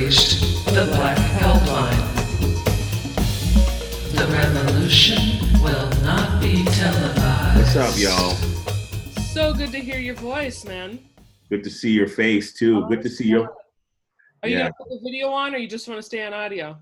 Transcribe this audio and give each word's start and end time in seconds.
reached 0.00 0.40
the 0.66 0.84
Black 0.94 1.16
Helpline. 1.16 2.04
The 4.12 4.26
revolution 4.30 5.62
will 5.62 5.88
not 6.02 6.38
be 6.42 6.64
televised. 6.64 7.56
What's 7.58 7.76
up, 7.76 7.96
y'all? 7.98 8.34
So 9.32 9.54
good 9.54 9.72
to 9.72 9.78
hear 9.80 9.98
your 9.98 10.14
voice, 10.16 10.66
man. 10.66 10.98
Good 11.48 11.64
to 11.64 11.70
see 11.70 11.92
your 11.92 12.08
face 12.08 12.52
too. 12.52 12.84
Oh, 12.84 12.88
Good 12.88 13.00
to 13.04 13.08
see 13.08 13.26
your. 13.28 13.48
Are 14.42 14.48
you 14.50 14.56
Yeah. 14.58 14.62
gonna 14.64 14.74
put 14.78 14.88
the 14.90 15.00
video 15.02 15.30
on, 15.30 15.54
or 15.54 15.58
you 15.58 15.66
just 15.68 15.88
want 15.88 15.98
to 15.98 16.02
stay 16.02 16.22
on 16.26 16.34
audio? 16.34 16.76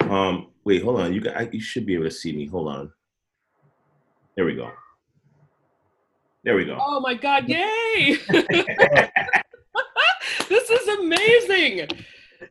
Um, 0.00 0.48
wait, 0.64 0.82
hold 0.82 1.00
on. 1.00 1.12
You 1.14 1.20
got. 1.20 1.36
I- 1.36 1.48
You 1.52 1.60
should 1.60 1.86
be 1.86 1.94
able 1.94 2.04
to 2.04 2.10
see 2.10 2.32
me. 2.32 2.46
Hold 2.46 2.66
on. 2.68 2.92
There 4.36 4.44
we 4.44 4.54
go. 4.56 4.72
There 6.42 6.56
we 6.56 6.64
go. 6.64 6.76
Oh 6.80 7.00
my 7.00 7.14
God! 7.14 7.48
Yay! 7.48 8.18
this 10.48 10.70
is 10.70 10.88
amazing. 10.98 11.88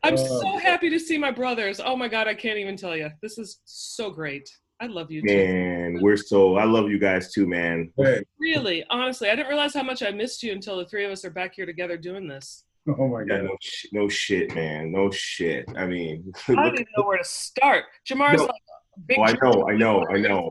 I'm 0.02 0.14
uh, 0.14 0.16
so 0.16 0.58
happy 0.58 0.90
to 0.90 0.98
see 0.98 1.18
my 1.18 1.30
brothers. 1.30 1.80
Oh 1.84 1.96
my 1.96 2.08
God! 2.08 2.26
I 2.28 2.34
can't 2.34 2.58
even 2.58 2.76
tell 2.76 2.96
you. 2.96 3.10
This 3.22 3.38
is 3.38 3.60
so 3.64 4.10
great. 4.10 4.48
I 4.80 4.86
love 4.86 5.10
you 5.10 5.22
too. 5.22 5.34
Man, 5.34 5.98
we're 6.02 6.16
so. 6.16 6.56
I 6.56 6.64
love 6.64 6.90
you 6.90 6.98
guys 6.98 7.32
too, 7.32 7.46
man. 7.46 7.92
Really, 8.38 8.84
honestly, 8.90 9.30
I 9.30 9.36
didn't 9.36 9.48
realize 9.48 9.72
how 9.74 9.82
much 9.82 10.02
I 10.02 10.10
missed 10.10 10.42
you 10.42 10.52
until 10.52 10.76
the 10.78 10.84
three 10.86 11.04
of 11.04 11.12
us 11.12 11.24
are 11.24 11.30
back 11.30 11.54
here 11.54 11.64
together 11.66 11.96
doing 11.96 12.28
this. 12.28 12.64
oh 12.88 13.08
my 13.08 13.20
Yeah, 13.22 13.38
god. 13.38 13.44
no, 13.44 13.56
sh- 13.60 13.86
no 13.92 14.08
shit, 14.08 14.54
man. 14.54 14.92
No 14.92 15.10
shit. 15.10 15.64
I 15.76 15.86
mean, 15.86 16.30
I 16.48 16.54
don't 16.54 16.74
even 16.74 16.86
know 16.96 17.04
where 17.04 17.18
to 17.18 17.24
start. 17.24 17.84
Jamar's 18.04 18.38
No. 18.38 18.44
like, 18.46 19.06
big 19.06 19.18
Oh, 19.18 19.24
I 19.24 19.32
know, 19.32 19.68
I 19.68 19.76
know, 19.76 20.06
I 20.10 20.18
know. 20.18 20.50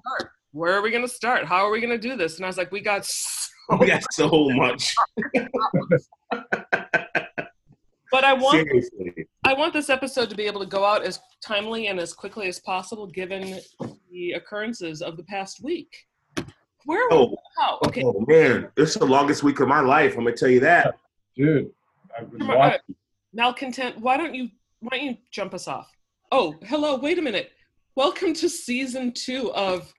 Where 0.54 0.74
are 0.74 0.82
we 0.82 0.90
going 0.92 1.04
to 1.06 1.14
start? 1.14 1.46
How 1.46 1.66
are 1.66 1.70
we 1.70 1.80
going 1.82 1.92
to 1.92 1.98
do 2.10 2.16
this? 2.16 2.38
And 2.38 2.46
I 2.46 2.48
was 2.48 2.58
like, 2.58 2.72
we 2.72 2.80
got 2.82 3.06
so 3.06 3.50
we 3.80 3.88
got 3.88 4.04
so 4.14 4.50
much. 4.52 4.96
But 8.16 8.24
I 8.24 8.32
want 8.32 8.66
Seriously. 8.66 9.28
I 9.44 9.54
want 9.54 9.74
this 9.74 9.90
episode 9.90 10.30
to 10.30 10.38
be 10.38 10.44
able 10.44 10.62
to 10.62 10.66
go 10.66 10.86
out 10.86 11.04
as 11.04 11.20
timely 11.44 11.88
and 11.88 12.00
as 12.00 12.14
quickly 12.14 12.48
as 12.48 12.62
possible, 12.62 13.08
given 13.08 13.60
the 14.10 14.32
occurrences 14.32 15.02
of 15.02 15.18
the 15.18 15.24
past 15.24 15.62
week. 15.62 15.94
Where? 16.86 17.10
Oh, 17.12 17.36
How? 17.60 17.78
Okay. 17.86 18.04
oh 18.06 18.24
man, 18.26 18.70
this 18.78 18.92
is 18.92 18.96
the 18.96 19.06
longest 19.06 19.44
week 19.44 19.60
of 19.60 19.68
my 19.68 19.82
life. 19.82 20.14
I'm 20.14 20.24
gonna 20.24 20.34
tell 20.34 20.48
you 20.48 20.62
that. 20.62 20.98
Dude, 21.36 21.70
I've 22.18 22.32
been 22.32 22.48
watching. 22.48 22.80
malcontent. 23.34 24.00
Why 24.00 24.16
don't 24.16 24.34
you? 24.34 24.48
Why 24.80 24.98
don't 24.98 25.06
you 25.08 25.18
jump 25.34 25.54
us 25.54 25.68
off? 25.68 25.92
Oh, 26.32 26.56
hello. 26.64 26.96
Wait 26.96 27.20
a 27.20 27.22
minute. 27.22 27.52
Welcome 27.98 28.34
to 28.36 28.48
season 28.48 29.12
two 29.12 29.52
of 29.52 29.94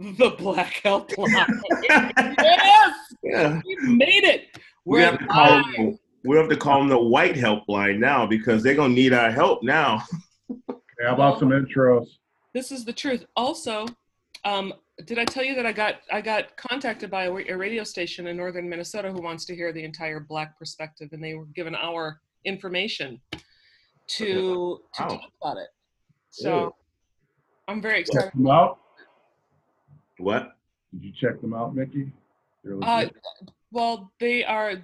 the 0.00 0.30
Black 0.36 0.80
Helpline. 0.84 1.46
yes, 1.84 2.96
Yeah. 3.22 3.60
we 3.64 3.76
made 3.94 4.24
it. 4.24 4.48
We 4.84 4.98
We're 4.98 5.04
have 5.12 5.18
to 5.20 5.26
call 5.26 5.62
live. 5.78 5.98
Them, 6.22 6.30
we 6.30 6.36
have 6.36 6.48
to 6.48 6.56
call 6.56 6.78
them 6.80 6.88
the 6.88 6.98
white 6.98 7.34
helpline 7.34 7.98
now 7.98 8.26
because 8.26 8.62
they're 8.62 8.74
gonna 8.74 8.94
need 8.94 9.12
our 9.12 9.30
help 9.30 9.62
now. 9.62 10.02
Okay, 10.68 11.08
how 11.08 11.14
about 11.14 11.38
some 11.38 11.48
intros? 11.48 12.06
This 12.52 12.70
is 12.70 12.84
the 12.84 12.92
truth. 12.92 13.24
Also, 13.34 13.86
um, 14.44 14.74
did 15.06 15.18
I 15.18 15.24
tell 15.24 15.42
you 15.42 15.54
that 15.54 15.64
I 15.64 15.72
got 15.72 15.96
I 16.12 16.20
got 16.20 16.54
contacted 16.58 17.10
by 17.10 17.24
a, 17.24 17.32
a 17.32 17.56
radio 17.56 17.82
station 17.82 18.26
in 18.26 18.36
northern 18.36 18.68
Minnesota 18.68 19.10
who 19.10 19.22
wants 19.22 19.46
to 19.46 19.56
hear 19.56 19.72
the 19.72 19.82
entire 19.82 20.20
Black 20.20 20.58
perspective, 20.58 21.08
and 21.12 21.24
they 21.24 21.32
were 21.34 21.46
given 21.56 21.74
our 21.74 22.20
information 22.44 23.20
to 23.32 23.38
to 24.26 24.80
Wow. 25.02 25.08
talk 25.08 25.20
about 25.40 25.56
it. 25.56 25.68
So 26.30 26.66
Ooh. 26.66 26.74
I'm 27.68 27.80
very 27.80 28.04
Check 28.04 28.08
excited. 28.14 28.32
them 28.34 28.50
out. 28.50 28.78
What? 30.18 30.52
Did 30.92 31.04
you 31.04 31.12
check 31.18 31.40
them 31.40 31.54
out, 31.54 31.74
Mickey? 31.74 32.12
Uh, 32.82 33.06
well, 33.70 34.12
they 34.20 34.44
are 34.44 34.74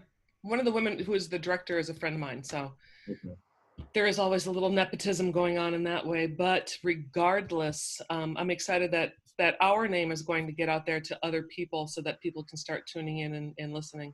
one 0.42 0.58
of 0.58 0.64
the 0.64 0.72
women 0.72 0.98
who 0.98 1.14
is 1.14 1.28
the 1.28 1.38
director 1.38 1.78
is 1.78 1.88
a 1.88 1.94
friend 1.94 2.14
of 2.14 2.20
mine, 2.20 2.42
so 2.42 2.72
Okay. 3.08 3.36
there 3.94 4.06
is 4.06 4.18
always 4.18 4.46
a 4.46 4.50
little 4.50 4.70
nepotism 4.70 5.32
going 5.32 5.58
on 5.58 5.74
in 5.74 5.82
that 5.84 6.06
way. 6.06 6.26
But 6.26 6.76
regardless, 6.84 8.00
um, 8.10 8.36
I'm 8.38 8.50
excited 8.50 8.90
that 8.92 9.12
that 9.38 9.56
our 9.60 9.86
name 9.86 10.10
is 10.10 10.22
going 10.22 10.46
to 10.46 10.52
get 10.52 10.68
out 10.68 10.84
there 10.84 11.00
to 11.00 11.16
other 11.22 11.44
people 11.44 11.86
so 11.86 12.00
that 12.02 12.20
people 12.20 12.42
can 12.42 12.58
start 12.58 12.82
tuning 12.92 13.18
in 13.18 13.34
and, 13.34 13.54
and 13.58 13.72
listening. 13.72 14.12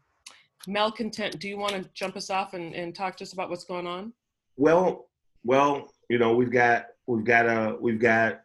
Malcontent, 0.69 1.39
do 1.39 1.49
you 1.49 1.57
want 1.57 1.73
to 1.73 1.89
jump 1.95 2.15
us 2.15 2.29
off 2.29 2.53
and, 2.53 2.75
and 2.75 2.95
talk 2.95 3.17
to 3.17 3.25
us 3.25 3.33
about 3.33 3.49
what's 3.49 3.65
going 3.65 3.87
on? 3.87 4.13
Well, 4.59 5.09
well, 5.43 5.89
you 6.11 6.19
know, 6.19 6.35
we've 6.35 6.51
got 6.53 6.87
we've 7.07 7.25
got 7.25 7.47
a 7.47 7.77
we've 7.81 7.99
got 7.99 8.41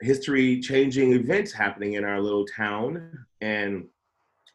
history 0.00 0.60
changing 0.60 1.12
events 1.12 1.52
happening 1.52 1.94
in 1.94 2.04
our 2.04 2.20
little 2.20 2.46
town. 2.46 3.26
And 3.40 3.86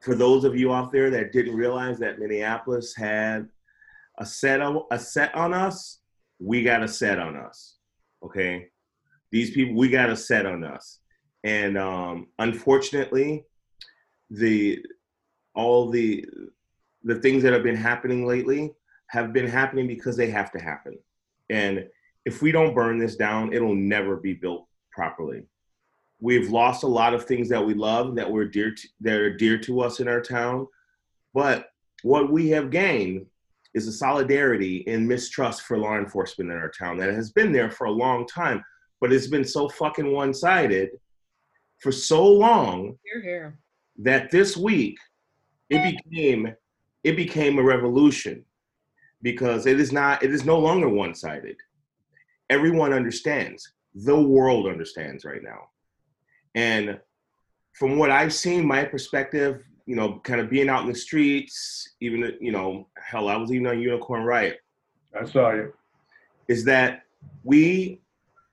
for 0.05 0.13
those 0.13 0.43
of 0.43 0.55
you 0.55 0.71
out 0.71 0.91
there 0.91 1.09
that 1.09 1.31
didn't 1.31 1.55
realize 1.55 1.97
that 1.97 2.19
Minneapolis 2.19 2.95
had 2.95 3.49
a 4.19 4.25
set 4.25 4.61
on 4.61 4.83
a 4.91 4.99
set 4.99 5.33
on 5.33 5.51
us, 5.51 5.99
we 6.39 6.61
got 6.61 6.83
a 6.83 6.87
set 6.87 7.17
on 7.17 7.35
us. 7.35 7.77
Okay. 8.23 8.67
These 9.31 9.51
people 9.51 9.75
we 9.75 9.89
got 9.89 10.11
a 10.11 10.15
set 10.15 10.45
on 10.45 10.63
us. 10.63 10.99
And 11.43 11.75
um 11.75 12.27
unfortunately, 12.37 13.45
the 14.29 14.85
all 15.55 15.89
the 15.89 16.23
the 17.03 17.15
things 17.15 17.41
that 17.41 17.53
have 17.53 17.63
been 17.63 17.75
happening 17.75 18.27
lately 18.27 18.73
have 19.07 19.33
been 19.33 19.47
happening 19.47 19.87
because 19.87 20.15
they 20.15 20.29
have 20.29 20.51
to 20.51 20.59
happen. 20.59 20.99
And 21.49 21.87
if 22.25 22.43
we 22.43 22.51
don't 22.51 22.75
burn 22.75 22.99
this 22.99 23.15
down, 23.15 23.53
it'll 23.53 23.75
never 23.75 24.17
be 24.17 24.33
built 24.33 24.67
properly. 24.91 25.47
We've 26.19 26.49
lost 26.49 26.83
a 26.83 26.87
lot 26.87 27.13
of 27.13 27.25
things 27.25 27.49
that 27.49 27.65
we 27.65 27.73
love 27.73 28.15
that 28.15 28.29
were 28.29 28.45
dear 28.45 28.73
to, 28.73 28.87
that 29.01 29.15
are 29.15 29.35
dear 29.35 29.57
to 29.59 29.81
us 29.81 29.99
in 29.99 30.07
our 30.07 30.21
town, 30.21 30.67
but 31.33 31.67
what 32.03 32.31
we 32.31 32.49
have 32.49 32.69
gained 32.69 33.25
is 33.73 33.87
a 33.87 33.91
solidarity 33.91 34.85
and 34.87 35.07
mistrust 35.07 35.63
for 35.63 35.77
law 35.77 35.97
enforcement 35.97 36.49
in 36.49 36.57
our 36.57 36.69
town 36.69 36.97
that 36.97 37.13
has 37.13 37.31
been 37.31 37.51
there 37.51 37.69
for 37.69 37.85
a 37.85 37.91
long 37.91 38.25
time, 38.25 38.63
but 39.01 39.11
it's 39.11 39.27
been 39.27 39.43
so 39.43 39.67
fucking 39.67 40.11
one-sided 40.11 40.91
for 41.81 41.91
so 41.91 42.25
long 42.25 42.97
Here, 43.03 43.21
here. 43.21 43.59
that 43.97 44.31
this 44.31 44.55
week 44.55 44.97
it 45.69 45.99
became 46.05 46.53
it 47.03 47.15
became 47.15 47.59
a 47.59 47.63
revolution 47.63 48.45
because 49.21 49.65
it 49.65 49.79
is 49.79 49.91
not 49.91 50.23
it 50.23 50.31
is 50.31 50.45
no 50.45 50.57
longer 50.57 50.87
one-sided. 50.87 51.57
Everyone 52.49 52.93
understands. 52.93 53.73
The 53.95 54.19
world 54.19 54.67
understands 54.67 55.25
right 55.25 55.43
now 55.43 55.69
and 56.55 56.99
from 57.73 57.97
what 57.97 58.09
i've 58.09 58.33
seen 58.33 58.65
my 58.65 58.83
perspective 58.83 59.63
you 59.85 59.95
know 59.95 60.19
kind 60.23 60.41
of 60.41 60.49
being 60.49 60.69
out 60.69 60.81
in 60.83 60.89
the 60.91 60.95
streets 60.95 61.93
even 62.01 62.33
you 62.41 62.51
know 62.51 62.87
hell 62.97 63.27
i 63.27 63.35
was 63.35 63.51
even 63.51 63.67
on 63.67 63.79
unicorn 63.79 64.23
riot 64.23 64.59
I 65.17 65.23
saw 65.25 65.51
you. 65.53 65.73
is 66.49 66.65
that 66.65 67.03
we 67.43 68.01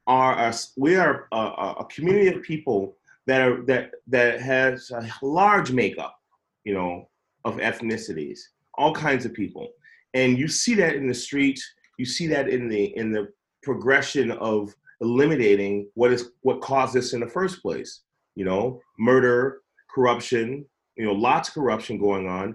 are 0.06 0.34
a, 0.38 0.54
we 0.76 0.96
are 0.96 1.26
a, 1.32 1.36
a- 1.36 1.76
a 1.80 1.84
community 1.86 2.28
of 2.28 2.42
people 2.42 2.96
that 3.26 3.40
are 3.42 3.62
that 3.62 3.90
that 4.08 4.40
has 4.40 4.90
a 4.90 5.08
large 5.22 5.70
makeup, 5.72 6.16
you 6.64 6.74
know, 6.74 7.08
of 7.44 7.56
ethnicities, 7.56 8.38
all 8.74 8.92
kinds 8.94 9.24
of 9.24 9.32
people, 9.32 9.68
and 10.14 10.38
you 10.38 10.46
see 10.48 10.74
that 10.74 10.94
in 10.94 11.06
the 11.08 11.14
streets. 11.14 11.62
You 11.98 12.04
see 12.06 12.26
that 12.28 12.48
in 12.48 12.68
the 12.68 12.84
in 12.96 13.12
the 13.12 13.32
progression 13.62 14.30
of 14.32 14.74
eliminating 15.02 15.88
what 15.94 16.12
is 16.12 16.30
what 16.42 16.60
caused 16.60 16.94
this 16.94 17.12
in 17.12 17.20
the 17.20 17.28
first 17.28 17.60
place. 17.60 18.02
You 18.34 18.44
know, 18.44 18.80
murder, 18.98 19.60
corruption. 19.94 20.64
You 20.96 21.06
know, 21.06 21.12
lots 21.12 21.48
of 21.48 21.54
corruption 21.54 21.98
going 21.98 22.28
on, 22.28 22.54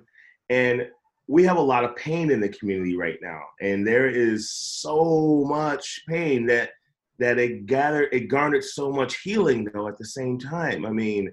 and 0.49 0.87
we 1.27 1.43
have 1.43 1.57
a 1.57 1.61
lot 1.61 1.83
of 1.83 1.95
pain 1.95 2.31
in 2.31 2.39
the 2.39 2.49
community 2.49 2.95
right 2.95 3.19
now 3.21 3.41
and 3.61 3.85
there 3.85 4.07
is 4.07 4.49
so 4.51 5.43
much 5.47 6.01
pain 6.07 6.45
that 6.45 6.71
that 7.19 7.37
it 7.37 7.65
gathered 7.65 8.09
it 8.11 8.27
garnered 8.27 8.63
so 8.63 8.91
much 8.91 9.19
healing 9.21 9.67
though 9.73 9.87
at 9.87 9.97
the 9.97 10.05
same 10.05 10.39
time 10.39 10.85
i 10.85 10.91
mean 10.91 11.31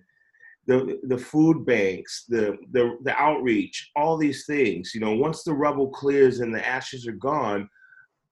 the 0.66 0.98
the 1.04 1.18
food 1.18 1.64
banks 1.64 2.24
the 2.28 2.56
the, 2.72 2.96
the 3.02 3.14
outreach 3.16 3.90
all 3.96 4.16
these 4.16 4.46
things 4.46 4.92
you 4.94 5.00
know 5.00 5.12
once 5.12 5.42
the 5.42 5.52
rubble 5.52 5.88
clears 5.88 6.40
and 6.40 6.54
the 6.54 6.66
ashes 6.66 7.06
are 7.06 7.12
gone 7.12 7.68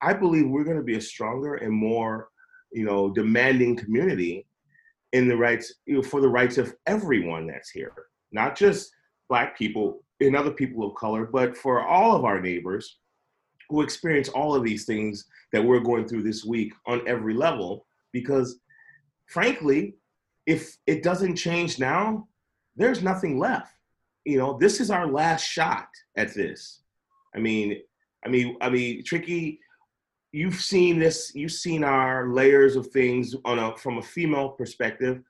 i 0.00 0.12
believe 0.12 0.48
we're 0.48 0.64
going 0.64 0.76
to 0.76 0.82
be 0.82 0.96
a 0.96 1.00
stronger 1.00 1.56
and 1.56 1.72
more 1.72 2.28
you 2.72 2.84
know 2.84 3.10
demanding 3.10 3.76
community 3.76 4.46
in 5.12 5.28
the 5.28 5.36
rights 5.36 5.74
you 5.86 5.96
know, 5.96 6.02
for 6.02 6.20
the 6.20 6.28
rights 6.28 6.58
of 6.58 6.74
everyone 6.86 7.46
that's 7.46 7.70
here 7.70 7.92
not 8.32 8.56
just 8.56 8.92
black 9.28 9.56
people 9.56 10.02
and 10.20 10.36
other 10.36 10.50
people 10.50 10.86
of 10.86 10.94
color, 10.94 11.26
but 11.26 11.56
for 11.56 11.86
all 11.86 12.16
of 12.16 12.24
our 12.24 12.40
neighbors 12.40 12.98
who 13.68 13.82
experience 13.82 14.28
all 14.28 14.54
of 14.54 14.64
these 14.64 14.84
things 14.84 15.26
that 15.52 15.64
we're 15.64 15.80
going 15.80 16.06
through 16.06 16.22
this 16.22 16.44
week 16.44 16.72
on 16.86 17.06
every 17.06 17.34
level. 17.34 17.86
Because 18.12 18.58
frankly, 19.26 19.94
if 20.46 20.76
it 20.86 21.02
doesn't 21.02 21.36
change 21.36 21.78
now, 21.78 22.28
there's 22.76 23.02
nothing 23.02 23.38
left. 23.38 23.72
You 24.24 24.38
know, 24.38 24.58
this 24.58 24.80
is 24.80 24.90
our 24.90 25.06
last 25.06 25.44
shot 25.44 25.88
at 26.16 26.34
this. 26.34 26.82
I 27.34 27.38
mean, 27.38 27.80
I 28.24 28.28
mean, 28.28 28.56
I 28.60 28.68
mean, 28.68 29.02
Tricky, 29.04 29.58
you've 30.32 30.60
seen 30.60 30.98
this, 30.98 31.32
you've 31.34 31.52
seen 31.52 31.84
our 31.84 32.32
layers 32.32 32.74
of 32.74 32.88
things 32.88 33.34
on 33.44 33.58
a 33.58 33.76
from 33.76 33.98
a 33.98 34.02
female 34.02 34.50
perspective. 34.50 35.20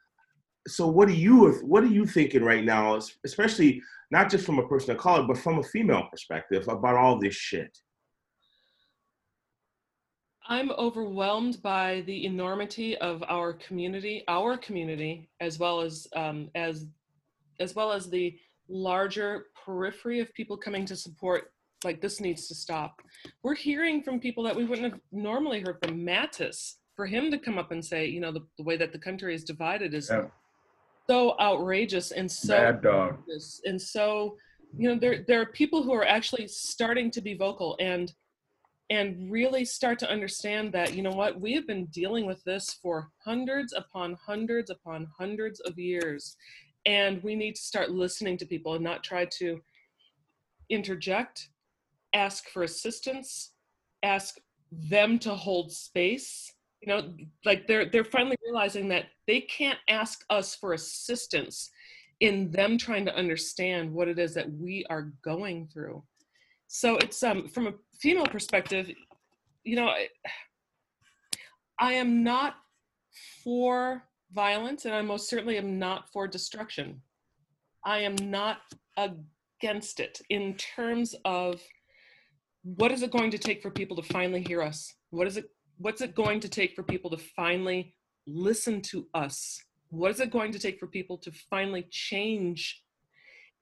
So 0.69 0.87
what 0.87 1.09
are 1.09 1.13
you 1.13 1.53
what 1.63 1.83
are 1.83 1.89
you 1.89 2.07
thinking 2.07 2.45
right 2.45 2.65
now, 2.65 2.99
especially 3.25 3.83
not 4.11 4.31
just 4.31 4.47
from 4.47 4.59
a 4.59 4.69
person 4.69 4.93
of 4.93 4.99
color, 4.99 5.25
but 5.27 5.39
from 5.39 5.59
a 5.59 5.63
female 5.63 6.07
perspective 6.11 6.69
about 6.69 6.97
all 6.97 7.19
this 7.19 7.35
shit? 7.35 7.77
I'm 10.49 10.71
overwhelmed 10.73 11.63
by 11.63 12.03
the 12.07 12.27
enormity 12.27 12.97
of 12.99 13.23
our 13.29 13.53
community, 13.55 14.25
our 14.29 14.57
community, 14.57 15.29
as 15.41 15.59
well 15.59 15.81
as 15.81 16.07
um, 16.15 16.49
as 16.55 16.87
as 17.59 17.75
well 17.75 17.93
as 17.93 18.09
the 18.09 18.39
larger 18.69 19.47
periphery 19.65 20.21
of 20.21 20.33
people 20.35 20.57
coming 20.57 20.85
to 20.87 20.97
support. 20.97 21.53
Like 21.85 22.01
this 22.01 22.21
needs 22.21 22.49
to 22.49 22.55
stop. 22.55 23.01
We're 23.43 23.55
hearing 23.55 24.03
from 24.03 24.21
people 24.21 24.45
that 24.45 24.55
we 24.57 24.65
wouldn't 24.65 24.91
have 24.93 25.01
normally 25.11 25.61
heard 25.61 25.79
from. 25.83 25.99
Mattis, 26.05 26.75
for 26.97 27.07
him 27.07 27.31
to 27.31 27.39
come 27.39 27.59
up 27.59 27.73
and 27.73 27.85
say, 27.85 28.07
you 28.07 28.21
know, 28.21 28.33
the, 28.33 28.41
the 28.57 28.63
way 28.63 28.77
that 28.77 28.93
the 28.93 28.99
country 28.99 29.35
is 29.35 29.45
divided 29.45 29.95
is 29.95 30.09
Yeah. 30.11 30.27
so 31.09 31.37
outrageous 31.41 32.13
and 32.13 32.31
so 32.31 32.57
Mad 32.59 32.83
dog. 32.83 33.19
and 33.65 33.81
so 33.81 34.37
you 34.79 34.89
know 34.89 34.99
there 34.99 35.25
there 35.29 35.41
are 35.41 35.47
people 35.47 35.83
who 35.83 35.93
are 35.93 36.07
actually 36.07 36.47
starting 36.49 37.11
to 37.11 37.21
be 37.21 37.35
vocal 37.35 37.77
and 37.81 38.15
and 38.89 39.31
really 39.31 39.65
start 39.65 39.99
to 39.99 40.11
understand 40.11 40.73
that 40.73 40.95
you 40.95 41.03
know 41.03 41.11
what 41.11 41.39
we 41.41 41.53
have 41.53 41.67
been 41.67 41.85
dealing 41.87 42.25
with 42.25 42.43
this 42.45 42.79
for 42.83 43.11
hundreds 43.25 43.75
upon 43.75 44.17
hundreds 44.27 44.71
upon 44.71 45.07
hundreds 45.19 45.61
of 45.61 45.79
years 45.79 46.37
and 46.87 47.23
we 47.23 47.35
need 47.35 47.55
to 47.57 47.61
start 47.63 47.91
listening 47.91 48.39
to 48.39 48.47
people 48.47 48.75
and 48.75 48.83
not 48.85 49.03
try 49.05 49.27
to 49.27 49.61
interject 50.71 51.49
ask 52.15 52.49
for 52.49 52.63
assistance 52.63 53.53
ask 54.03 54.39
them 54.71 55.19
to 55.21 55.35
hold 55.35 55.71
space. 55.73 56.53
You 56.81 56.89
know 56.89 57.15
like 57.45 57.67
they're 57.67 57.87
they're 57.87 58.05
finally 58.05 58.37
realizing 58.45 58.89
that 58.89 59.07
they 59.27 59.43
can't 59.43 59.79
ask 59.89 60.25
us 60.31 60.55
for 60.57 60.73
assistance 60.73 61.71
in 62.21 62.51
them 62.51 62.77
trying 62.77 63.05
to 63.07 63.15
understand 63.15 63.93
what 63.93 64.09
it 64.09 64.19
is 64.19 64.35
that 64.35 64.51
we 64.53 64.85
are 64.91 65.13
going 65.25 65.69
through. 65.73 66.03
So 66.67 66.97
it's 66.97 67.23
um 67.23 67.49
from 67.49 67.69
a 67.69 67.75
female 68.01 68.27
perspective 68.27 68.91
you 69.65 69.77
know 69.77 69.87
I, 69.87 70.09
I 71.79 71.93
am 71.93 72.25
not 72.25 72.55
for 73.45 74.03
violence 74.33 74.87
and 74.87 74.95
i 74.95 75.03
most 75.03 75.29
certainly 75.29 75.59
am 75.59 75.79
not 75.79 76.11
for 76.13 76.27
destruction. 76.27 77.01
I 77.85 77.99
am 77.99 78.15
not 78.17 78.59
against 78.97 80.01
it 80.01 80.21
in 80.31 80.55
terms 80.55 81.15
of 81.25 81.61
what 82.63 82.93
is 82.93 83.03
it 83.03 83.11
going 83.11 83.31
to 83.31 83.39
take 83.39 83.61
for 83.63 83.71
people 83.71 83.97
to 83.97 84.03
finally 84.03 84.43
hear 84.43 84.63
us? 84.63 84.95
What 85.11 85.27
is 85.27 85.37
it 85.37 85.47
what's 85.79 86.01
it 86.01 86.15
going 86.15 86.41
to 86.41 86.49
take 86.49 86.75
for 86.75 86.83
people 86.83 87.11
to 87.11 87.17
finally 87.17 87.95
listen 88.27 88.81
to 88.83 89.07
us? 89.15 89.61
What 89.91 90.11
is 90.11 90.21
it 90.21 90.31
going 90.31 90.53
to 90.53 90.59
take 90.59 90.79
for 90.79 90.87
people 90.87 91.19
to 91.19 91.33
finally 91.51 91.87
change 91.91 92.83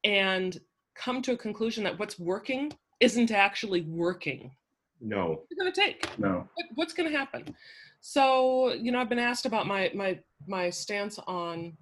and 0.04 0.58
come 0.94 1.22
to 1.22 1.32
a 1.32 1.36
conclusion 1.36 1.82
that 1.84 1.98
what's 1.98 2.18
working 2.18 2.72
isn't 3.00 3.30
actually 3.30 3.82
working? 3.82 4.52
No. 5.00 5.28
what's 5.28 5.50
it 5.50 5.58
going 5.58 5.72
to 5.72 5.80
take? 5.80 6.18
No. 6.18 6.48
what, 6.54 6.66
what's 6.74 6.92
going 6.92 7.10
to 7.10 7.16
happen? 7.16 7.56
So 8.02 8.72
you 8.74 8.92
know 8.92 8.98
i've 8.98 9.08
been 9.08 9.18
asked 9.18 9.46
about 9.46 9.66
my 9.66 9.90
my 9.94 10.18
my 10.46 10.70
stance 10.70 11.18
on 11.26 11.76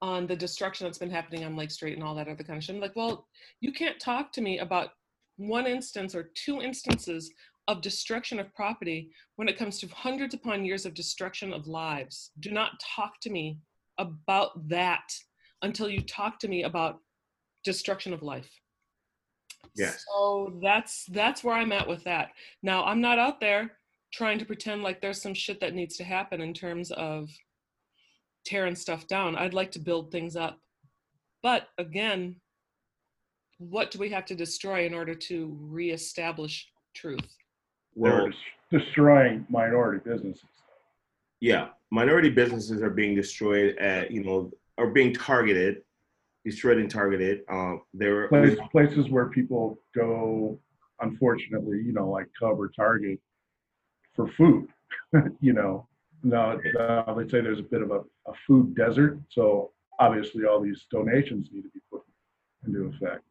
on 0.00 0.26
the 0.26 0.36
destruction 0.36 0.86
that's 0.86 0.98
been 0.98 1.10
happening 1.10 1.44
on 1.44 1.56
lake 1.56 1.70
street 1.70 1.94
and 1.94 2.02
all 2.02 2.14
that 2.14 2.28
other 2.28 2.44
kind 2.44 2.58
of 2.58 2.64
shit. 2.64 2.74
I'm 2.74 2.80
like 2.80 2.96
well 2.96 3.26
you 3.60 3.72
can't 3.72 4.00
talk 4.00 4.32
to 4.32 4.40
me 4.40 4.58
about 4.58 4.90
one 5.36 5.66
instance 5.66 6.14
or 6.14 6.30
two 6.34 6.60
instances 6.62 7.30
of 7.68 7.80
destruction 7.80 8.38
of 8.38 8.54
property 8.54 9.10
when 9.36 9.48
it 9.48 9.56
comes 9.56 9.78
to 9.80 9.88
hundreds 9.88 10.34
upon 10.34 10.64
years 10.64 10.84
of 10.84 10.94
destruction 10.94 11.52
of 11.52 11.66
lives. 11.66 12.30
Do 12.40 12.50
not 12.50 12.72
talk 12.94 13.20
to 13.22 13.30
me 13.30 13.58
about 13.98 14.68
that 14.68 15.12
until 15.62 15.88
you 15.88 16.02
talk 16.02 16.38
to 16.40 16.48
me 16.48 16.64
about 16.64 17.00
destruction 17.64 18.12
of 18.12 18.22
life. 18.22 18.50
Yes. 19.76 20.04
so 20.08 20.52
that's 20.62 21.04
that's 21.06 21.42
where 21.42 21.56
i'm 21.56 21.72
at 21.72 21.88
with 21.88 22.04
that. 22.04 22.30
Now 22.62 22.84
i'm 22.84 23.00
not 23.00 23.18
out 23.18 23.40
there 23.40 23.72
trying 24.12 24.38
to 24.38 24.44
pretend 24.44 24.82
like 24.82 25.00
there's 25.00 25.20
some 25.20 25.34
shit 25.34 25.58
that 25.60 25.74
needs 25.74 25.96
to 25.96 26.04
happen 26.04 26.40
in 26.40 26.54
terms 26.54 26.92
of 26.92 27.28
tearing 28.44 28.76
stuff 28.76 29.08
down. 29.08 29.34
I'd 29.34 29.54
like 29.54 29.72
to 29.72 29.80
build 29.80 30.12
things 30.12 30.36
up. 30.36 30.60
But 31.42 31.68
again 31.78 32.36
what 33.70 33.90
do 33.90 33.98
we 33.98 34.08
have 34.08 34.24
to 34.26 34.34
destroy 34.34 34.86
in 34.86 34.94
order 34.94 35.14
to 35.14 35.56
reestablish 35.60 36.68
truth 36.94 37.36
Well, 37.94 38.28
They're 38.70 38.80
destroying 38.80 39.46
minority 39.48 40.00
businesses. 40.04 40.44
yeah, 41.40 41.68
minority 41.90 42.30
businesses 42.30 42.82
are 42.82 42.90
being 42.90 43.14
destroyed 43.14 43.76
at 43.78 44.10
you 44.10 44.24
know 44.24 44.50
are 44.78 44.88
being 44.88 45.14
targeted, 45.14 45.82
destroyed 46.44 46.78
and 46.78 46.90
targeted. 46.90 47.42
Um, 47.48 47.82
there 47.92 48.24
are 48.24 48.56
places 48.72 49.08
where 49.08 49.26
people 49.26 49.78
go, 49.94 50.58
unfortunately, 51.00 51.78
you 51.78 51.92
know, 51.92 52.10
like 52.10 52.26
Cub 52.38 52.58
or 52.58 52.68
Target 52.74 53.20
for 54.16 54.28
food. 54.36 54.66
you 55.40 55.52
know, 55.52 55.86
now, 56.24 56.58
now 56.74 57.14
they 57.16 57.28
say 57.28 57.40
there's 57.40 57.60
a 57.60 57.62
bit 57.62 57.82
of 57.82 57.90
a, 57.92 58.00
a 58.26 58.32
food 58.46 58.74
desert. 58.74 59.18
So 59.30 59.70
obviously, 60.00 60.44
all 60.44 60.60
these 60.60 60.86
donations 60.90 61.48
need 61.52 61.62
to 61.62 61.68
be 61.68 61.80
put 61.90 62.02
into 62.66 62.86
effect. 62.86 63.22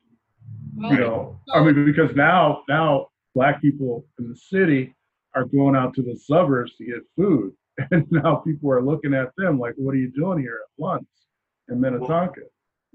You 0.78 0.98
know, 0.98 1.40
I 1.54 1.64
mean, 1.64 1.86
because 1.86 2.16
now, 2.16 2.64
now 2.70 3.08
black 3.36 3.62
people 3.62 4.06
in 4.20 4.30
the 4.30 4.36
city 4.36 4.96
are 5.36 5.46
going 5.46 5.75
out 5.75 5.94
to 5.96 6.02
the 6.02 6.16
suburbs 6.16 6.75
to 6.78 6.86
get 6.86 7.02
food. 7.16 7.54
And 7.90 8.06
now 8.12 8.36
people 8.36 8.70
are 8.72 8.84
looking 8.84 9.16
at 9.16 9.30
them 9.36 9.58
like, 9.58 9.74
what 9.78 9.96
are 9.96 9.98
you 9.98 10.12
doing 10.12 10.38
here 10.40 10.60
at 10.64 10.84
lunch 10.84 11.08
in 11.70 11.81
Minnetonka? 11.81 12.42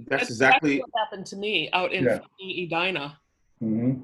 that's 0.06 0.30
exactly 0.30 0.78
what 0.78 0.88
happened 0.96 1.26
to 1.26 1.36
me 1.36 1.68
out 1.72 1.92
in 1.92 2.04
Yeah. 2.04 2.18
fucking 2.18 2.50
Edina. 2.66 3.18
hmm 3.58 3.94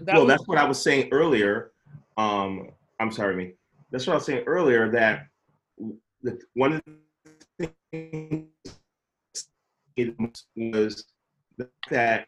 That 0.00 0.16
well, 0.16 0.26
was- 0.26 0.34
that's 0.34 0.46
what 0.46 0.58
I 0.58 0.64
was 0.64 0.82
saying 0.82 1.08
earlier. 1.10 1.72
Um, 2.18 2.68
I'm 3.00 3.10
sorry, 3.10 3.34
me. 3.34 3.54
That's 3.90 4.06
what 4.06 4.12
I 4.12 4.16
was 4.16 4.26
saying 4.26 4.44
earlier. 4.46 4.90
That 4.90 5.26
the, 6.22 6.38
one 6.52 6.74
of 6.74 6.82
the 7.58 7.72
things 7.90 8.50
was 10.54 11.06
that 11.88 12.26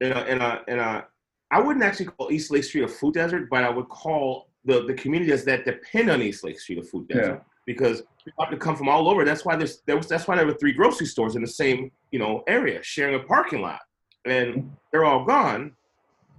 in 0.00 0.12
a, 0.12 0.24
in 0.24 0.40
a, 0.40 0.62
in 0.68 0.78
a, 0.78 1.06
I 1.50 1.60
wouldn't 1.60 1.84
actually 1.84 2.06
call 2.06 2.32
East 2.32 2.50
Lake 2.50 2.64
Street 2.64 2.84
a 2.84 2.88
food 2.88 3.14
desert, 3.14 3.48
but 3.50 3.62
I 3.64 3.70
would 3.70 3.88
call 3.88 4.48
the, 4.64 4.84
the 4.86 4.94
communities 4.94 5.44
that 5.44 5.64
depend 5.64 6.10
on 6.10 6.22
East 6.22 6.42
Lake 6.44 6.58
Street 6.58 6.78
a 6.78 6.82
food 6.82 7.06
desert 7.08 7.42
because 7.66 8.02
people 8.24 8.44
have 8.44 8.50
to 8.52 8.56
come 8.58 8.76
from 8.76 8.88
all 8.88 9.08
over. 9.08 9.24
That's 9.24 9.44
why 9.44 9.56
there's 9.56 9.80
there 9.86 9.96
was 9.96 10.08
that's 10.08 10.26
why 10.26 10.36
there 10.36 10.46
were 10.46 10.54
three 10.54 10.72
grocery 10.72 11.06
stores 11.06 11.36
in 11.36 11.42
the 11.42 11.48
same 11.48 11.90
you 12.10 12.18
know 12.18 12.42
area 12.46 12.82
sharing 12.82 13.14
a 13.14 13.20
parking 13.20 13.60
lot, 13.60 13.80
and 14.24 14.70
they're 14.90 15.04
all 15.04 15.24
gone. 15.24 15.72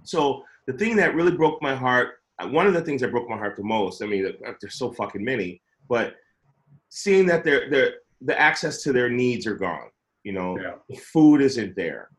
So 0.02 0.44
the 0.66 0.72
thing 0.72 0.96
that 0.96 1.14
really 1.14 1.32
broke 1.32 1.62
my 1.62 1.74
heart, 1.74 2.20
uh, 2.40 2.48
one 2.48 2.66
of 2.66 2.74
the 2.74 2.82
things 2.82 3.00
that 3.00 3.10
broke 3.10 3.28
my 3.28 3.36
heart 3.36 3.56
the 3.56 3.62
most. 3.64 4.02
I 4.02 4.06
mean, 4.06 4.26
uh, 4.26 4.52
there's 4.60 4.74
so 4.74 4.92
fucking 4.92 5.24
many, 5.24 5.60
but 5.88 6.14
seeing 6.88 7.26
that 7.26 7.42
their 7.44 7.70
their 7.70 7.94
the 8.20 8.38
access 8.38 8.82
to 8.82 8.92
their 8.92 9.08
needs 9.08 9.46
are 9.46 9.56
gone. 9.56 9.88
You 10.24 10.32
know, 10.32 10.58
Yeah. 10.60 10.74
the 10.88 10.96
food 10.96 11.40
isn't 11.40 11.76
there. 11.76 12.10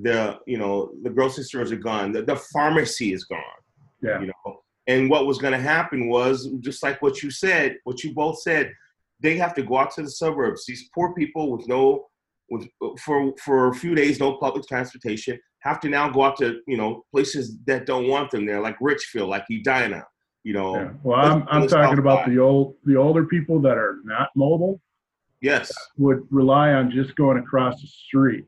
The 0.00 0.38
you 0.46 0.58
know 0.58 0.92
the 1.02 1.10
grocery 1.10 1.44
stores 1.44 1.72
are 1.72 1.76
gone. 1.76 2.12
The, 2.12 2.22
the 2.22 2.36
pharmacy 2.36 3.12
is 3.12 3.24
gone. 3.24 3.40
Yeah. 4.02 4.20
you 4.20 4.26
know? 4.28 4.60
And 4.88 5.08
what 5.08 5.26
was 5.26 5.38
going 5.38 5.52
to 5.52 5.60
happen 5.60 6.08
was 6.08 6.50
just 6.60 6.82
like 6.82 7.00
what 7.02 7.22
you 7.22 7.30
said 7.30 7.76
what 7.84 8.02
you 8.02 8.14
both 8.14 8.40
said 8.40 8.72
they 9.20 9.36
have 9.36 9.54
to 9.54 9.62
go 9.62 9.78
out 9.78 9.92
to 9.92 10.02
the 10.02 10.10
suburbs. 10.10 10.66
These 10.66 10.88
poor 10.94 11.14
people 11.14 11.52
with 11.52 11.68
no 11.68 12.06
with 12.50 12.66
for 13.00 13.32
for 13.44 13.68
a 13.68 13.74
few 13.74 13.94
days 13.94 14.18
no 14.18 14.38
public 14.38 14.66
transportation 14.66 15.38
have 15.60 15.78
to 15.80 15.88
now 15.88 16.08
go 16.08 16.24
out 16.24 16.36
to 16.38 16.60
you 16.66 16.76
know 16.76 17.04
places 17.12 17.58
that 17.66 17.86
don't 17.86 18.08
want 18.08 18.30
them 18.30 18.44
there 18.46 18.60
like 18.60 18.76
richfield 18.80 19.28
like 19.28 19.44
edina 19.50 20.04
you 20.44 20.52
know? 20.52 20.74
Yeah. 20.74 20.90
Well, 21.02 21.20
I'm, 21.20 21.46
I'm 21.50 21.68
talking 21.68 21.98
about 21.98 22.28
the 22.28 22.38
old, 22.38 22.74
the 22.84 22.96
older 22.96 23.24
people 23.24 23.60
that 23.62 23.78
are 23.78 23.98
not 24.04 24.30
mobile. 24.34 24.80
Yes. 25.40 25.72
Would 25.98 26.26
rely 26.30 26.72
on 26.72 26.90
just 26.90 27.14
going 27.16 27.38
across 27.38 27.80
the 27.80 27.88
street 27.88 28.44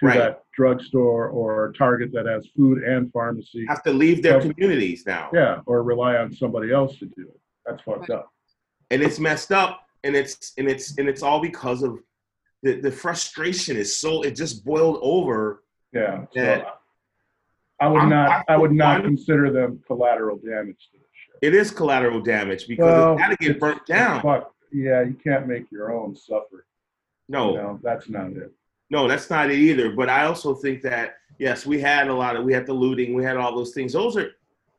to 0.00 0.06
Right. 0.06 0.18
that 0.18 0.44
drugstore 0.54 1.28
or 1.28 1.72
Target 1.76 2.12
that 2.12 2.26
has 2.26 2.46
food 2.56 2.82
and 2.82 3.12
pharmacy. 3.12 3.64
have 3.68 3.82
to 3.84 3.92
leave 3.92 4.22
their 4.22 4.40
Yep. 4.42 4.54
communities 4.54 5.04
now 5.06 5.30
Yeah, 5.32 5.60
or 5.66 5.82
rely 5.82 6.16
on 6.16 6.32
somebody 6.32 6.72
else 6.72 6.98
to 6.98 7.06
do 7.06 7.22
it. 7.28 7.40
That's 7.66 7.82
fucked 7.82 8.10
up. 8.10 8.30
and 8.90 9.02
it's 9.02 9.20
messed 9.20 9.52
up 9.52 9.86
and 10.02 10.16
it's 10.16 10.52
and 10.58 10.68
it's 10.68 10.98
and 10.98 11.08
it's 11.08 11.22
all 11.22 11.40
because 11.40 11.82
of 11.84 11.98
the, 12.62 12.80
the 12.80 12.90
frustration 12.90 13.76
is 13.76 13.96
so 13.96 14.22
it 14.22 14.32
just 14.32 14.64
boiled 14.64 14.98
over 15.02 15.62
Yeah. 15.92 16.24
So 16.34 16.64
I 17.80 17.88
would 17.88 18.00
I'm- 18.00 18.08
not, 18.10 18.30
I- 18.48 18.54
I 18.54 18.56
would 18.56 18.72
not 18.72 18.96
I'm- 18.96 19.02
consider 19.04 19.50
them 19.50 19.82
collateral 19.86 20.36
damage 20.38 20.88
to 20.92 20.98
this 20.98 21.06
shit. 21.12 21.36
it 21.42 21.54
is 21.54 21.70
collateral 21.70 22.20
damage 22.20 22.66
because 22.66 22.84
Well, 22.84 23.12
it's 23.14 23.22
got 23.22 23.28
to 23.30 23.36
get 23.36 23.60
burnt 23.60 23.86
down 23.86 24.22
Fuck. 24.22 24.54
Yeah, 24.72 25.02
you 25.02 25.14
can't 25.14 25.46
make 25.46 25.70
your 25.70 25.92
own 25.92 26.14
suffer. 26.16 26.64
no 27.28 27.50
You 27.52 27.56
know, 27.58 27.80
that's 27.82 28.08
not 28.08 28.30
it. 28.32 28.52
No, 28.90 29.06
that's 29.08 29.30
not 29.30 29.50
it 29.50 29.58
either. 29.58 29.92
But 29.92 30.08
I 30.08 30.24
also 30.26 30.54
think 30.54 30.82
that 30.82 31.14
yes, 31.38 31.64
we 31.64 31.80
had 31.80 32.08
a 32.08 32.14
lot 32.14 32.36
of 32.36 32.44
we 32.44 32.52
had 32.52 32.66
the 32.66 32.72
looting, 32.72 33.14
we 33.14 33.24
had 33.24 33.36
all 33.36 33.54
those 33.54 33.72
things. 33.72 33.92
Those 33.92 34.16
are 34.16 34.30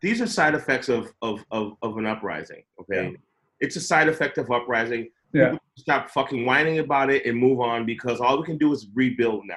these 0.01 0.21
are 0.21 0.27
side 0.27 0.53
effects 0.55 0.89
of 0.89 1.11
of 1.21 1.43
of, 1.51 1.75
of 1.81 1.97
an 1.97 2.05
uprising. 2.05 2.63
Okay, 2.81 3.11
Yeah. 3.11 3.17
it's 3.59 3.75
a 3.75 3.81
side 3.81 4.07
effect 4.09 4.37
of 4.37 4.51
uprising. 4.51 5.09
Yeah. 5.33 5.57
Stop 5.77 6.09
fucking 6.09 6.45
whining 6.45 6.79
about 6.79 7.09
it 7.09 7.25
and 7.25 7.37
move 7.37 7.61
on 7.61 7.85
because 7.85 8.19
all 8.19 8.37
we 8.37 8.45
can 8.45 8.57
do 8.57 8.73
is 8.73 8.87
rebuild 8.93 9.45
now. 9.45 9.55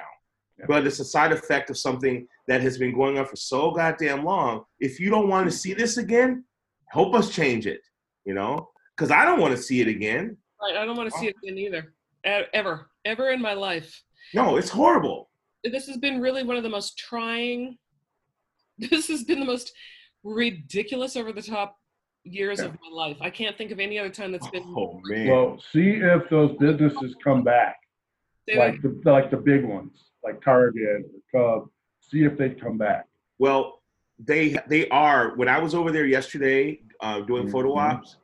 Yeah. 0.57 0.65
But 0.69 0.87
it's 0.87 0.99
a 0.99 1.05
side 1.05 1.33
effect 1.33 1.69
of 1.69 1.77
something 1.77 2.25
that 2.47 2.61
has 2.61 2.77
been 2.77 2.93
going 2.95 3.19
on 3.19 3.25
for 3.25 3.35
so 3.35 3.71
goddamn 3.71 4.23
long. 4.23 4.63
If 4.79 5.01
you 5.01 5.09
don't 5.09 5.27
want 5.27 5.49
to 5.49 5.55
see 5.55 5.73
this 5.73 5.97
again, 5.97 6.45
Help 6.89 7.13
us 7.13 7.29
change 7.29 7.67
it, 7.67 7.81
you 8.25 8.33
know, 8.33 8.69
because 8.95 9.11
I 9.11 9.25
don't 9.25 9.41
want 9.41 9.53
to 9.53 9.61
see 9.61 9.81
it 9.81 9.87
again. 9.87 10.37
Right, 10.61 10.77
I 10.77 10.85
don't 10.85 10.95
want 10.95 11.11
to 11.11 11.17
see 11.19 11.27
it 11.27 11.35
again 11.43 11.57
either, 11.57 11.93
ever, 12.53 12.89
ever 13.03 13.31
in 13.31 13.41
my 13.41 13.53
life. 13.53 14.01
No, 14.33 14.57
it's 14.57 14.69
horrible. 14.69 15.29
This 15.63 15.87
has 15.87 15.97
been 15.97 16.21
really 16.21 16.43
one 16.43 16.57
of 16.57 16.63
the 16.63 16.69
most 16.69 16.97
trying. 16.97 17.77
This 18.77 19.07
has 19.07 19.23
been 19.23 19.39
the 19.39 19.45
most 19.45 19.71
ridiculous, 20.23 21.15
over 21.15 21.31
the 21.31 21.41
top 21.41 21.77
years 22.25 22.59
of 22.59 22.73
my 22.73 22.89
life. 22.91 23.17
I 23.21 23.29
can't 23.29 23.57
think 23.57 23.71
of 23.71 23.79
any 23.79 23.97
other 23.97 24.09
time 24.09 24.33
that's 24.33 24.47
been. 24.49 24.63
Oh 24.77 24.99
man. 25.05 25.27
Well, 25.29 25.61
see 25.71 25.91
if 26.01 26.29
those 26.29 26.57
businesses 26.57 27.15
come 27.23 27.41
back, 27.43 27.77
Say 28.49 28.57
like 28.57 28.81
the 28.81 28.99
like 29.09 29.31
the 29.31 29.37
big 29.37 29.63
ones, 29.63 30.11
like 30.25 30.41
Target 30.43 31.05
or 31.33 31.59
Cub. 31.59 31.69
See 32.01 32.23
if 32.23 32.37
they 32.37 32.49
come 32.49 32.77
back. 32.77 33.05
Well, 33.39 33.81
they 34.19 34.57
they 34.67 34.89
are. 34.89 35.35
When 35.37 35.47
I 35.47 35.59
was 35.59 35.73
over 35.73 35.91
there 35.91 36.05
yesterday 36.05 36.81
uh, 36.99 37.21
doing 37.21 37.49
photo 37.49 37.75
Mhm. 37.75 37.93
ops, 37.93 38.17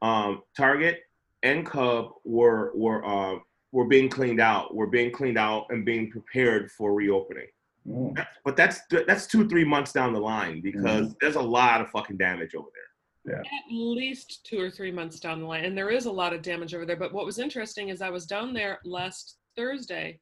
um, 0.00 0.42
Target 0.56 1.00
and 1.42 1.66
Cub 1.66 2.12
were 2.24 2.72
were 2.74 3.04
uh, 3.04 3.38
were 3.72 3.86
being 3.86 4.08
cleaned 4.08 4.40
out. 4.40 4.74
We're 4.74 4.86
being 4.86 5.10
cleaned 5.10 5.38
out 5.38 5.66
and 5.70 5.84
being 5.84 6.10
prepared 6.10 6.70
for 6.72 6.94
reopening. 6.94 7.48
Mm. 7.86 8.26
But 8.44 8.56
that's 8.56 8.80
that's 9.06 9.26
two 9.26 9.48
three 9.48 9.64
months 9.64 9.92
down 9.92 10.12
the 10.12 10.20
line 10.20 10.60
because 10.60 11.14
there's 11.20 11.36
a 11.36 11.40
lot 11.40 11.80
of 11.80 11.88
fucking 11.90 12.16
damage 12.16 12.54
over 12.54 12.68
there. 12.74 12.82
Yeah. 13.24 13.40
at 13.40 13.70
least 13.70 14.46
two 14.46 14.58
or 14.58 14.70
three 14.70 14.90
months 14.90 15.20
down 15.20 15.40
the 15.40 15.46
line. 15.46 15.66
And 15.66 15.76
there 15.76 15.90
is 15.90 16.06
a 16.06 16.10
lot 16.10 16.32
of 16.32 16.40
damage 16.40 16.74
over 16.74 16.86
there. 16.86 16.96
But 16.96 17.12
what 17.12 17.26
was 17.26 17.38
interesting 17.38 17.90
is 17.90 18.00
I 18.00 18.08
was 18.08 18.24
down 18.24 18.54
there 18.54 18.78
last 18.86 19.36
Thursday 19.54 20.18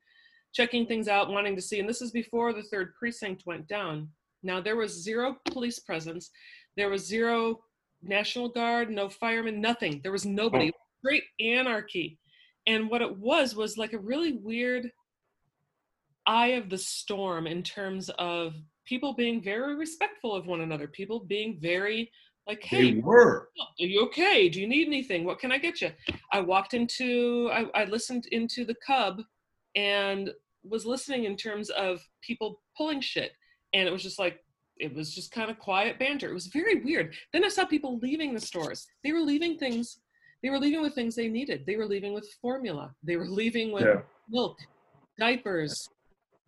checking 0.53 0.87
things 0.87 1.07
out, 1.07 1.31
wanting 1.31 1.55
to 1.55 1.62
see, 1.62 1.79
and 1.79 1.88
this 1.88 2.00
is 2.03 2.11
before 2.11 2.53
the 2.53 2.62
third 2.62 2.95
precinct 2.99 3.45
went 3.47 3.69
down. 3.69 4.09
Now, 4.43 4.61
there 4.61 4.76
was 4.76 5.03
zero 5.03 5.37
police 5.45 5.79
presence, 5.79 6.31
there 6.76 6.88
was 6.88 7.07
zero 7.07 7.61
National 8.03 8.49
Guard, 8.49 8.91
no 8.91 9.09
firemen, 9.09 9.61
nothing. 9.61 10.00
There 10.03 10.12
was 10.12 10.25
nobody. 10.25 10.73
Great 11.05 11.25
anarchy. 11.41 12.19
And 12.66 12.90
what 12.90 13.02
it 13.02 13.16
was 13.18 13.54
was 13.54 13.78
like 13.78 13.92
a 13.92 13.99
really 13.99 14.32
weird 14.32 14.90
eye 16.26 16.49
of 16.49 16.68
the 16.68 16.78
storm 16.78 17.46
in 17.46 17.62
terms 17.62 18.11
of 18.18 18.54
people 18.85 19.14
being 19.14 19.42
very 19.42 19.76
respectful 19.76 20.35
of 20.35 20.46
one 20.46 20.61
another, 20.61 20.88
people 20.88 21.20
being 21.20 21.58
very 21.61 22.11
like, 22.46 22.62
hey, 22.62 22.92
They 22.92 23.00
were. 23.00 23.49
are 23.58 23.66
you 23.78 24.04
okay? 24.06 24.49
Do 24.49 24.61
you 24.61 24.68
need 24.68 24.87
anything? 24.87 25.25
What 25.25 25.40
can 25.40 25.50
I 25.50 25.58
get 25.58 25.80
you? 25.80 25.90
I 26.32 26.40
walked 26.40 26.75
into, 26.75 27.50
I, 27.52 27.64
I 27.75 27.85
listened 27.85 28.26
into 28.30 28.64
the 28.64 28.76
Cub 28.87 29.20
and 29.75 30.30
was 30.62 30.87
listening 30.87 31.25
in 31.25 31.37
terms 31.37 31.70
of 31.70 32.00
people 32.23 32.61
pulling 32.76 33.00
shit. 33.00 33.32
And 33.75 33.88
it 33.88 33.92
was 33.92 34.02
just 34.02 34.18
like, 34.18 34.44
it 34.78 34.94
was 34.94 35.12
just 35.14 35.32
kind 35.32 35.50
of 35.50 35.58
quiet 35.58 35.99
banter. 35.99 36.28
It 36.30 36.35
was 36.35 36.46
very 36.46 36.82
weird. 36.85 37.14
Then 37.32 37.44
I 37.44 37.49
saw 37.49 37.64
people 37.64 37.99
leaving 37.99 38.32
the 38.35 38.40
stores. 38.40 38.87
They 39.02 39.12
were 39.12 39.20
leaving 39.20 39.58
things, 39.58 39.99
they 40.47 40.50
were 40.50 40.61
leaving 40.61 40.81
with 40.81 40.95
things 40.95 41.17
they 41.17 41.26
needed. 41.29 41.67
They 41.67 41.75
were 41.75 41.87
leaving 41.87 42.12
with 42.15 42.25
formula. 42.41 42.95
They 43.03 43.17
were 43.17 43.26
leaving 43.26 43.73
with 43.73 43.83
Yeah. 43.85 44.03
milk, 44.29 44.57
diapers. 45.19 45.88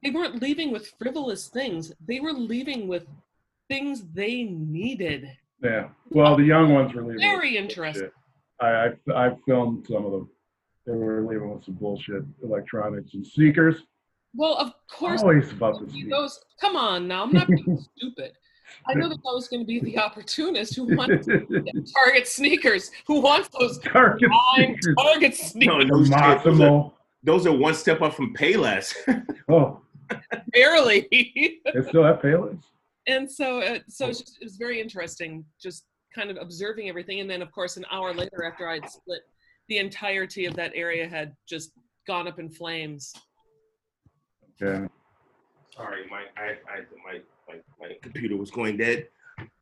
They 0.05 0.11
weren't 0.12 0.40
leaving 0.40 0.71
with 0.71 0.87
frivolous 1.00 1.49
things. 1.49 1.93
They 2.07 2.21
were 2.21 2.33
leaving 2.33 2.87
with 2.87 3.09
things 3.69 4.05
they 4.14 4.45
needed. 4.45 5.26
Yeah. 5.61 5.88
Well, 6.11 6.37
the 6.37 6.45
young 6.45 6.73
ones 6.73 6.95
were 6.95 7.02
leaving. 7.02 7.19
Very 7.19 7.57
interesting. 7.57 8.11
I, 8.61 8.67
I 8.69 8.90
I 9.26 9.37
filmed 9.45 9.88
some 9.88 10.07
of 10.07 10.12
them. 10.12 10.31
They 10.87 10.93
were 10.93 11.23
leaving 11.23 11.50
with 11.52 11.64
some 11.64 11.75
bullshit 11.75 12.23
electronics 12.40 13.14
and 13.14 13.26
sneakers. 13.26 13.83
Well, 14.33 14.55
of 14.59 14.75
course, 14.88 15.23
Always 15.23 15.50
about 15.50 15.81
the 15.81 15.90
sneakers. 15.90 16.11
those. 16.11 16.40
Come 16.61 16.76
on 16.76 17.09
now, 17.09 17.25
I'm 17.25 17.33
not 17.33 17.49
being 17.49 17.85
stupid. 17.97 18.31
I 18.87 18.94
know 18.94 19.08
that 19.08 19.18
I 19.18 19.32
was 19.34 19.48
going 19.48 19.60
to 19.60 19.66
be 19.66 19.80
the 19.80 19.98
opportunist 20.06 20.75
who 20.76 20.94
wants 20.96 21.26
Target 21.26 22.26
sneakers, 22.28 22.90
who 23.06 23.20
wants 23.20 23.48
those 23.58 23.78
Target 23.84 24.30
sneakers. 24.30 24.94
Target 24.96 25.30
No, 25.54 25.80
sneakers. 25.80 25.90
those, 25.90 26.10
those, 26.44 26.60
are, 26.60 26.92
those 27.22 27.46
are 27.46 27.52
one 27.52 27.75
step 27.75 28.00
up 28.02 28.14
from 28.14 28.34
Payless. 28.34 28.94
Oh, 29.50 29.80
Barely. 30.52 31.06
they 31.10 31.82
still 31.88 32.02
have 32.04 32.20
Payless. 32.20 32.58
and 33.06 33.30
so, 33.30 33.60
uh, 33.62 33.78
so 33.88 34.08
it's 34.08 34.20
just, 34.20 34.38
it 34.40 34.44
was 34.44 34.56
very 34.56 34.80
interesting, 34.80 35.44
just 35.62 35.84
kind 36.14 36.30
of 36.30 36.37
observing 36.40 36.88
everything. 36.88 37.20
And 37.20 37.28
then, 37.30 37.40
of 37.42 37.50
course, 37.52 37.76
an 37.78 37.84
hour 37.90 38.12
later, 38.14 38.44
after 38.44 38.68
I'd 38.68 38.88
split, 38.90 39.20
the 39.68 39.78
entirety 39.78 40.44
of 40.46 40.54
that 40.56 40.72
area 40.75 41.06
had 41.08 41.34
just 41.48 41.72
gone 42.06 42.26
up 42.28 42.38
in 42.38 42.48
flames. 42.50 43.12
Yeah. 44.60 44.88
Sorry, 45.76 46.04
my 46.10 46.22
I, 46.37 46.52
I 46.70 46.80
my, 47.04 47.20
my 47.49 47.57
my 47.81 47.95
computer 48.02 48.37
was 48.37 48.50
going 48.50 48.76
dead. 48.76 49.09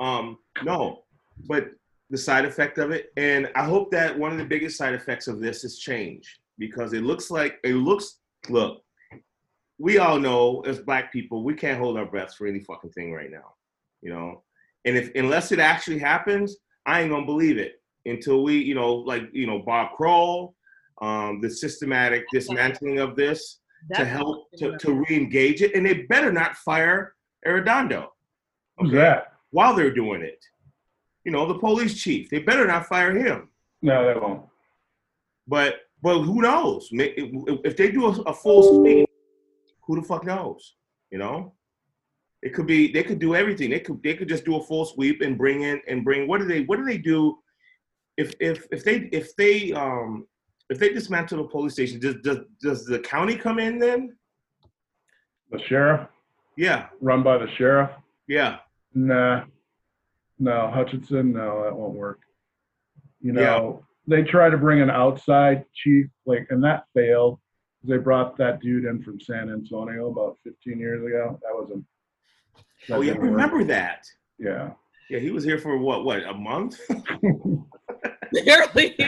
Um, 0.01 0.39
no, 0.65 1.05
but 1.47 1.71
the 2.11 2.19
side 2.19 2.45
effect 2.45 2.79
of 2.79 2.91
it, 2.91 3.13
and 3.17 3.51
I 3.55 3.65
hope 3.65 3.91
that 3.91 4.17
one 4.17 4.33
of 4.33 4.39
the 4.39 4.45
biggest 4.45 4.77
side 4.77 4.95
effects 4.95 5.29
of 5.29 5.41
this 5.41 5.65
is 5.65 5.79
change 5.79 6.39
because 6.59 6.93
it 6.93 7.03
looks 7.03 7.31
like 7.31 7.59
it 7.65 7.75
looks. 7.75 8.19
Look, 8.49 8.83
we 9.79 9.99
all 9.99 10.19
know 10.19 10.61
as 10.61 10.79
black 10.79 11.13
people, 11.13 11.43
we 11.43 11.55
can't 11.55 11.79
hold 11.79 11.99
our 11.99 12.07
breaths 12.07 12.35
for 12.35 12.47
any 12.47 12.61
fucking 12.61 12.91
thing 12.91 13.13
right 13.13 13.31
now, 13.31 13.55
you 14.03 14.11
know. 14.11 14.43
And 14.85 14.97
if 14.97 15.11
unless 15.15 15.53
it 15.53 15.59
actually 15.59 15.99
happens, 15.99 16.57
I 16.87 17.01
ain't 17.01 17.11
gonna 17.11 17.27
believe 17.27 17.59
it 17.59 17.81
until 18.07 18.43
we, 18.43 18.59
you 18.59 18.75
know, 18.75 18.95
like 18.95 19.29
you 19.33 19.47
know, 19.47 19.59
Bob 19.59 19.97
Kroll, 19.97 20.55
um, 21.03 21.41
the 21.41 21.51
systematic 21.51 22.25
dismantling 22.33 22.99
of 23.01 23.17
this 23.17 23.61
to 23.95 24.05
help 24.05 24.51
to, 24.59 24.77
to 24.79 24.93
re-engage 24.93 25.63
it, 25.63 25.75
and 25.75 25.85
they 25.85 26.03
better 26.03 26.33
not 26.33 26.57
fire 26.57 27.16
Arradondo 27.47 28.09
Who's 28.79 28.93
that? 28.93 29.33
while 29.51 29.75
they're 29.75 29.95
doing 29.95 30.23
it. 30.23 30.45
You 31.25 31.33
know, 31.33 31.47
the 31.47 31.59
police 31.59 32.01
chief, 32.01 32.31
they 32.31 32.41
better 32.41 32.67
not 32.67 32.87
fire 32.87 33.17
him. 33.17 33.49
No, 33.83 34.07
they 34.07 34.19
won't. 34.19 34.43
But 35.47 35.77
but 36.03 36.23
who 36.23 36.43
knows? 36.43 36.89
If 36.93 37.77
they 37.77 37.91
do 37.91 38.07
a, 38.07 38.11
a 38.23 38.35
full 38.35 38.63
sweep, 38.63 39.09
who 39.83 39.97
the 39.97 40.07
fuck 40.07 40.25
knows? 40.25 40.75
You 41.11 41.19
know, 41.19 41.55
it 42.43 42.55
could 42.55 42.67
be 42.67 42.93
they 42.93 43.03
could 43.03 43.19
do 43.19 43.35
everything. 43.35 43.71
They 43.71 43.81
could 43.81 44.03
they 44.03 44.15
could 44.15 44.29
just 44.29 44.45
do 44.45 44.57
a 44.57 44.63
full 44.63 44.85
sweep 44.85 45.21
and 45.21 45.39
bring 45.39 45.63
in 45.63 45.81
and 45.89 46.05
bring 46.05 46.29
what 46.29 46.41
do 46.41 46.47
they 46.47 46.63
what 46.63 46.77
do 46.77 46.85
they 46.85 46.99
do? 46.99 47.39
If 48.17 48.35
if 48.41 48.67
if 48.71 48.85
they 48.85 49.09
if 49.13 49.35
they 49.37 49.73
um 49.73 50.27
if 50.71 50.79
they 50.79 50.91
dismantle 50.91 51.39
the 51.39 51.49
police 51.49 51.75
station, 51.75 51.99
does 52.01 52.17
does 52.23 52.39
does 52.61 52.85
the 52.85 52.99
county 52.99 53.37
come 53.37 53.59
in 53.59 53.79
then? 53.79 54.17
The 55.51 55.61
sheriff, 55.69 56.09
Yeah, 56.57 56.87
run 57.01 57.23
by 57.23 57.39
the 57.39 57.49
sheriff. 57.57 57.91
yeah. 58.29 58.59
Nah, 58.95 59.45
no 60.39 60.71
Hutchinson. 60.71 61.33
No, 61.33 61.65
that 61.65 61.77
won't 61.77 61.95
work. 61.95 62.21
You 63.21 63.33
know, 63.33 63.85
they 64.07 64.23
tried 64.23 64.51
to 64.51 64.57
bring 64.57 64.81
an 64.81 64.89
outside 64.91 65.65
chief, 65.75 66.07
like, 66.25 66.47
and 66.51 66.63
that 66.65 66.85
failed. 66.95 67.39
They 67.85 67.99
brought 67.99 68.37
that 68.39 68.61
dude 68.61 68.85
in 68.85 69.03
from 69.03 69.21
San 69.21 69.51
Antonio 69.51 70.09
about 70.11 70.39
15 70.45 70.79
years 70.79 71.05
ago. 71.05 71.39
That 71.43 71.55
was 71.55 71.71
a. 71.71 71.75
that 72.89 72.97
Oh 72.97 73.01
yeah, 73.03 73.11
I 73.13 73.15
didn't 73.15 73.23
work. 73.23 73.31
remember 73.33 73.65
that. 73.65 74.07
Yeah. 74.39 74.71
Yeah, 75.11 75.19
he 75.21 75.31
was 75.31 75.45
here 75.45 75.59
for 75.59 75.77
what? 75.79 76.05
What 76.05 76.25
a 76.25 76.35
month? 76.35 76.81
barely. 78.45 78.97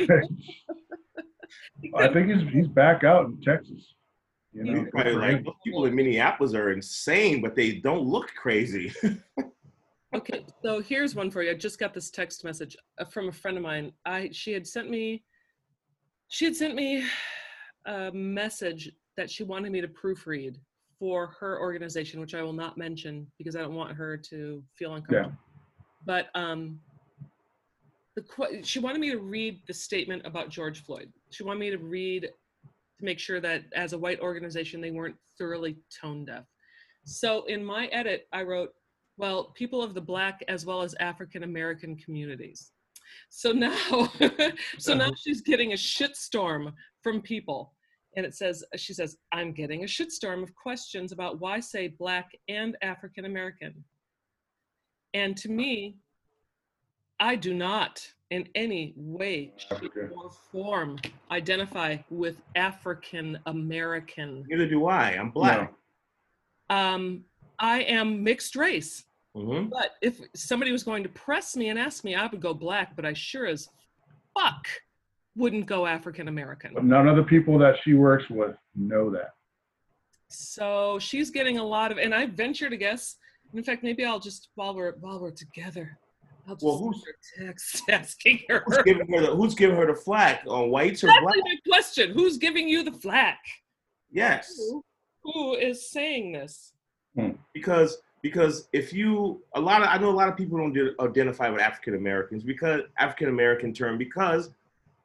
I 1.96 2.08
think 2.08 2.28
he's 2.30 2.48
he's 2.52 2.68
back 2.68 3.04
out 3.04 3.26
in 3.26 3.40
Texas. 3.40 3.94
You 4.58 4.64
know, 4.64 4.82
good 4.82 4.90
Probably 4.90 5.14
like 5.14 5.46
people 5.64 5.84
in 5.84 5.94
Minneapolis 5.94 6.52
are 6.54 6.72
insane, 6.72 7.40
but 7.40 7.54
they 7.54 7.76
don't 7.76 8.02
look 8.02 8.28
crazy. 8.34 8.92
Okay, 10.14 10.46
so 10.62 10.80
here's 10.80 11.14
one 11.14 11.30
for 11.30 11.42
you. 11.42 11.50
I 11.50 11.54
just 11.54 11.78
got 11.78 11.92
this 11.92 12.10
text 12.10 12.42
message 12.42 12.78
uh, 12.98 13.04
from 13.04 13.28
a 13.28 13.32
friend 13.32 13.58
of 13.58 13.62
mine. 13.62 13.92
I 14.06 14.30
she 14.32 14.52
had 14.52 14.66
sent 14.66 14.88
me 14.88 15.22
she 16.28 16.46
had 16.46 16.56
sent 16.56 16.74
me 16.74 17.04
a 17.84 18.10
message 18.12 18.90
that 19.18 19.30
she 19.30 19.44
wanted 19.44 19.70
me 19.70 19.82
to 19.82 19.88
proofread 19.88 20.56
for 20.98 21.26
her 21.38 21.60
organization, 21.60 22.20
which 22.20 22.34
I 22.34 22.42
will 22.42 22.54
not 22.54 22.78
mention 22.78 23.26
because 23.36 23.54
I 23.54 23.60
don't 23.60 23.74
want 23.74 23.94
her 23.96 24.16
to 24.16 24.62
feel 24.74 24.94
uncomfortable. 24.94 25.30
Yeah. 25.30 25.76
But 26.06 26.28
um 26.34 26.80
the 28.16 28.22
que- 28.22 28.64
she 28.64 28.78
wanted 28.78 29.00
me 29.00 29.10
to 29.10 29.18
read 29.18 29.60
the 29.66 29.74
statement 29.74 30.22
about 30.24 30.48
George 30.48 30.84
Floyd. 30.84 31.12
She 31.28 31.42
wanted 31.42 31.60
me 31.60 31.70
to 31.70 31.78
read 31.78 32.30
to 32.98 33.04
make 33.04 33.18
sure 33.18 33.40
that 33.40 33.64
as 33.74 33.92
a 33.92 33.98
white 33.98 34.20
organization 34.20 34.80
they 34.80 34.90
weren't 34.90 35.16
thoroughly 35.38 35.76
tone 36.00 36.24
deaf. 36.24 36.44
So 37.04 37.44
in 37.44 37.64
my 37.64 37.86
edit, 37.86 38.26
I 38.32 38.42
wrote 38.42 38.70
well, 39.18 39.52
people 39.56 39.82
of 39.82 39.94
the 39.94 40.00
Black 40.00 40.42
as 40.48 40.64
well 40.64 40.80
as 40.80 40.94
African 41.00 41.42
American 41.42 41.96
communities. 41.96 42.70
So 43.30 43.52
now, 43.52 43.76
so 44.78 44.94
now 44.94 45.06
uh-huh. 45.06 45.14
she's 45.16 45.42
getting 45.42 45.72
a 45.72 45.76
shitstorm 45.76 46.72
from 47.02 47.20
people. 47.20 47.74
And 48.16 48.24
it 48.24 48.34
says, 48.34 48.64
she 48.76 48.94
says, 48.94 49.16
I'm 49.32 49.52
getting 49.52 49.82
a 49.82 49.86
shitstorm 49.86 50.42
of 50.42 50.54
questions 50.54 51.12
about 51.12 51.40
why 51.40 51.60
say 51.60 51.88
Black 51.88 52.30
and 52.48 52.76
African 52.80 53.26
American. 53.26 53.84
And 55.14 55.36
to 55.38 55.50
me, 55.50 55.96
I 57.20 57.36
do 57.36 57.54
not 57.54 58.06
in 58.30 58.48
any 58.54 58.92
way, 58.96 59.52
shape, 59.56 59.90
or 60.14 60.30
form 60.52 60.98
identify 61.30 61.96
with 62.10 62.36
African 62.56 63.38
American. 63.46 64.44
Neither 64.48 64.68
do 64.68 64.86
I. 64.86 65.12
I'm 65.12 65.30
black. 65.30 65.72
Um, 66.68 67.24
I 67.58 67.80
am 67.82 68.22
mixed 68.22 68.54
race. 68.56 69.04
Mhm. 69.34 69.70
But 69.70 69.96
if 70.02 70.20
somebody 70.34 70.72
was 70.72 70.82
going 70.82 71.02
to 71.04 71.08
press 71.08 71.56
me 71.56 71.68
and 71.68 71.78
ask 71.78 72.04
me, 72.04 72.14
I 72.14 72.26
would 72.26 72.40
go 72.40 72.52
black, 72.52 72.96
but 72.96 73.04
I 73.06 73.12
sure 73.12 73.46
as 73.46 73.68
fuck 74.34 74.66
wouldn't 75.36 75.66
go 75.66 75.86
African 75.86 76.26
But 76.26 76.30
American. 76.30 76.88
none 76.88 77.08
of 77.08 77.16
the 77.16 77.22
people 77.22 77.58
that 77.58 77.76
she 77.84 77.94
works 77.94 78.28
with 78.28 78.56
know 78.74 79.10
that. 79.10 79.34
So 80.28 80.98
she's 80.98 81.30
getting 81.30 81.58
a 81.58 81.64
lot 81.64 81.92
of, 81.92 81.98
and 81.98 82.14
I 82.14 82.26
venture 82.26 82.68
to 82.68 82.76
guess. 82.76 83.16
In 83.54 83.62
fact, 83.62 83.82
maybe 83.82 84.04
I'll 84.04 84.20
just 84.20 84.48
while 84.56 84.74
we're 84.74 84.92
while 85.00 85.18
we're 85.20 85.30
together, 85.30 85.84
I'll 85.92 85.96
just 85.96 86.07
Well, 86.62 86.78
who's- 86.78 87.02
her 87.38 87.46
text 87.46 87.82
asking 87.90 88.40
her. 88.48 88.62
Who's 88.66 88.82
giving 88.84 89.12
her 89.12 89.20
the 89.20 89.36
Who's 89.36 89.54
giving 89.54 89.76
her 89.76 89.86
the 89.86 89.94
flack 89.94 90.42
on 90.46 90.70
whites 90.70 91.02
or 91.04 91.08
black? 91.08 91.22
Exactly 91.22 91.42
my 91.44 91.56
question. 91.68 92.10
Who's 92.12 92.36
giving 92.38 92.68
you 92.68 92.82
the 92.82 92.92
flack? 92.92 93.38
Yes, 94.10 94.54
Who, 94.56 94.84
who 95.22 95.54
is 95.56 95.90
saying 95.90 96.32
this? 96.32 96.72
Hmm. 97.16 97.30
because 97.52 97.98
because 98.22 98.68
if 98.72 98.92
you 98.92 99.42
a 99.54 99.60
lot 99.60 99.82
of 99.82 99.88
I 99.88 99.98
know 99.98 100.10
a 100.10 100.12
lot 100.12 100.28
of 100.28 100.36
people 100.36 100.58
don't 100.58 100.72
de- 100.72 100.94
identify 101.00 101.48
with 101.50 101.60
African 101.60 101.94
Americans 101.94 102.42
because 102.42 102.82
African 102.98 103.28
American 103.28 103.72
term 103.72 103.98
because 103.98 104.50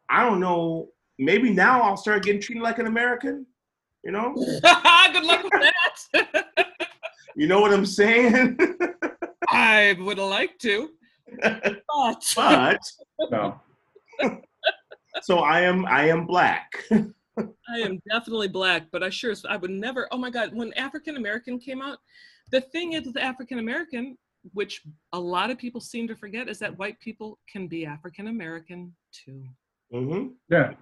I 0.09 0.23
don't 0.23 0.39
know 0.39 0.89
maybe 1.17 1.49
now 1.49 1.81
I'll 1.81 1.97
start 1.97 2.23
getting 2.23 2.41
treated 2.41 2.61
like 2.63 2.79
an 2.79 2.87
American. 2.87 3.45
You 4.03 4.11
know, 4.11 4.33
Good 5.13 5.23
luck 5.23 5.43
with 5.43 5.51
that. 6.13 6.65
you 7.35 7.47
know 7.47 7.61
what 7.61 7.73
I'm 7.73 7.85
saying. 7.85 8.57
I 9.49 9.95
would 9.99 10.17
like 10.17 10.57
to, 10.59 10.89
but 11.41 12.33
but 12.35 12.79
No. 13.31 13.59
so 15.21 15.39
I 15.39 15.61
am 15.61 15.85
I 15.85 16.07
am 16.07 16.25
black. 16.25 16.71
I 16.91 17.79
am 17.79 17.99
definitely 18.09 18.47
black, 18.47 18.87
but 18.91 19.03
I 19.03 19.09
sure 19.09 19.33
I 19.49 19.57
would 19.57 19.71
never. 19.71 20.07
Oh 20.11 20.17
my 20.17 20.29
God, 20.29 20.53
when 20.53 20.73
African 20.73 21.17
American 21.17 21.59
came 21.59 21.81
out, 21.81 21.97
the 22.51 22.61
thing 22.61 22.93
is 22.93 23.05
with 23.05 23.17
African 23.17 23.59
American, 23.59 24.17
which 24.53 24.81
a 25.13 25.19
lot 25.19 25.49
of 25.49 25.57
people 25.57 25.81
seem 25.81 26.07
to 26.07 26.15
forget, 26.15 26.49
is 26.49 26.59
that 26.59 26.77
white 26.77 26.99
people 26.99 27.39
can 27.51 27.67
be 27.67 27.85
African 27.85 28.27
American 28.27 28.93
too. 29.11 29.43
Mm-hmm. 29.93 30.27
Yeah. 30.49 30.73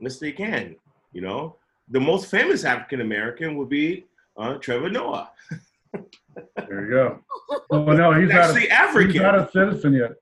Yes, 0.00 0.18
they 0.18 0.32
can. 0.32 0.76
You 1.12 1.22
know, 1.22 1.56
the 1.88 2.00
most 2.00 2.30
famous 2.30 2.64
African 2.64 3.00
American 3.00 3.56
would 3.56 3.68
be 3.68 4.06
uh, 4.36 4.54
Trevor 4.54 4.90
Noah. 4.90 5.30
There 6.56 6.84
you 6.84 6.90
go. 6.90 7.20
Well, 7.70 7.96
no, 7.96 8.12
he's 8.20 8.28
He's 8.28 8.34
not, 8.34 8.56
a, 8.56 8.68
actually 8.68 9.12
he's 9.12 9.20
not 9.20 9.38
a 9.38 9.50
citizen 9.50 9.94
yet. 9.94 10.12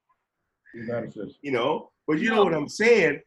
He's 0.73 0.89
not 0.89 1.05
a 1.05 1.11
citizen. 1.11 1.35
you 1.43 1.53
know 1.53 1.91
but 2.07 2.19
you 2.19 2.31
know 2.31 2.45
what 2.45 2.55
i'm 2.55 2.69
saying 2.69 3.21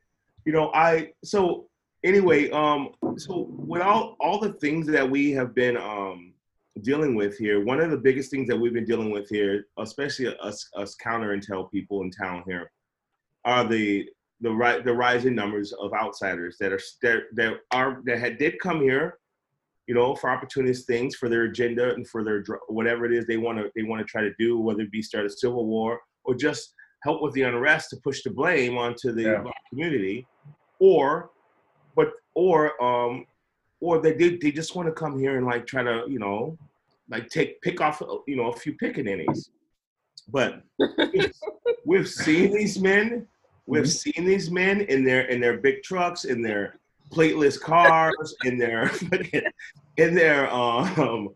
you 0.46 0.52
know 0.52 0.72
i 0.74 1.10
so 1.24 1.68
anyway 2.04 2.50
um 2.52 2.90
so 3.18 3.48
with 3.50 3.82
all 3.82 4.16
all 4.20 4.40
the 4.40 4.54
things 4.54 4.88
that 4.88 5.10
we 5.10 5.32
have 5.32 5.56
been 5.56 5.78
um 5.78 6.34
dealing 6.82 7.16
with 7.16 7.38
here 7.38 7.64
one 7.64 7.80
of 7.80 7.90
the 7.90 7.98
biggest 7.98 8.30
things 8.30 8.48
that 8.48 8.56
we've 8.58 8.74
been 8.74 8.86
dealing 8.86 9.10
with 9.10 9.28
here 9.30 9.66
especially 9.80 10.28
us 10.40 10.70
us 10.76 10.96
counter 10.96 11.36
intel 11.36 11.72
people 11.72 12.02
in 12.02 12.12
town 12.12 12.44
here 12.46 12.72
are 13.46 13.64
the 13.64 14.08
the 14.42 14.52
right 14.52 14.86
the 14.86 14.94
rising 14.94 15.34
numbers 15.34 15.74
of 15.74 15.92
outsiders 15.94 16.58
that 16.60 16.72
are 16.72 16.80
that, 17.02 17.24
that 17.34 17.54
are 17.72 18.02
that 18.06 18.20
had 18.20 18.38
did 18.38 18.60
come 18.60 18.82
here 18.82 19.18
you 19.88 19.96
know 19.96 20.16
for 20.16 20.30
opportunist 20.30 20.86
things 20.86 21.16
for 21.16 21.30
their 21.30 21.44
agenda 21.44 21.94
and 21.94 22.08
for 22.08 22.24
their 22.24 22.44
whatever 22.68 23.06
it 23.06 23.14
is 23.14 23.26
they 23.26 23.38
want 23.38 23.58
to 23.58 23.72
they 23.76 23.84
want 23.84 24.00
to 24.00 24.06
try 24.06 24.22
to 24.22 24.34
do 24.38 24.60
whether 24.60 24.82
it 24.82 24.92
be 24.92 25.02
start 25.02 25.26
a 25.26 25.30
civil 25.30 25.66
war 25.66 26.00
or 26.26 26.36
just 26.36 26.74
help 27.04 27.22
with 27.22 27.34
the 27.34 27.44
unrest 27.44 27.90
to 27.90 27.98
push 27.98 28.22
the 28.24 28.30
blame 28.30 28.78
onto 28.78 29.12
the 29.14 29.22
Yeah. 29.24 29.42
black 29.42 29.62
community, 29.70 30.28
or, 30.80 31.30
but 31.96 32.10
or 32.34 32.82
um, 32.84 33.26
or 33.80 34.02
they 34.02 34.14
did 34.14 34.42
they 34.42 34.52
just 34.52 34.76
want 34.76 34.88
to 34.88 34.94
come 34.94 35.18
here 35.20 35.38
and 35.38 35.46
like 35.46 35.66
try 35.66 35.84
to 35.84 36.04
you 36.08 36.20
know, 36.20 36.58
like 37.10 37.30
take 37.30 37.62
pick 37.62 37.80
off 37.82 38.02
you 38.28 38.36
know 38.36 38.48
a 38.52 38.56
few 38.56 38.74
pickaninnies, 38.74 39.50
but 40.28 40.62
we've, 41.14 41.32
we've 41.86 42.10
seen 42.10 42.52
these 42.54 42.80
men, 42.80 43.28
we've 43.68 43.90
seen 43.90 44.26
these 44.26 44.50
men 44.52 44.82
in 44.82 45.04
their 45.04 45.22
in 45.28 45.40
their 45.40 45.58
big 45.58 45.84
trucks, 45.84 46.26
in 46.26 46.42
their 46.42 46.80
plateless 47.12 47.60
cars, 47.60 48.36
in 48.46 48.58
their 48.58 48.92
in 49.98 50.14
their 50.16 50.52
um 50.54 51.30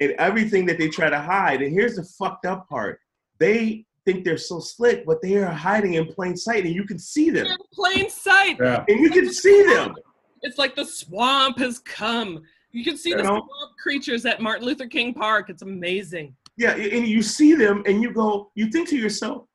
in 0.00 0.14
everything 0.18 0.66
that 0.66 0.78
they 0.78 0.88
try 0.88 1.08
to 1.10 1.18
hide. 1.20 1.62
And 1.62 1.72
here's 1.72 1.96
the 1.96 2.04
fucked 2.04 2.46
up 2.46 2.68
part: 2.68 3.00
they 3.38 3.84
think 4.04 4.24
they're 4.24 4.36
so 4.38 4.58
slick, 4.58 5.06
but 5.06 5.22
they 5.22 5.36
are 5.36 5.46
hiding 5.46 5.94
in 5.94 6.06
plain 6.06 6.36
sight, 6.36 6.64
and 6.64 6.74
you 6.74 6.84
can 6.84 6.98
see 6.98 7.30
them. 7.30 7.46
In 7.46 7.56
plain 7.72 8.10
sight, 8.10 8.56
Yeah. 8.60 8.84
And 8.88 9.00
you 9.00 9.10
can 9.10 9.32
see 9.32 9.62
them. 9.62 9.94
it's 10.42 10.58
like 10.58 10.74
the 10.74 10.84
swamp 10.84 11.58
has 11.58 11.78
come. 11.78 12.42
You 12.72 12.82
can 12.84 12.96
see 12.96 13.10
You 13.10 13.18
the 13.18 13.22
know? 13.22 13.28
swamp 13.46 13.72
creatures 13.80 14.26
at 14.26 14.40
Martin 14.42 14.66
Luther 14.66 14.88
King 14.88 15.14
Park. 15.14 15.50
It's 15.50 15.62
amazing. 15.62 16.34
Yeah, 16.56 16.72
and 16.74 17.06
you 17.06 17.22
see 17.22 17.54
them, 17.54 17.82
and 17.86 18.02
you 18.02 18.12
go, 18.12 18.50
you 18.56 18.70
think 18.70 18.88
to 18.88 18.96
yourself, 18.96 19.46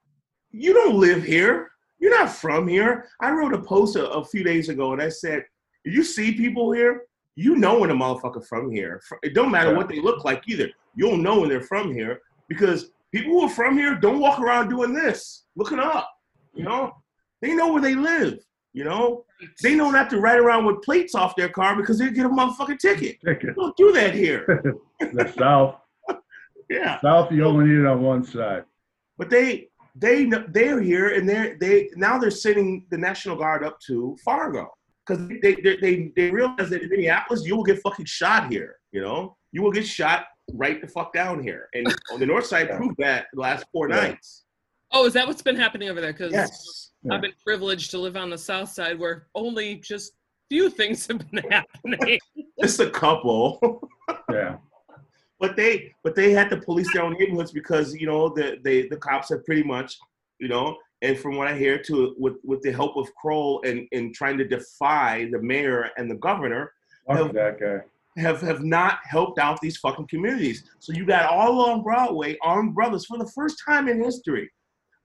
you 0.51 0.73
don't 0.73 0.95
live 0.95 1.23
here. 1.23 1.69
You're 1.99 2.17
not 2.17 2.29
from 2.29 2.67
here. 2.69 3.09
I 3.19 3.31
wrote 3.31 3.53
a 3.53 3.61
post 3.61 3.95
a, 3.97 4.09
a 4.11 4.23
few 4.23 4.43
days 4.43 4.69
ago, 4.69 4.93
and 4.93 5.01
I 5.01 5.09
said, 5.09 5.39
if 5.39 5.45
you 5.93 6.03
see 6.03 6.33
people 6.33 6.71
here, 6.71 7.03
you 7.35 7.55
know 7.55 7.79
when 7.79 7.91
a 7.91 7.95
motherfucker 7.95 8.45
from 8.45 8.71
here. 8.71 9.01
It 9.21 9.33
don't 9.33 9.51
matter 9.51 9.75
what 9.75 9.87
they 9.87 10.01
look 10.01 10.25
like 10.25 10.43
either. 10.47 10.69
You'll 10.95 11.17
know 11.17 11.39
when 11.39 11.49
they're 11.49 11.61
from 11.61 11.93
here 11.93 12.21
because 12.49 12.91
people 13.13 13.31
who 13.31 13.41
are 13.41 13.49
from 13.49 13.77
here 13.77 13.95
don't 13.95 14.19
walk 14.19 14.39
around 14.39 14.69
doing 14.69 14.93
this, 14.93 15.43
looking 15.55 15.79
up. 15.79 16.09
You 16.53 16.63
know, 16.63 16.93
they 17.41 17.53
know 17.53 17.71
where 17.71 17.81
they 17.81 17.93
live. 17.93 18.39
You 18.73 18.83
know, 18.83 19.25
they 19.61 19.75
don't 19.75 19.93
have 19.93 20.09
to 20.09 20.19
ride 20.19 20.39
around 20.39 20.65
with 20.65 20.81
plates 20.81 21.15
off 21.15 21.35
their 21.35 21.49
car 21.49 21.75
because 21.75 21.99
they 21.99 22.09
get 22.09 22.25
a 22.25 22.29
motherfucking 22.29 22.79
ticket. 22.79 23.17
Ticket. 23.21 23.55
Don't 23.55 23.77
do 23.77 23.91
that 23.93 24.13
here. 24.13 24.63
The 24.99 25.31
South. 25.37 25.75
Yeah. 26.69 26.99
South, 26.99 27.31
you 27.31 27.45
only 27.45 27.65
need 27.65 27.79
it 27.79 27.85
on 27.85 28.01
one 28.01 28.25
side. 28.25 28.65
But 29.17 29.29
they 29.29 29.69
they 29.95 30.25
they're 30.49 30.81
here 30.81 31.15
and 31.15 31.27
they're 31.27 31.55
they 31.57 31.89
now 31.95 32.17
they're 32.17 32.29
sending 32.29 32.85
the 32.89 32.97
National 32.97 33.37
Guard 33.37 33.63
up 33.63 33.79
to 33.87 34.17
Fargo 34.25 34.76
because 35.07 35.27
they, 35.27 35.55
they 35.55 35.77
they 35.77 36.11
they 36.15 36.29
realize 36.31 36.69
that 36.69 36.81
in 36.81 36.89
Minneapolis 36.89 37.45
you 37.45 37.55
will 37.55 37.63
get 37.63 37.79
fucking 37.81 38.05
shot 38.05 38.51
here. 38.51 38.77
You 38.91 39.01
know, 39.01 39.37
you 39.51 39.61
will 39.61 39.71
get 39.71 39.85
shot 39.85 40.25
right 40.53 40.79
the 40.81 40.87
fuck 40.87 41.13
down 41.13 41.41
here. 41.43 41.69
And 41.73 41.87
on 42.11 42.19
the 42.19 42.25
north 42.25 42.45
side 42.45 42.67
Yeah. 42.69 42.77
proved 42.77 42.95
that 42.99 43.27
the 43.33 43.41
last 43.41 43.65
four 43.71 43.89
Yeah. 43.89 43.95
nights. 43.97 44.43
Oh, 44.91 45.05
is 45.05 45.13
that 45.13 45.27
what's 45.27 45.41
been 45.41 45.55
happening 45.57 45.89
over 45.89 45.99
there? 46.01 46.13
Because 46.13 46.31
Yes. 46.31 46.91
I've 47.11 47.21
been 47.21 47.33
privileged 47.45 47.91
to 47.91 47.97
live 47.99 48.15
on 48.17 48.29
the 48.29 48.37
south 48.37 48.69
side 48.69 48.97
where 48.99 49.27
only 49.35 49.75
just 49.75 50.13
few 50.49 50.69
things 50.69 51.05
have 51.07 51.19
been 51.29 51.43
happening. 51.51 52.19
Just 52.61 52.79
a 52.79 52.89
couple. 52.89 53.59
Yeah. 54.31 54.57
but 55.39 55.55
they 55.57 55.93
but 56.03 56.15
they 56.15 56.31
had 56.31 56.49
to 56.49 56.57
police 56.57 56.91
their 56.93 57.03
own 57.03 57.13
neighborhoods 57.19 57.51
because 57.51 57.93
you 57.93 58.07
know 58.07 58.29
the 58.29 58.57
they 58.63 58.87
the 58.87 58.95
cops 58.97 59.29
have 59.29 59.43
pretty 59.45 59.63
much 59.63 59.97
you 60.39 60.47
know 60.47 60.77
and 61.01 61.17
from 61.17 61.35
what 61.35 61.47
I 61.47 61.55
hear 61.57 61.77
to 61.83 62.15
with 62.17 62.35
with 62.43 62.61
the 62.61 62.71
help 62.71 62.97
of 62.97 63.13
Kroll 63.15 63.61
and 63.65 63.87
and 63.91 64.13
trying 64.13 64.37
to 64.37 64.47
defy 64.47 65.29
the 65.31 65.41
mayor 65.41 65.89
and 65.97 66.09
the 66.09 66.15
governor 66.15 66.73
guy. 67.59 67.79
have 68.17 68.41
have 68.41 68.63
not 68.63 68.99
helped 69.03 69.39
out 69.39 69.59
these 69.61 69.77
fucking 69.77 70.07
communities. 70.07 70.63
So 70.79 70.93
you 70.93 71.05
got 71.05 71.29
all 71.29 71.51
along 71.51 71.83
Broadway 71.83 72.37
armed 72.41 72.75
brothers 72.75 73.05
for 73.05 73.17
the 73.17 73.27
first 73.27 73.61
time 73.65 73.87
in 73.87 74.03
history, 74.03 74.49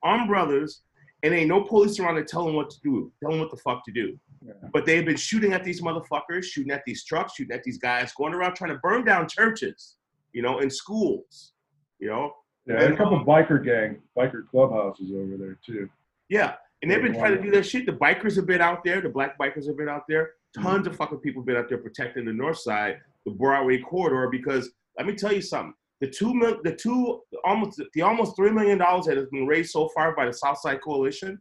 armed 0.03 0.29
brothers, 0.29 0.83
and 1.23 1.35
ain't 1.35 1.49
no 1.49 1.63
police 1.63 1.99
around 2.01 2.17
to 2.17 2.25
tell 2.25 2.45
them 2.45 2.55
what 2.55 2.71
to 2.71 2.81
do, 2.83 3.13
tell 3.21 3.31
them 3.31 3.41
what 3.41 3.51
the 3.51 3.57
fuck 3.59 3.85
to 3.85 3.93
do. 3.93 4.19
Yeah. 4.45 4.55
But 4.73 4.87
they've 4.87 5.05
been 5.05 5.17
shooting 5.17 5.53
at 5.53 5.63
these 5.63 5.81
motherfuckers, 5.81 6.45
shooting 6.45 6.73
at 6.73 6.83
these 6.85 7.05
trucks, 7.05 7.35
shooting 7.35 7.55
at 7.55 7.63
these 7.63 7.79
guys, 7.79 8.13
going 8.13 8.35
around 8.35 8.57
trying 8.57 8.73
to 8.73 8.79
burn 8.79 9.05
down 9.05 9.29
churches, 9.29 9.97
you 10.33 10.43
know, 10.43 10.59
and 10.59 10.73
schools, 10.73 11.53
you 12.01 12.09
know. 12.09 12.33
Yeah, 12.67 12.83
and 12.83 12.95
a 12.95 12.97
couple 12.97 13.25
biker 13.25 13.65
gang, 13.65 14.01
biker 14.17 14.49
clubhouses 14.49 15.11
over 15.13 15.37
there 15.37 15.59
too. 15.65 15.89
Yeah, 16.29 16.55
and 16.81 16.91
they've 16.91 17.03
been 17.03 17.15
trying 17.15 17.37
to 17.37 17.43
do 17.43 17.51
their 17.51 17.65
shit. 17.65 17.87
The 17.87 17.93
bikers 17.93 18.37
have 18.37 18.47
been 18.47 18.61
out 18.61 18.85
there. 18.85 19.01
The 19.01 19.09
black 19.09 19.37
bikers 19.37 19.67
have 19.67 19.77
been 19.77 19.89
out 19.89 20.05
there. 20.09 20.31
Mm-hmm. 20.57 20.63
Tons 20.63 20.87
of 20.87 20.97
fucking 20.97 21.19
people 21.19 21.43
have 21.43 21.47
been 21.47 21.57
out 21.57 21.69
there 21.69 21.79
protecting 21.79 22.25
the 22.25 22.33
north 22.33 22.59
side, 22.59 22.99
the 23.27 23.33
Broadway 23.33 23.79
corridor. 23.79 24.29
Because 24.31 24.71
let 24.97 25.07
me 25.07 25.15
tell 25.15 25.33
you 25.33 25.43
something: 25.43 25.75
the 26.01 26.09
two 26.09 26.33
mil, 26.35 26.59
the 26.63 26.75
two 26.75 27.23
almost 27.45 27.83
the 27.95 28.03
almost 28.03 28.37
three 28.37 28.51
million 28.51 28.79
dollars 28.79 29.07
that 29.07 29.17
has 29.17 29.27
been 29.27 29.47
raised 29.47 29.71
so 29.71 29.89
far 29.89 30.15
by 30.15 30.27
the 30.27 30.33
South 30.33 30.59
Side 30.59 30.81
Coalition, 30.83 31.41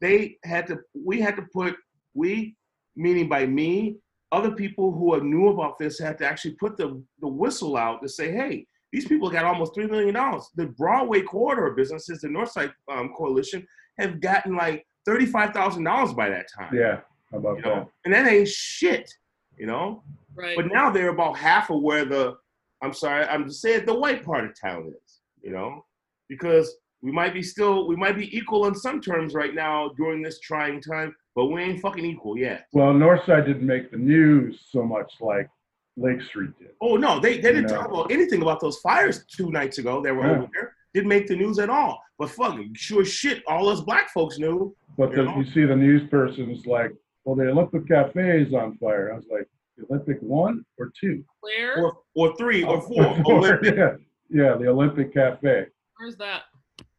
they 0.00 0.38
had 0.44 0.66
to. 0.68 0.78
We 0.94 1.20
had 1.20 1.36
to 1.36 1.42
put 1.52 1.76
we, 2.14 2.56
meaning 2.96 3.28
by 3.28 3.44
me, 3.44 3.96
other 4.32 4.52
people 4.52 4.92
who 4.92 5.14
are 5.14 5.20
knew 5.20 5.48
about 5.48 5.78
this 5.78 5.98
had 5.98 6.16
to 6.18 6.26
actually 6.26 6.54
put 6.54 6.78
the 6.78 7.02
the 7.20 7.28
whistle 7.28 7.76
out 7.76 8.02
to 8.02 8.08
say, 8.08 8.32
hey. 8.32 8.66
These 8.94 9.08
people 9.08 9.28
got 9.28 9.44
almost 9.44 9.74
three 9.74 9.88
million 9.88 10.14
dollars. 10.14 10.48
The 10.54 10.66
Broadway 10.66 11.22
corridor 11.22 11.74
businesses, 11.74 12.20
the 12.20 12.28
Northside 12.28 12.72
um, 12.88 13.12
Coalition, 13.16 13.66
have 13.98 14.20
gotten 14.20 14.54
like 14.54 14.86
thirty-five 15.04 15.52
thousand 15.52 15.82
dollars 15.82 16.14
by 16.14 16.28
that 16.28 16.46
time. 16.56 16.72
Yeah. 16.72 17.00
How 17.32 17.38
about 17.38 17.56
You 17.56 17.62
know, 17.62 17.90
and 18.04 18.14
that 18.14 18.28
ain't 18.28 18.46
shit. 18.46 19.10
You 19.58 19.66
know. 19.66 20.04
right. 20.36 20.56
But 20.56 20.66
now 20.72 20.90
they're 20.90 21.08
about 21.08 21.36
half 21.36 21.70
of 21.70 21.82
where 21.82 22.04
the, 22.04 22.36
I'm 22.82 22.94
sorry, 22.94 23.24
I'm 23.24 23.48
just 23.48 23.62
saying 23.62 23.84
the 23.84 23.98
white 23.98 24.24
part 24.24 24.44
of 24.44 24.52
town 24.58 24.86
is. 24.86 25.20
You 25.42 25.50
know, 25.50 25.84
because 26.28 26.72
we 27.02 27.10
might 27.10 27.34
be 27.34 27.42
still, 27.42 27.88
we 27.88 27.96
might 27.96 28.16
be 28.16 28.34
equal 28.36 28.66
in 28.66 28.76
some 28.76 29.00
terms 29.00 29.34
right 29.34 29.56
now 29.56 29.90
during 29.96 30.22
this 30.22 30.38
trying 30.38 30.80
time, 30.80 31.12
but 31.34 31.46
we 31.46 31.62
ain't 31.62 31.80
fucking 31.80 32.04
equal 32.04 32.38
yet. 32.38 32.68
Well, 32.72 32.92
Northside 32.92 33.44
didn't 33.44 33.66
make 33.66 33.90
the 33.90 33.96
news 33.96 34.68
so 34.70 34.84
much 34.84 35.14
like 35.20 35.50
Lake 35.96 36.20
Street 36.22 36.50
did. 36.58 36.70
Oh 36.80 36.96
no, 36.96 37.20
they, 37.20 37.34
they 37.36 37.52
didn't 37.52 37.70
No. 37.70 37.76
talk 37.76 37.88
about 37.88 38.10
anything 38.10 38.42
about 38.42 38.60
those 38.60 38.78
fires 38.78 39.24
two 39.26 39.50
nights 39.50 39.78
ago. 39.78 40.00
They 40.02 40.12
were 40.12 40.26
Yeah. 40.26 40.32
over 40.38 40.48
there. 40.52 40.74
Didn't 40.92 41.08
make 41.08 41.26
the 41.26 41.36
news 41.36 41.58
at 41.58 41.70
all. 41.70 42.00
But 42.18 42.30
fucking 42.30 42.74
sure 42.74 43.04
shit, 43.04 43.42
all 43.46 43.68
us 43.68 43.80
black 43.80 44.10
folks 44.12 44.38
knew. 44.38 44.74
But 44.96 45.10
You 45.10 45.24
the, 45.24 45.32
you 45.36 45.44
see 45.52 45.64
the 45.64 45.74
news 45.76 46.08
person 46.08 46.50
is 46.50 46.66
like, 46.66 46.92
well, 47.24 47.34
the 47.36 47.48
Olympic 47.50 47.88
Cafe 47.88 48.42
is 48.42 48.54
on 48.54 48.76
fire. 48.78 49.12
I 49.12 49.16
was 49.16 49.24
like, 49.30 49.48
the 49.76 49.84
Olympic 49.90 50.18
one 50.20 50.64
or 50.78 50.92
two? 51.00 51.24
Where? 51.40 51.82
Or 51.84 51.98
or 52.14 52.36
three 52.36 52.62
or 52.64 52.76
Oh, 52.76 52.80
four. 52.80 53.22
four, 53.24 53.64
yeah, 53.64 53.96
yeah, 54.30 54.56
the 54.56 54.68
Olympic 54.68 55.12
Cafe. 55.14 55.66
Where's 55.98 56.16
that? 56.16 56.42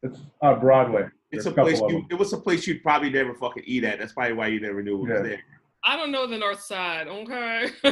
It's 0.02 0.18
on 0.42 0.60
Broadway. 0.60 1.08
It's 1.32 1.44
There's 1.44 1.46
a 1.46 1.50
couple 1.50 1.64
place 1.64 1.80
of 1.80 1.90
you, 1.90 2.06
it 2.10 2.14
was 2.14 2.32
a 2.32 2.38
place 2.38 2.66
you'd 2.66 2.82
probably 2.82 3.10
never 3.10 3.34
fucking 3.34 3.64
eat 3.66 3.84
at. 3.84 3.98
That's 3.98 4.12
probably 4.12 4.34
why 4.34 4.46
you 4.48 4.60
never 4.60 4.82
knew 4.82 4.96
it 4.96 5.08
was 5.08 5.10
Yeah. 5.10 5.22
there. 5.22 5.40
I 5.86 5.96
don't 5.96 6.10
know 6.10 6.26
the 6.26 6.36
north 6.38 6.60
side, 6.60 7.06
okay? 7.08 7.70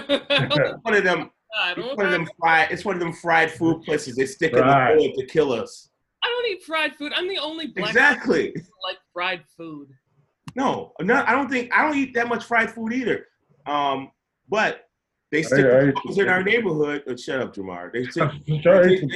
One 0.83 0.94
of 0.94 1.04
them 1.04 1.30
I 1.57 1.72
it's 1.76 1.96
one 1.96 2.07
of 2.07 2.12
them 2.12 2.28
fried 2.40 2.70
it's 2.72 2.85
one 2.85 2.96
of 2.96 3.00
them 3.00 3.12
fried 3.12 3.50
food 3.52 3.83
places 3.85 4.16
they 4.16 4.26
stick 4.26 4.52
Right. 4.54 4.90
in 4.92 4.98
the 4.98 5.04
bowl 5.07 5.14
to 5.16 5.26
kill 5.26 5.52
us. 5.52 5.88
I 6.22 6.26
don't 6.26 6.50
eat 6.52 6.64
fried 6.64 6.96
food. 6.96 7.12
I'm 7.14 7.28
the 7.28 7.38
only 7.38 7.68
black 7.68 7.90
Exactly. 7.90 8.50
person 8.50 8.68
like 8.83 8.98
fried 9.12 9.42
food. 9.57 9.88
No, 10.57 10.92
no, 11.00 11.22
I 11.26 11.33
don't 11.33 11.48
think 11.48 11.72
I 11.72 11.83
don't 11.83 11.96
eat 11.96 12.12
that 12.14 12.28
much 12.28 12.44
fried 12.44 12.70
food 12.72 12.92
either. 12.92 13.26
Um, 13.66 14.11
but 14.48 14.88
they 15.30 15.42
stick 15.42 15.64
I 15.64 15.92
those 16.04 16.18
eat 16.18 16.18
in 16.22 16.28
our 16.28 16.42
chicken. 16.42 16.52
neighborhood. 16.64 17.02
Oh, 17.07 17.16
shut 17.16 17.40
up, 17.40 17.54
Jamar. 17.54 17.92
They 17.92 18.04
stick, 18.07 18.30
they, 18.46 18.59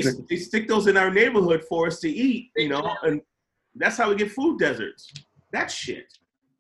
they- 0.02 0.24
they 0.28 0.36
stick 0.36 0.68
those 0.68 0.86
in 0.86 0.96
our 0.96 1.10
neighborhood 1.10 1.64
for 1.68 1.86
us 1.88 1.98
to 2.00 2.08
eat, 2.08 2.50
you 2.56 2.68
know, 2.68 2.88
and 3.02 3.20
that's 3.74 3.96
how 3.96 4.10
we 4.10 4.16
get 4.16 4.30
food 4.32 4.58
deserts. 4.60 5.12
That 5.52 5.70
shit. 5.70 6.06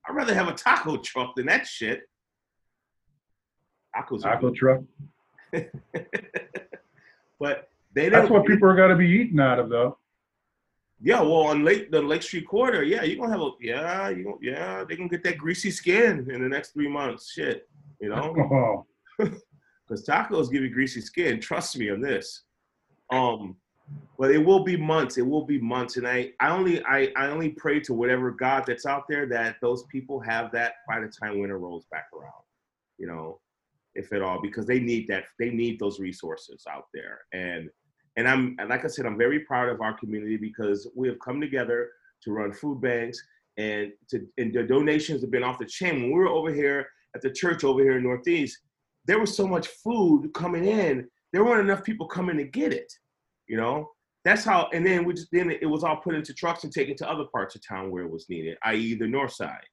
I'd 0.08 0.14
rather 0.14 0.34
have 0.34 0.48
a 0.48 0.54
taco 0.54 0.96
truck 0.96 1.34
than 1.36 1.46
that 1.46 1.66
shit. 1.66 2.02
Tacos 3.94 4.22
Taco 4.22 4.50
truck. 4.50 4.80
but 7.40 7.68
they 7.94 8.08
That's 8.08 8.30
what 8.30 8.46
people 8.46 8.68
are 8.68 8.76
going 8.76 8.90
to 8.90 8.96
be 8.96 9.08
eating 9.08 9.40
out 9.40 9.58
of, 9.58 9.68
though. 9.68 9.98
Yeah, 11.00 11.20
well, 11.20 11.42
on 11.42 11.64
Lake 11.64 11.92
the 11.92 12.02
Lake 12.02 12.22
Street 12.22 12.46
corridor, 12.48 12.82
yeah, 12.82 13.04
you're 13.04 13.18
gonna 13.18 13.30
have 13.30 13.40
a 13.40 13.50
yeah, 13.60 14.08
you 14.08 14.24
gonna 14.24 14.36
yeah, 14.42 14.82
they 14.82 14.96
gonna 14.96 15.08
get 15.08 15.22
that 15.22 15.38
greasy 15.38 15.70
skin 15.70 16.28
in 16.28 16.42
the 16.42 16.48
next 16.48 16.72
three 16.72 16.88
months. 16.88 17.30
Shit, 17.30 17.68
you 18.00 18.08
know, 18.08 18.34
Oh, 19.20 19.24
because 19.88 20.04
tacos 20.04 20.50
give 20.50 20.64
you 20.64 20.70
greasy 20.70 21.00
skin. 21.00 21.40
Trust 21.40 21.78
me 21.78 21.88
on 21.90 22.00
this. 22.00 22.42
Um, 23.12 23.58
but 24.18 24.32
it 24.32 24.38
will 24.38 24.64
be 24.64 24.76
months. 24.76 25.16
It 25.16 25.26
will 25.26 25.44
be 25.44 25.60
months, 25.60 25.96
and 25.96 26.06
I 26.06 26.32
I 26.40 26.50
only 26.50 26.84
I 26.84 27.12
I 27.16 27.26
only 27.28 27.50
pray 27.50 27.80
to 27.80 27.94
whatever 27.94 28.30
God 28.30 28.64
that's 28.66 28.86
out 28.86 29.04
there 29.08 29.26
that 29.26 29.56
those 29.62 29.84
people 29.84 30.20
have 30.20 30.50
that 30.52 30.74
by 30.88 31.00
the 31.00 31.08
time 31.08 31.38
winter 31.38 31.58
rolls 31.58 31.86
back 31.90 32.06
around. 32.12 32.42
You 32.98 33.06
know, 33.06 33.40
if 33.94 34.12
at 34.12 34.22
all, 34.22 34.40
because 34.42 34.66
they 34.66 34.80
need 34.80 35.06
that. 35.08 35.24
They 35.38 35.50
need 35.50 35.78
those 35.78 36.00
resources 36.00 36.64
out 36.68 36.86
there, 36.92 37.20
and 37.32 37.70
and 38.16 38.28
I'm 38.28 38.56
like 38.68 38.84
I 38.84 38.88
said, 38.88 39.06
I'm 39.06 39.18
very 39.18 39.40
proud 39.40 39.68
of 39.68 39.80
our 39.80 39.96
community 39.96 40.36
because 40.36 40.88
we 40.96 41.06
have 41.08 41.18
come 41.20 41.40
together 41.40 41.90
to 42.24 42.32
run 42.32 42.52
food 42.52 42.80
banks 42.80 43.22
and 43.58 43.92
to 44.10 44.26
and 44.38 44.52
the 44.52 44.62
donations 44.62 45.20
have 45.20 45.30
been 45.30 45.44
off 45.44 45.58
the 45.58 45.66
chain. 45.66 46.02
When 46.02 46.10
we 46.10 46.18
were 46.18 46.28
over 46.28 46.52
here 46.52 46.88
at 47.14 47.22
the 47.22 47.30
church 47.30 47.64
over 47.64 47.80
here 47.80 47.98
in 47.98 48.02
Northeast, 48.02 48.58
there 49.06 49.18
was 49.18 49.36
so 49.36 49.46
much 49.46 49.68
food 49.68 50.32
coming 50.34 50.64
in. 50.64 51.08
There 51.32 51.44
weren't 51.44 51.68
enough 51.68 51.84
people 51.84 52.06
coming 52.06 52.36
to 52.38 52.44
get 52.44 52.72
it. 52.72 52.92
You 53.48 53.56
know, 53.56 53.90
that's 54.24 54.44
how. 54.44 54.68
And 54.72 54.86
then 54.86 55.04
we 55.04 55.14
just 55.14 55.28
then 55.32 55.50
it 55.50 55.66
was 55.66 55.84
all 55.84 55.96
put 55.96 56.14
into 56.14 56.34
trucks 56.34 56.64
and 56.64 56.72
taken 56.72 56.96
to 56.96 57.10
other 57.10 57.24
parts 57.32 57.54
of 57.54 57.66
town 57.66 57.90
where 57.90 58.04
it 58.04 58.10
was 58.10 58.28
needed, 58.28 58.56
i.e., 58.64 58.94
the 58.94 59.06
north 59.06 59.32
side. 59.32 59.64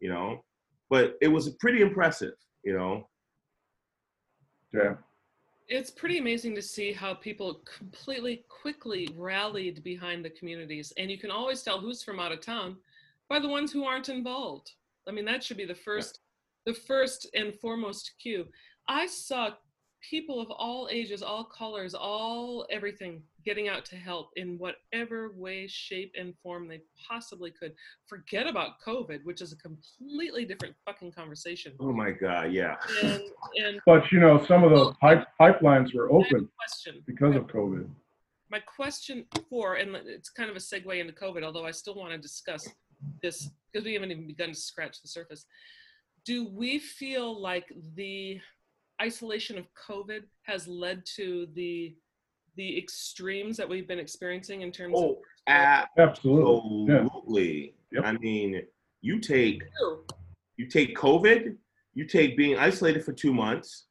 You 0.00 0.10
know, 0.10 0.44
but 0.90 1.16
it 1.20 1.28
was 1.28 1.50
pretty 1.60 1.82
impressive. 1.82 2.34
You 2.64 2.74
know, 2.78 3.08
yeah. 4.72 4.94
It's 5.66 5.90
pretty 5.90 6.18
amazing 6.18 6.54
to 6.56 6.62
see 6.62 6.92
how 6.92 7.14
people 7.14 7.62
completely 7.78 8.44
quickly 8.48 9.08
rallied 9.16 9.82
behind 9.82 10.22
the 10.24 10.30
communities. 10.30 10.92
And 10.98 11.10
you 11.10 11.16
can 11.16 11.30
always 11.30 11.62
tell 11.62 11.80
who's 11.80 12.02
from 12.02 12.20
out 12.20 12.32
of 12.32 12.40
town 12.40 12.76
by 13.30 13.38
the 13.38 13.48
ones 13.48 13.72
who 13.72 13.84
aren't 13.84 14.10
involved. 14.10 14.72
I 15.08 15.12
mean, 15.12 15.24
that 15.24 15.42
should 15.42 15.56
be 15.56 15.64
the 15.64 15.74
first, 15.74 16.20
the 16.66 16.74
first 16.74 17.28
and 17.34 17.54
foremost 17.54 18.12
cue. 18.20 18.46
I 18.88 19.06
saw 19.06 19.50
people 20.10 20.40
of 20.40 20.50
all 20.50 20.88
ages, 20.90 21.22
all 21.22 21.44
colors, 21.44 21.94
all 21.94 22.66
everything 22.70 23.22
getting 23.44 23.68
out 23.68 23.84
to 23.86 23.96
help 23.96 24.30
in 24.36 24.58
whatever 24.58 25.32
way, 25.36 25.66
shape, 25.66 26.12
and 26.18 26.34
form 26.42 26.66
they 26.68 26.80
possibly 27.08 27.50
could. 27.50 27.72
Forget 28.06 28.46
about 28.46 28.80
COVID, 28.86 29.24
which 29.24 29.40
is 29.40 29.52
a 29.52 29.56
completely 29.56 30.44
different 30.44 30.74
fucking 30.84 31.12
conversation. 31.12 31.72
oh 31.80 31.92
my 31.92 32.10
God, 32.10 32.52
yeah. 32.52 32.76
And, 33.02 33.22
and 33.62 33.80
But, 33.86 34.10
you 34.12 34.20
know, 34.20 34.44
some 34.46 34.64
of 34.64 34.70
those 34.70 34.94
pipe, 35.00 35.26
pipelines 35.40 35.94
were 35.94 36.10
I 36.10 36.14
have 36.14 36.22
a 36.22 36.26
open 36.26 36.48
question. 36.58 37.02
because 37.06 37.36
of 37.36 37.46
COVID. 37.46 37.88
my 38.50 38.60
question 38.60 39.26
for, 39.50 39.74
and 39.76 39.94
it's 39.96 40.30
kind 40.30 40.50
of 40.50 40.56
a 40.56 40.60
segue 40.60 40.98
into 41.00 41.12
COVID, 41.12 41.42
although 41.42 41.66
I 41.66 41.70
still 41.70 41.94
want 41.94 42.12
to 42.12 42.18
discuss 42.18 42.66
this 43.22 43.50
because 43.72 43.84
we 43.84 43.94
haven't 43.94 44.10
even 44.12 44.26
begun 44.26 44.50
to 44.50 44.54
scratch 44.54 45.02
the 45.02 45.08
surface. 45.08 45.46
Do 46.24 46.48
we 46.48 46.78
feel 46.78 47.38
like 47.38 47.70
the 47.96 48.40
isolation 49.02 49.58
of 49.58 49.66
COVID 49.74 50.22
has 50.42 50.66
led 50.68 51.04
to 51.16 51.46
the 51.54 51.96
the 52.56 52.78
extremes 52.78 53.56
that 53.56 53.68
we've 53.68 53.88
been 53.88 53.98
experiencing 53.98 54.60
in 54.62 54.70
terms 54.70 54.94
Oh, 54.96 55.18
of 55.48 55.86
Absolutely. 55.98 56.94
Absolutely. 56.94 57.74
Yep. 57.92 58.04
I 58.04 58.12
mean, 58.18 58.62
you 59.00 59.18
take 59.20 59.62
you 60.56 60.66
take 60.68 60.96
COVID, 60.96 61.56
you 61.94 62.06
take 62.06 62.36
being 62.36 62.56
isolated 62.56 63.04
for 63.04 63.12
two 63.12 63.34
months, 63.34 63.86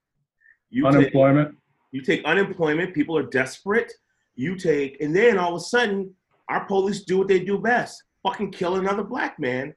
you 0.69 0.83
take 0.85 0.95
Unemployment. 0.95 1.55
you 1.91 2.01
take 2.01 2.23
unemployment, 2.25 2.93
people 2.93 3.17
are 3.17 3.23
desperate, 3.23 3.91
you 4.35 4.55
take, 4.55 5.01
and 5.01 5.13
then 5.15 5.37
all 5.37 5.55
of 5.55 5.61
a 5.61 5.63
sudden, 5.65 6.13
our 6.49 6.65
police 6.65 7.01
do 7.03 7.17
what 7.17 7.27
they 7.27 7.39
do 7.39 7.57
best 7.59 8.01
fucking 8.23 8.51
kill 8.51 8.75
another 8.77 9.03
black 9.03 9.37
man. 9.39 9.73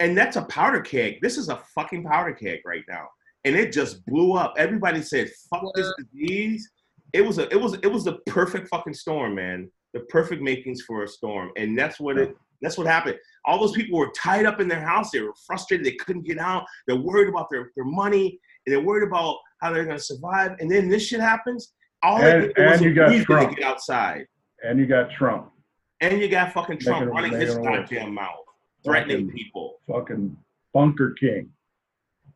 And 0.00 0.16
that's 0.16 0.36
a 0.36 0.42
powder 0.46 0.80
keg. 0.80 1.20
This 1.20 1.36
is 1.38 1.48
a 1.50 1.60
fucking 1.74 2.04
powder 2.04 2.32
keg 2.32 2.60
right 2.64 2.84
now. 2.88 3.08
And 3.46 3.54
it 3.56 3.72
just 3.72 4.04
blew 4.06 4.32
up. 4.32 4.54
Everybody 4.58 5.00
said, 5.00 5.30
fuck 5.48 5.62
this 5.74 5.90
disease. 5.98 6.68
It 7.12 7.22
was 7.22 7.38
a 7.38 7.48
it 7.52 7.60
was 7.60 7.74
it 7.74 7.86
was 7.86 8.04
the 8.04 8.14
perfect 8.26 8.68
fucking 8.68 8.92
storm, 8.94 9.36
man. 9.36 9.70
The 9.94 10.00
perfect 10.00 10.42
makings 10.42 10.82
for 10.82 11.04
a 11.04 11.08
storm. 11.08 11.52
And 11.56 11.78
that's 11.78 11.98
what 12.00 12.18
it 12.18 12.36
that's 12.60 12.76
what 12.76 12.86
happened. 12.88 13.16
All 13.44 13.58
those 13.60 13.72
people 13.72 13.98
were 13.98 14.10
tied 14.16 14.46
up 14.46 14.60
in 14.60 14.66
their 14.66 14.80
house. 14.80 15.12
They 15.12 15.20
were 15.20 15.32
frustrated. 15.46 15.86
They 15.86 15.92
couldn't 15.92 16.26
get 16.26 16.38
out. 16.38 16.64
They're 16.86 16.96
worried 16.96 17.28
about 17.28 17.46
their, 17.50 17.70
their 17.76 17.84
money 17.84 18.40
and 18.66 18.74
they're 18.74 18.82
worried 18.82 19.06
about 19.06 19.36
how 19.60 19.72
they're 19.72 19.84
going 19.84 19.96
to 19.96 20.02
survive. 20.02 20.56
And 20.58 20.68
then 20.70 20.88
this 20.88 21.06
shit 21.06 21.20
happens. 21.20 21.72
All 22.02 22.18
they 22.20 22.32
And- 22.32 22.54
did 22.54 22.66
was 22.66 22.76
and 22.80 22.84
you 22.84 22.90
a 22.90 22.94
got 22.94 23.08
reason 23.10 23.48
to 23.50 23.54
get 23.54 23.62
outside. 23.64 24.26
And 24.64 24.80
you 24.80 24.86
got 24.86 25.10
Trump. 25.12 25.52
And 26.00 26.20
you 26.20 26.28
got 26.28 26.52
fucking 26.52 26.80
Trump 26.80 27.06
Making 27.06 27.14
running 27.14 27.40
his 27.40 27.56
making 27.56 27.72
goddamn 27.72 28.14
mouth, 28.14 28.44
threatening 28.84 29.26
Fucking- 29.28 29.36
people. 29.36 29.76
Fucking 29.88 30.36
Bunker 30.74 31.10
King. 31.12 31.50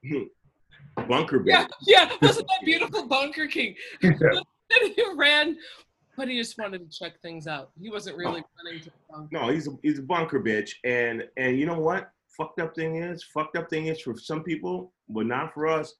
Hmm. 0.06 0.22
Bunker 1.08 1.42
Yeah, 1.46 1.64
bitch. 1.64 1.70
yeah. 1.86 2.10
Wasn't 2.22 2.46
that 2.46 2.64
beautiful, 2.64 3.06
Bunker 3.06 3.46
King? 3.46 3.74
Yeah. 4.02 4.10
And 4.72 4.94
he 4.94 5.04
ran, 5.16 5.56
but 6.16 6.28
he 6.28 6.36
just 6.36 6.56
wanted 6.56 6.88
to 6.88 6.96
check 6.96 7.20
things 7.22 7.48
out. 7.48 7.70
He 7.80 7.90
wasn't 7.90 8.16
really 8.16 8.40
oh. 8.40 8.64
running 8.64 8.80
to 8.82 8.84
the 8.84 8.92
bunker. 9.10 9.28
No, 9.32 9.48
he's 9.48 9.66
a 9.66 9.72
he's 9.82 9.98
a 9.98 10.02
bunker 10.02 10.40
bitch. 10.40 10.70
And 10.84 11.24
and 11.36 11.58
you 11.58 11.66
know 11.66 11.80
what? 11.80 12.10
Fucked 12.36 12.60
up 12.60 12.76
thing 12.76 12.94
is, 12.94 13.24
fucked 13.24 13.56
up 13.56 13.68
thing 13.68 13.86
is 13.86 14.00
for 14.00 14.16
some 14.16 14.44
people, 14.44 14.92
but 15.08 15.26
not 15.26 15.52
for 15.52 15.66
us. 15.66 15.94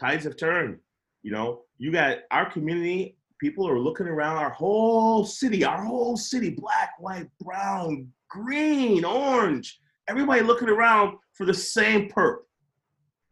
Tides 0.00 0.24
have 0.24 0.38
turned. 0.38 0.78
You 1.22 1.32
know, 1.32 1.62
you 1.76 1.92
got 1.92 2.20
our 2.30 2.50
community. 2.50 3.18
People 3.40 3.68
are 3.68 3.78
looking 3.78 4.06
around 4.06 4.38
our 4.38 4.50
whole 4.50 5.26
city, 5.26 5.64
our 5.64 5.84
whole 5.84 6.16
city, 6.16 6.48
black, 6.48 6.92
white, 6.98 7.28
brown, 7.40 8.08
green, 8.30 9.04
orange. 9.04 9.80
Everybody 10.08 10.40
looking 10.40 10.68
around 10.70 11.18
for 11.34 11.44
the 11.44 11.52
same 11.52 12.08
perp, 12.08 12.38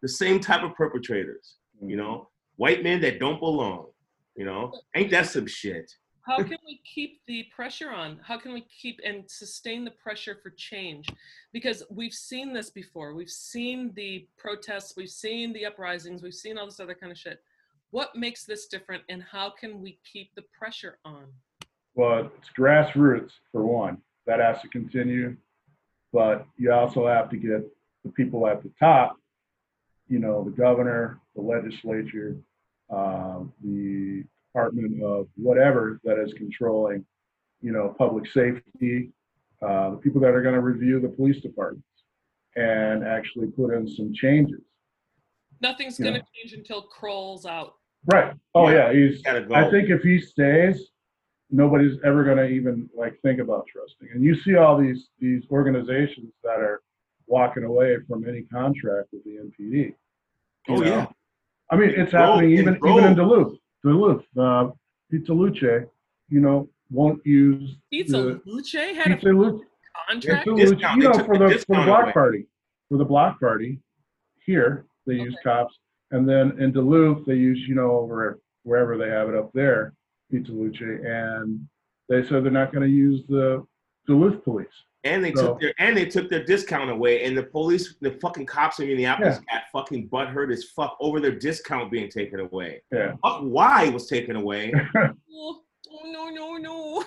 the 0.02 0.08
same 0.08 0.40
type 0.40 0.62
of 0.62 0.74
perpetrators. 0.74 1.56
You 1.80 1.96
know, 1.96 2.12
mm-hmm. 2.12 2.24
white 2.56 2.82
men 2.82 3.00
that 3.00 3.18
don't 3.18 3.40
belong. 3.40 3.86
You 4.36 4.46
know, 4.46 4.72
ain't 4.94 5.10
that 5.10 5.26
some 5.26 5.46
shit? 5.46 5.92
How 6.24 6.36
can 6.36 6.58
we 6.64 6.80
keep 6.84 7.20
the 7.26 7.46
pressure 7.54 7.90
on? 7.90 8.20
How 8.22 8.38
can 8.38 8.52
we 8.52 8.64
keep 8.80 9.00
and 9.04 9.24
sustain 9.28 9.84
the 9.84 9.90
pressure 9.90 10.38
for 10.40 10.50
change? 10.50 11.08
Because 11.52 11.82
we've 11.90 12.12
seen 12.12 12.52
this 12.52 12.70
before. 12.70 13.14
We've 13.14 13.28
seen 13.28 13.92
the 13.96 14.28
protests, 14.38 14.94
we've 14.96 15.10
seen 15.10 15.52
the 15.52 15.66
uprisings, 15.66 16.22
we've 16.22 16.32
seen 16.32 16.58
all 16.58 16.66
this 16.66 16.78
other 16.78 16.94
kind 16.94 17.10
of 17.10 17.18
shit. 17.18 17.40
What 17.90 18.14
makes 18.14 18.44
this 18.44 18.66
different 18.66 19.02
and 19.08 19.22
how 19.22 19.50
can 19.50 19.82
we 19.82 19.98
keep 20.10 20.30
the 20.36 20.44
pressure 20.56 20.98
on? 21.04 21.24
Well, 21.94 22.30
it's 22.38 22.50
grassroots 22.56 23.32
for 23.50 23.66
one. 23.66 23.98
That 24.26 24.38
has 24.38 24.62
to 24.62 24.68
continue. 24.68 25.36
But 26.12 26.46
you 26.56 26.72
also 26.72 27.06
have 27.08 27.30
to 27.30 27.36
get 27.36 27.66
the 28.04 28.10
people 28.12 28.46
at 28.46 28.62
the 28.62 28.70
top, 28.78 29.16
you 30.12 30.18
know, 30.18 30.44
the 30.44 30.51
governor, 30.51 31.20
the 31.35 31.40
legislature, 31.40 32.37
uh, 32.94 33.38
the 33.64 34.22
department 34.46 35.03
of 35.03 35.27
whatever 35.37 36.01
that 36.05 36.22
is 36.22 36.35
controlling, 36.35 37.03
you 37.62 37.72
know, 37.72 37.94
public 37.96 38.27
safety, 38.27 39.11
uh, 39.66 39.92
the 39.92 39.96
people 39.96 40.20
that 40.20 40.35
are 40.35 40.42
going 40.42 40.55
to 40.55 40.61
review 40.61 41.01
the 41.01 41.09
police 41.09 41.40
departments 41.40 41.87
and 42.57 43.03
actually 43.03 43.46
put 43.46 43.72
in 43.72 43.88
some 43.88 44.12
changes. 44.12 44.61
Nothing's 45.62 45.98
going 45.98 46.12
to 46.12 46.25
change 46.35 46.53
until 46.53 46.83
Kroll's 46.83 47.46
out. 47.46 47.77
Right. 48.05 48.35
Oh 48.55 48.68
Yeah. 48.68 48.90
yeah, 48.90 49.09
he's. 49.09 49.22
Go. 49.22 49.55
I 49.55 49.70
think 49.70 49.88
if 49.88 50.03
he 50.03 50.20
stays, 50.20 50.90
nobody's 51.51 51.98
ever 52.05 52.22
going 52.22 52.37
to 52.37 52.48
even 52.48 52.90
like 52.94 53.18
think 53.22 53.40
about 53.40 53.66
trusting. 53.66 54.09
And 54.12 54.22
you 54.22 54.35
see 54.35 54.57
all 54.57 54.77
these 54.77 55.09
these 55.18 55.44
organizations 55.51 56.35
that 56.42 56.59
are 56.59 56.83
walking 57.29 57.64
away 57.64 57.96
from 58.07 58.29
any 58.29 58.42
contract 58.42 59.09
with 59.12 59.25
the 59.25 59.38
MPD. 59.38 59.94
You 60.68 60.75
Oh 60.75 60.79
know? 60.81 60.87
yeah. 60.87 61.07
I 61.70 61.77
mean, 61.77 61.90
it's 61.90 62.12
Rogue 62.12 62.22
happening 62.35 62.59
and 62.59 62.77
even 62.77 62.77
even 62.88 63.05
in 63.05 63.14
Duluth. 63.14 63.59
Duluth, 63.85 64.25
uh, 64.38 64.70
Pizza 65.11 65.33
Luce, 65.33 65.62
you 66.29 66.40
know, 66.40 66.68
won't 66.90 67.25
use 67.27 67.77
Pizza 67.90 68.12
the 68.12 68.40
Luce 68.44 68.72
had 68.72 69.25
a 69.25 69.33
Luce. 69.33 69.62
contract. 70.09 70.46
Pizza 70.46 70.51
Luce, 70.75 70.81
you 70.96 71.03
know, 71.03 71.12
for 71.25 71.38
the 71.38 71.48
the 71.48 71.59
for 71.66 71.77
the 71.77 71.85
block 71.87 72.03
away. 72.05 72.12
party, 72.12 72.46
for 72.88 72.98
the 72.98 73.05
block 73.05 73.40
party, 73.40 73.79
here 74.44 74.85
they 75.07 75.14
use 75.14 75.35
cops, 75.42 75.75
and 76.11 76.29
then 76.29 76.61
in 76.61 76.72
Duluth 76.72 77.25
they 77.27 77.35
use 77.35 77.59
you 77.66 77.75
know 77.75 77.90
over 77.92 78.40
wherever 78.64 78.96
they 78.98 79.09
have 79.09 79.29
it 79.29 79.35
up 79.35 79.51
there, 79.55 79.94
Pizza 80.31 80.53
Luce, 80.53 80.81
and 80.81 81.66
they 82.09 82.22
said 82.25 82.44
they're 82.44 82.51
not 82.51 82.72
going 82.72 82.87
to 82.88 82.94
use 82.94 83.22
the 83.29 83.64
Duluth 84.07 84.44
police. 84.44 84.68
And 85.04 85.24
they 85.24 85.32
So- 85.34 85.48
took 85.48 85.60
their 85.60 85.74
and 85.78 85.96
they 85.96 86.06
took 86.06 86.30
their 86.30 86.44
discount 86.44 86.88
away, 86.90 87.24
and 87.24 87.36
the 87.36 87.42
police, 87.42 87.96
the 88.00 88.12
fucking 88.12 88.46
cops 88.46 88.78
in 88.78 88.86
Minneapolis 88.86 89.38
got 89.50 89.62
fucking 89.72 90.08
butthurt 90.08 90.52
as 90.52 90.64
fuck 90.64 90.96
over 91.00 91.18
their 91.18 91.34
discount 91.36 91.90
being 91.90 92.08
taken 92.08 92.38
away. 92.40 92.82
Yeah. 92.92 93.16
Fuck 93.22 93.40
why 93.42 93.84
it 93.86 93.92
was 93.92 94.06
taken 94.08 94.36
away? 94.36 94.72
Oh, 95.94 96.10
no, 96.10 96.30
no, 96.30 96.56
no. 96.56 97.04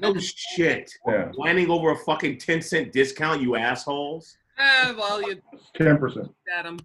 No 0.00 0.18
shit. 0.18 0.90
Yeah, 1.06 1.30
Whining 1.36 1.70
over 1.70 1.90
a 1.92 1.96
fucking 1.98 2.38
ten 2.38 2.60
cent 2.60 2.92
discount, 2.92 3.40
you 3.40 3.54
assholes. 3.56 4.36
ah, 4.58 4.94
well, 4.98 5.22
you 5.22 5.40
ten 5.74 5.96
percent. 5.98 6.28
Adam. 6.52 6.78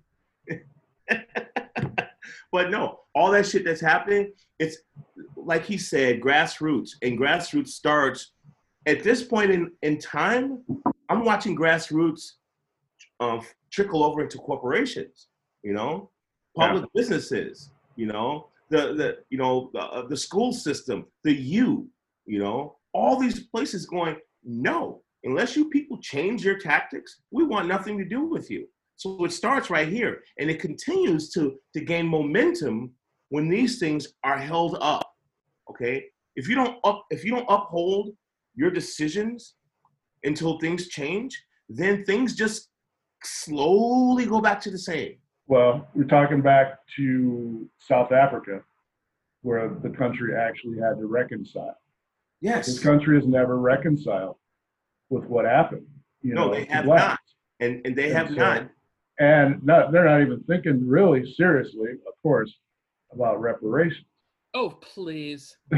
But 2.52 2.72
no, 2.72 3.02
all 3.14 3.30
that 3.32 3.46
shit 3.46 3.64
that's 3.64 3.82
happening, 3.82 4.34
it's 4.58 4.78
like 5.36 5.66
he 5.66 5.78
said, 5.78 6.20
grassroots. 6.20 6.92
And 7.04 7.18
grassroots 7.20 7.70
starts 7.70 8.32
at 8.86 9.04
this 9.04 9.24
point 9.24 9.52
in, 9.52 9.72
in 9.82 9.98
time, 10.00 10.64
I'm 11.10 11.26
watching 11.26 11.58
grassroots 11.58 12.34
um, 13.20 13.42
trickle 13.72 14.04
over 14.04 14.22
into 14.22 14.38
corporations, 14.38 15.28
you 15.64 15.74
know, 15.74 16.10
public 16.56 16.86
businesses, 16.94 17.72
you 17.96 18.06
know, 18.06 18.48
the, 18.70 18.94
the 18.94 19.18
you 19.30 19.38
know, 19.38 19.70
the, 19.74 19.80
uh, 19.80 20.08
the 20.08 20.18
school 20.18 20.54
system, 20.54 21.06
the 21.24 21.34
you, 21.34 21.90
you 22.26 22.40
know, 22.40 22.78
all 22.94 23.20
these 23.20 23.42
places 23.48 23.86
going, 23.86 24.16
no, 24.44 25.02
unless 25.24 25.56
you 25.56 25.70
people 25.70 25.98
change 26.02 26.44
your 26.44 26.58
tactics, 26.58 27.22
we 27.32 27.44
want 27.44 27.68
nothing 27.68 27.98
to 27.98 28.06
do 28.06 28.24
with 28.26 28.50
you. 28.50 28.68
So 28.96 29.24
it 29.26 29.32
starts 29.32 29.70
right 29.70 29.88
here, 29.88 30.22
and 30.40 30.50
it 30.50 30.60
continues 30.60 31.30
to 31.32 31.58
to 31.74 31.82
gain 31.82 32.06
momentum 32.06 32.92
when 33.30 33.48
these 33.48 33.80
things 33.80 34.08
are 34.24 34.38
held 34.38 34.78
up. 34.82 35.16
Okay, 35.70 36.06
if 36.36 36.48
you 36.48 36.56
don't 36.56 36.78
up 36.84 37.06
if 37.10 37.24
you 37.24 37.32
don't 37.32 37.46
uphold 37.50 38.14
your 38.60 38.70
decisions 38.70 39.56
until 40.26 40.60
things 40.60 40.90
change, 40.90 41.42
then 41.70 42.04
things 42.04 42.36
just 42.36 42.68
slowly 43.24 44.26
go 44.26 44.42
back 44.42 44.60
to 44.62 44.70
the 44.70 44.78
same. 44.78 45.16
Well, 45.48 45.88
we're 45.96 46.04
talking 46.04 46.42
back 46.42 46.80
to 46.98 47.70
South 47.80 48.12
Africa, 48.12 48.62
where 49.44 49.70
the 49.70 49.90
country 49.90 50.36
actually 50.36 50.78
had 50.78 50.98
to 51.00 51.06
reconcile. 51.08 51.78
Yes. 52.42 52.66
This 52.68 52.80
country 52.84 53.16
has 53.18 53.26
never 53.26 53.58
reconciled 53.58 54.36
with 55.10 55.24
what 55.26 55.46
happened. 55.46 55.88
You 56.22 56.34
no, 56.34 56.48
know, 56.48 56.54
they 56.54 56.66
have 56.66 56.84
blacks. 56.86 57.04
not, 57.06 57.20
and 57.66 57.82
and 57.86 57.96
they 57.96 58.08
And 58.10 58.18
have 58.18 58.28
so- 58.30 58.36
not. 58.36 58.70
and 59.20 59.64
not, 59.64 59.92
they're 59.94 60.06
not 60.06 60.22
even 60.22 60.44
thinking 60.44 60.86
really 60.86 61.24
seriously, 61.34 61.92
of 62.08 62.14
course, 62.22 62.54
about 63.14 63.40
reparations. 63.40 64.06
Oh, 64.54 64.70
please. 64.82 65.56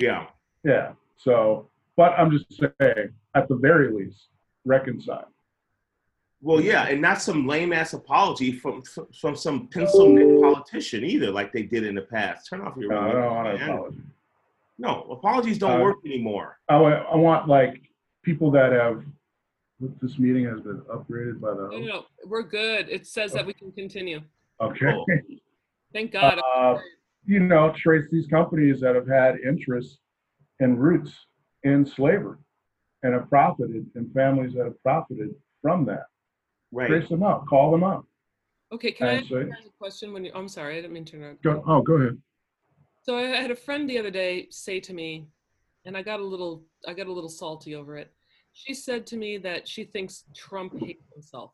Yeah, 0.00 0.26
Yeah. 0.64 0.92
So, 1.18 1.68
but 1.96 2.12
I'm 2.16 2.30
just 2.30 2.46
saying, 2.52 3.10
at 3.34 3.48
the 3.48 3.56
very 3.56 3.92
least, 3.92 4.28
reconcile. 4.64 5.28
well, 6.40 6.60
yeah, 6.60 6.86
and 6.86 7.02
not 7.02 7.20
some 7.20 7.46
lame 7.46 7.72
ass 7.72 7.92
apology 7.92 8.52
from 8.52 8.82
from 9.20 9.34
some 9.36 9.66
pencil 9.68 10.08
neck 10.08 10.40
politician 10.40 11.04
either, 11.04 11.30
like 11.30 11.52
they 11.52 11.64
did 11.64 11.84
in 11.84 11.96
the 11.96 12.02
past. 12.02 12.48
Turn 12.48 12.60
off 12.60 12.76
your. 12.76 12.90
No, 12.90 13.00
I 13.00 13.12
don't 13.12 13.34
want 13.34 13.58
to 13.58 13.66
man. 13.66 14.12
No, 14.78 15.02
apologies 15.10 15.58
don't 15.58 15.80
Uh, 15.80 15.82
work 15.82 15.96
anymore. 16.06 16.58
I, 16.68 16.76
I 16.76 17.16
want 17.16 17.48
like 17.48 17.82
people 18.22 18.50
that 18.52 18.72
have. 18.72 19.04
This 20.00 20.18
meeting 20.18 20.44
has 20.44 20.60
been 20.60 20.80
upgraded 20.82 21.40
by 21.40 21.50
the 21.50 21.68
No, 21.70 21.78
no, 21.78 21.86
no, 21.86 22.04
we're 22.26 22.42
good. 22.42 22.88
It 22.88 23.06
says 23.06 23.32
that 23.32 23.46
we 23.46 23.52
can 23.52 23.70
continue. 23.72 24.20
Okay. 24.60 24.92
Oh. 24.92 25.04
Thank 25.92 26.10
God. 26.12 26.40
Uh, 26.56 26.78
you 27.24 27.38
know, 27.40 27.72
trace 27.76 28.06
these 28.10 28.26
companies 28.26 28.80
that 28.80 28.94
have 28.96 29.06
had 29.06 29.36
interests 29.40 29.98
and 30.60 30.80
roots 30.80 31.12
in 31.64 31.84
slavery 31.86 32.38
and 33.02 33.14
have 33.14 33.28
profited, 33.28 33.86
and 33.94 34.12
families 34.12 34.54
that 34.54 34.64
have 34.64 34.82
profited 34.82 35.34
from 35.62 35.84
that. 35.86 36.04
Right. 36.72 36.88
Trace 36.88 37.08
them 37.08 37.22
out, 37.22 37.46
call 37.46 37.70
them 37.70 37.84
out. 37.84 38.06
okay, 38.72 38.92
can 38.92 39.06
I 39.06 39.10
and 39.12 39.20
ask 39.20 39.28
say- 39.28 39.34
you 39.36 39.50
a 39.50 39.78
question? 39.78 40.12
When 40.12 40.24
you, 40.24 40.32
I'm 40.34 40.48
sorry, 40.48 40.78
I 40.78 40.80
didn't 40.80 40.92
mean 40.92 41.04
to 41.06 41.16
interrupt. 41.16 41.42
Go, 41.42 41.62
oh, 41.66 41.82
go 41.82 41.94
ahead. 41.94 42.18
So 43.04 43.16
I 43.16 43.22
had 43.22 43.50
a 43.50 43.56
friend 43.56 43.88
the 43.88 43.98
other 43.98 44.10
day 44.10 44.48
say 44.50 44.80
to 44.80 44.92
me, 44.92 45.28
and 45.86 45.96
I 45.96 46.02
got 46.02 46.20
a 46.20 46.24
little, 46.24 46.64
I 46.86 46.92
got 46.92 47.06
a 47.06 47.12
little 47.12 47.30
salty 47.30 47.74
over 47.74 47.96
it. 47.96 48.12
She 48.52 48.74
said 48.74 49.06
to 49.06 49.16
me 49.16 49.38
that 49.38 49.66
she 49.68 49.84
thinks 49.84 50.24
Trump 50.36 50.78
hates 50.78 51.04
himself. 51.14 51.52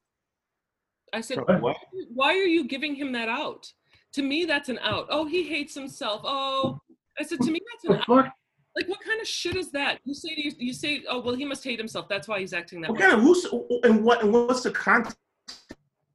I 1.12 1.20
said, 1.20 1.34
Trump 1.44 1.62
what? 1.62 1.76
why 2.12 2.30
are 2.30 2.46
you 2.46 2.66
giving 2.66 2.94
him 2.94 3.12
that 3.12 3.28
out? 3.28 3.70
To 4.14 4.22
me, 4.22 4.46
that's 4.46 4.68
an 4.68 4.78
out. 4.80 5.06
Oh, 5.10 5.26
he 5.26 5.44
hates 5.44 5.74
himself. 5.74 6.22
Oh, 6.24 6.80
I 7.20 7.22
said 7.22 7.40
to 7.42 7.50
me, 7.50 7.60
that's 7.84 7.94
an 7.94 8.02
out. 8.08 8.32
Fuck? 8.74 8.82
Like, 8.82 8.88
what 8.88 9.00
kind 9.04 9.20
of 9.20 9.26
shit 9.26 9.56
is 9.56 9.70
that? 9.72 9.98
You 10.04 10.14
say, 10.14 10.30
you, 10.36 10.52
you 10.58 10.72
say, 10.72 11.04
oh, 11.08 11.20
well, 11.20 11.34
he 11.34 11.44
must 11.44 11.64
hate 11.64 11.78
himself. 11.78 12.08
That's 12.08 12.28
why 12.28 12.40
he's 12.40 12.52
acting 12.52 12.80
that 12.82 12.90
What 12.90 13.00
way. 13.00 13.06
kind 13.06 13.14
of 13.18 13.22
who's 13.22 13.46
and 13.84 14.04
what 14.04 14.22
and 14.22 14.32
what's 14.32 14.62
the 14.62 14.70
context? 14.70 15.16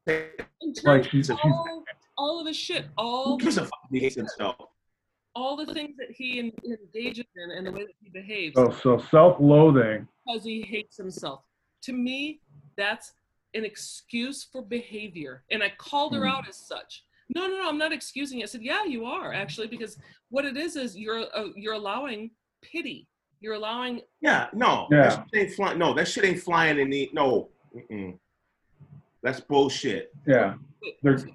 Like 0.08 0.48
terms 0.84 1.08
she's- 1.08 1.30
of 1.30 1.38
she's- 1.41 1.54
all, 1.56 1.84
all 2.17 2.39
of 2.41 2.48
his 2.48 2.58
shit, 2.58 2.86
all 2.98 3.38
Who 3.38 3.38
gives 3.43 3.58
a 3.58 3.62
fuck? 3.62 3.72
He 3.91 4.00
hates 4.00 4.15
himself. 4.15 4.56
all 5.36 5.56
the 5.56 5.72
things 5.74 5.95
that 5.98 6.10
he 6.12 6.39
en- 6.39 6.52
engages 6.65 7.26
in 7.36 7.52
and 7.52 7.65
the 7.67 7.72
way 7.72 7.84
that 7.86 7.93
he 8.02 8.10
behaves 8.10 8.56
So, 8.56 8.72
so 8.72 8.98
self-loathing. 8.98 10.08
because 10.26 10.43
he 10.43 10.62
hates 10.62 10.98
himself. 10.98 11.43
To 11.84 11.93
me, 11.93 12.41
that's 12.76 13.13
an 13.54 13.63
excuse 13.63 14.43
for 14.43 14.62
behavior. 14.62 15.43
And 15.52 15.63
I 15.63 15.69
called 15.78 16.13
her 16.15 16.24
Hmm. 16.24 16.30
out 16.36 16.48
as 16.50 16.58
such. 16.58 17.04
No, 17.36 17.48
no, 17.48 17.58
no, 17.60 17.69
I'm 17.69 17.78
not 17.78 17.93
excusing 17.93 18.39
it. 18.39 18.43
I 18.43 18.45
said, 18.48 18.63
yeah, 18.63 18.84
you 18.86 19.06
are 19.06 19.32
actually, 19.32 19.67
because 19.67 19.98
what 20.30 20.45
it 20.45 20.58
is 20.58 20.76
is 20.76 20.98
you're 20.98 21.26
uh, 21.38 21.50
you're 21.56 21.74
allowing 21.76 22.32
pity. 22.62 23.08
You're 23.41 23.54
allowing 23.54 24.02
Yeah, 24.22 24.48
no, 24.54 24.88
Yeah. 24.91 25.02
that 25.10 25.26
shit 25.34 25.41
ain't 25.43 25.54
flying. 25.56 25.80
No, 25.80 25.93
that 25.93 26.08
shit 26.08 26.26
ain't 26.26 26.41
flying 26.41 26.80
in 26.80 26.89
the 26.89 27.10
no. 27.13 27.50
Mm-mm. 27.76 28.17
That's 29.24 29.39
bullshit. 29.41 30.12
Yeah, 30.28 30.56
they're 31.04 31.15
just 31.15 31.28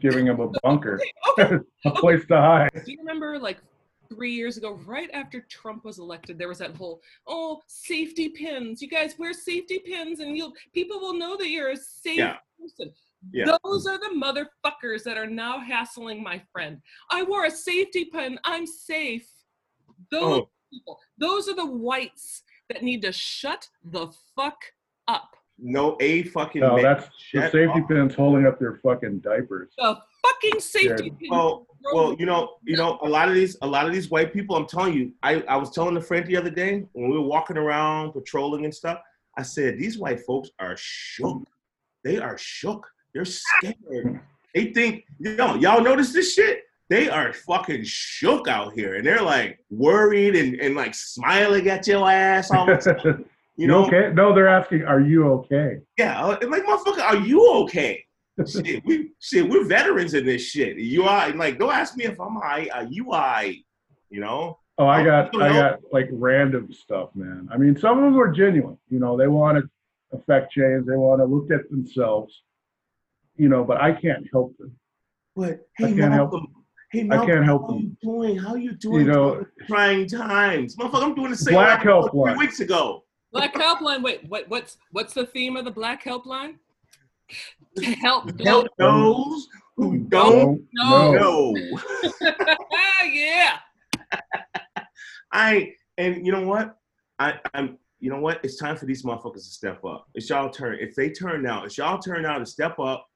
giving 0.00 0.26
him 0.26 0.40
a 0.40 0.48
bunker, 0.62 1.00
Okay, 1.38 1.56
a 1.84 1.90
place 1.90 2.24
to 2.28 2.36
hide. 2.36 2.70
Do 2.84 2.92
you 2.92 2.98
remember 2.98 3.38
like 3.38 3.58
three 4.08 4.32
years 4.32 4.56
ago, 4.56 4.78
right 4.86 5.10
after 5.12 5.40
Trump 5.50 5.84
was 5.84 5.98
elected, 5.98 6.38
there 6.38 6.48
was 6.48 6.58
that 6.58 6.76
whole 6.76 7.00
oh 7.26 7.60
safety 7.66 8.28
pins. 8.30 8.80
You 8.80 8.88
guys 8.88 9.18
wear 9.18 9.32
safety 9.34 9.78
pins, 9.80 10.20
and 10.20 10.36
you'll 10.36 10.52
people 10.72 10.98
will 11.00 11.14
know 11.14 11.36
that 11.36 11.48
you're 11.48 11.70
a 11.70 11.76
safe 11.76 12.18
Yeah. 12.18 12.36
person. 12.60 12.92
Yeah. 13.32 13.56
Those 13.64 13.86
are 13.86 13.98
the 13.98 14.14
motherfuckers 14.14 15.02
that 15.04 15.18
are 15.18 15.26
now 15.26 15.58
hassling 15.58 16.22
my 16.22 16.40
friend. 16.52 16.80
I 17.10 17.22
wore 17.24 17.46
a 17.46 17.50
safety 17.50 18.04
pin. 18.06 18.38
I'm 18.44 18.66
safe. 18.66 19.28
Those 20.10 20.22
Oh, 20.42 20.48
people, 20.72 20.98
those 21.18 21.48
are 21.48 21.54
the 21.54 21.66
whites 21.66 22.42
that 22.68 22.82
need 22.82 23.02
to 23.02 23.12
shut 23.12 23.68
the 23.84 24.08
fuck 24.34 24.58
up. 25.08 25.36
no, 25.58 25.96
a 26.00 26.24
fucking. 26.24 26.60
No, 26.60 26.80
that's 26.80 27.08
the 27.32 27.42
safety 27.50 27.80
up. 27.80 27.88
pins 27.88 28.14
holding 28.14 28.46
up 28.46 28.58
their 28.58 28.74
fucking 28.82 29.20
diapers. 29.20 29.70
The 29.78 29.98
fucking 30.24 30.60
safety 30.60 31.10
pin. 31.10 31.28
Well, 31.30 31.66
well, 31.92 32.16
you 32.18 32.26
know, 32.26 32.56
you 32.64 32.76
know, 32.76 32.98
a 33.02 33.08
lot 33.08 33.28
of 33.28 33.34
these, 33.34 33.56
a 33.62 33.66
lot 33.66 33.86
of 33.86 33.92
these 33.92 34.10
white 34.10 34.32
people. 34.32 34.56
I'm 34.56 34.66
telling 34.66 34.92
you, 34.94 35.12
I, 35.22 35.40
I 35.48 35.56
was 35.56 35.70
telling 35.70 35.96
a 35.96 36.00
friend 36.00 36.26
the 36.26 36.36
other 36.36 36.50
day 36.50 36.84
when 36.92 37.08
we 37.10 37.16
were 37.16 37.24
walking 37.24 37.56
around 37.56 38.12
patrolling 38.12 38.64
and 38.64 38.74
stuff. 38.74 38.98
I 39.38 39.42
said 39.42 39.78
these 39.78 39.96
white 39.98 40.20
folks 40.20 40.50
are 40.58 40.74
shook. 40.76 41.46
They 42.02 42.18
are 42.18 42.36
shook. 42.38 42.86
They're 43.14 43.24
scared. 43.24 44.20
They 44.54 44.72
think, 44.72 45.04
you 45.20 45.36
know, 45.36 45.54
y'all 45.56 45.82
notice 45.82 46.12
this 46.12 46.34
shit? 46.34 46.64
They 46.88 47.08
are 47.08 47.32
fucking 47.32 47.84
shook 47.84 48.46
out 48.46 48.72
here, 48.74 48.94
and 48.94 49.06
they're 49.06 49.22
like 49.22 49.58
worried 49.70 50.36
and, 50.36 50.54
and 50.60 50.76
like 50.76 50.94
smiling 50.94 51.68
at 51.68 51.86
your 51.86 52.08
ass. 52.08 52.50
All 52.52 52.66
the 52.66 52.76
time, 52.76 53.24
you 53.56 53.62
you 53.62 53.66
know, 53.66 53.86
okay? 53.86 54.12
No, 54.14 54.32
they're 54.32 54.48
asking, 54.48 54.84
"Are 54.84 55.00
you 55.00 55.26
okay?" 55.32 55.78
yeah, 55.98 56.24
uh, 56.24 56.38
like 56.48 56.64
motherfucker, 56.64 57.02
are 57.02 57.16
you 57.16 57.44
okay? 57.62 58.04
shit, 58.46 58.84
we 58.84 59.12
shit, 59.18 59.48
we're 59.48 59.64
veterans 59.64 60.14
in 60.14 60.26
this 60.26 60.42
shit. 60.42 60.76
You 60.76 61.04
are 61.04 61.32
like, 61.32 61.58
don't 61.58 61.72
ask 61.72 61.96
me 61.96 62.04
if 62.04 62.20
I'm 62.20 62.36
I. 62.38 62.68
Are 62.72 62.84
you 62.84 63.12
I? 63.12 63.62
You 64.10 64.20
know? 64.20 64.58
Oh, 64.78 64.86
I 64.86 65.02
got, 65.02 65.32
you 65.32 65.40
I 65.40 65.52
got 65.52 65.80
like 65.90 66.08
random 66.12 66.70
stuff, 66.70 67.08
man. 67.14 67.48
I 67.50 67.56
mean, 67.56 67.78
some 67.78 67.98
of 67.98 68.04
them 68.04 68.20
are 68.20 68.30
genuine. 68.30 68.76
You 68.90 68.98
know, 68.98 69.16
they 69.16 69.26
want 69.26 69.58
to 69.58 70.16
affect 70.16 70.52
change. 70.52 70.86
They 70.86 70.96
want 70.96 71.20
to 71.20 71.24
look 71.24 71.50
at 71.50 71.70
themselves. 71.70 72.42
You 73.36 73.48
know, 73.48 73.64
but 73.64 73.80
I 73.80 73.92
can't 73.92 74.26
help 74.30 74.56
them. 74.58 74.76
But 75.34 75.66
I 75.80 75.88
hey, 75.88 75.94
can't 75.94 76.12
help- 76.98 77.08
Malcolm, 77.08 77.30
I 77.30 77.34
can't 77.34 77.44
help 77.44 77.70
how 77.70 77.76
you. 77.76 77.82
you 77.84 77.96
doing? 78.02 78.36
How 78.38 78.54
you 78.54 78.72
doing? 78.72 79.06
You 79.06 79.12
know, 79.12 79.46
trying 79.66 80.06
times, 80.08 80.76
motherfucker. 80.76 81.02
I'm 81.02 81.14
doing 81.14 81.30
the 81.30 81.36
same. 81.36 81.54
Black 81.54 81.82
thing 81.82 81.90
I 81.90 81.94
did 81.94 82.02
Helpline. 82.10 82.28
three 82.36 82.46
weeks 82.46 82.60
ago. 82.60 83.04
Black 83.32 83.54
Helpline. 83.54 84.02
Wait, 84.02 84.24
what? 84.28 84.48
What's 84.48 84.78
what's 84.92 85.12
the 85.14 85.26
theme 85.26 85.56
of 85.56 85.64
the 85.64 85.70
Black 85.70 86.02
Helpline? 86.04 86.54
To 87.76 87.84
help 87.84 88.40
Help 88.40 88.68
those 88.78 89.48
who 89.76 89.98
don't 89.98 90.62
No. 90.74 91.12
know. 91.12 91.54
Ah, 92.22 93.02
yeah. 93.12 93.58
I 95.32 95.72
and 95.98 96.24
you 96.24 96.32
know 96.32 96.46
what? 96.46 96.76
I, 97.18 97.34
I'm 97.54 97.78
you 97.98 98.10
know 98.10 98.20
what? 98.20 98.40
It's 98.44 98.56
time 98.56 98.76
for 98.76 98.86
these 98.86 99.02
motherfuckers 99.02 99.34
to 99.34 99.40
step 99.40 99.84
up. 99.84 100.06
It's 100.14 100.28
y'all 100.28 100.50
turn. 100.50 100.78
If 100.80 100.94
they 100.94 101.10
turn 101.10 101.42
now, 101.42 101.64
it's 101.64 101.76
y'all 101.78 101.98
turn 101.98 102.22
now 102.22 102.38
to 102.38 102.46
step 102.46 102.78
up, 102.78 103.06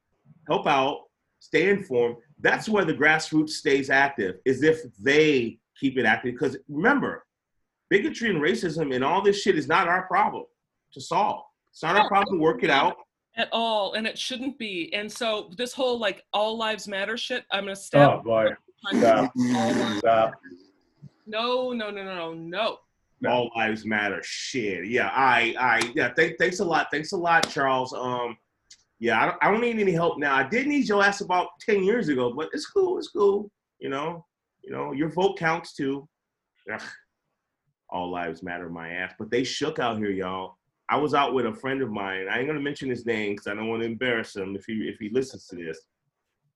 help 0.49 0.67
out, 0.67 1.03
stay 1.39 1.69
informed. 1.71 2.17
That's 2.41 2.69
where 2.69 2.85
the 2.85 2.95
grassroots 2.95 3.51
stays 3.51 3.91
active, 3.91 4.37
is 4.45 4.63
if 4.63 4.81
they 4.99 5.59
keep 5.79 5.99
it 5.99 6.07
active. 6.07 6.33
Because 6.33 6.57
remember, 6.69 7.25
bigotry 7.89 8.31
and 8.31 8.41
racism 8.41 8.95
and 8.95 9.05
all 9.05 9.23
this 9.23 9.43
shit 9.43 9.57
is 9.57 9.69
not 9.69 9.89
our 9.89 10.07
problem 10.07 10.45
to 10.93 11.01
solve. 11.01 11.45
It's 11.71 11.83
not 11.83 11.97
our 11.97 12.09
problem 12.09 12.39
to 12.39 12.43
work 12.43 12.63
it 12.63 12.71
out. 12.71 12.97
At 13.37 13.49
all, 13.53 13.93
and 13.95 14.07
it 14.07 14.19
shouldn't 14.19 14.59
be. 14.59 14.93
And 14.93 15.11
so 15.11 15.51
this 15.57 15.73
whole 15.73 15.99
like 15.99 16.25
all 16.33 16.59
lives 16.59 16.89
matter 16.89 17.17
shit. 17.17 17.45
I'm 17.53 17.65
gonna 17.65 17.77
step. 17.77 18.11
Oh 18.11 18.23
boy, 18.23 18.49
stop, 18.93 19.33
stop. 19.99 20.35
No, 21.27 21.73
no, 21.73 21.91
no, 21.91 22.03
no, 22.03 22.15
no, 22.15 22.35
no. 22.35 22.79
No. 23.21 23.31
All 23.31 23.51
lives 23.57 23.85
matter. 23.85 24.21
Shit. 24.23 24.87
Yeah. 24.87 25.11
I. 25.13 25.55
I. 25.61 25.93
Yeah. 25.95 26.09
Th- 26.09 26.37
thanks 26.39 26.61
a 26.61 26.65
lot. 26.65 26.89
Thanks 26.91 27.13
a 27.13 27.17
lot, 27.17 27.49
Charles. 27.51 27.93
Um. 27.93 28.37
Yeah. 29.01 29.21
I 29.21 29.27
don't, 29.27 29.39
I 29.43 29.51
don't 29.51 29.61
need 29.61 29.79
any 29.79 29.93
help 29.93 30.19
now. 30.19 30.37
I 30.37 30.49
did 30.49 30.67
need 30.67 30.89
your 30.89 31.03
ass 31.03 31.21
about 31.21 31.49
ten 31.61 31.83
years 31.83 32.09
ago, 32.09 32.33
but 32.33 32.51
it's 32.53 32.67
cool. 32.67 32.99
It's 32.99 33.09
cool. 33.09 33.51
You 33.81 33.89
know. 33.89 34.25
You 34.63 34.73
know. 34.73 34.93
Your 34.93 35.11
vote 35.11 35.39
counts 35.39 35.75
too. 35.75 36.09
Ugh. 36.73 36.83
All 37.89 38.11
lives 38.11 38.43
matter, 38.43 38.69
my 38.69 38.91
ass. 38.91 39.15
But 39.19 39.31
they 39.31 39.43
shook 39.43 39.81
out 39.81 39.99
here, 39.99 40.11
y'all. 40.11 40.57
I 40.89 40.97
was 40.97 41.15
out 41.15 41.35
with 41.35 41.47
a 41.47 41.55
friend 41.55 41.83
of 41.83 41.91
mine. 41.91 42.27
I 42.31 42.39
ain't 42.39 42.47
gonna 42.47 42.61
mention 42.61 42.89
his 42.89 43.07
name 43.07 43.33
because 43.33 43.49
I 43.49 43.55
don't 43.55 43.69
want 43.69 43.83
to 43.83 43.87
embarrass 43.89 44.37
him 44.37 44.55
if 44.55 44.65
he 44.65 44.75
if 44.89 44.99
he 44.99 45.09
listens 45.11 45.47
to 45.47 45.57
this. 45.57 45.81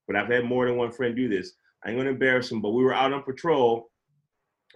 But 0.07 0.16
I've 0.16 0.28
had 0.28 0.44
more 0.44 0.66
than 0.66 0.76
one 0.76 0.92
friend 0.92 1.16
do 1.16 1.28
this. 1.28 1.54
I 1.85 1.90
ain't 1.90 1.98
gonna 1.98 2.11
embarrass 2.11 2.52
him. 2.52 2.61
But 2.61 2.70
we 2.70 2.85
were 2.85 2.94
out 2.94 3.12
on 3.12 3.22
patrol, 3.22 3.90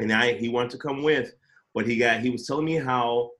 and 0.01 0.13
I 0.13 0.33
he 0.33 0.49
wanted 0.49 0.71
to 0.71 0.79
come 0.79 1.03
with 1.03 1.33
but 1.79 1.87
he 1.87 1.97
got 1.97 2.21
he 2.21 2.31
was 2.31 2.45
telling 2.45 2.65
me 2.65 2.75
how 2.75 3.31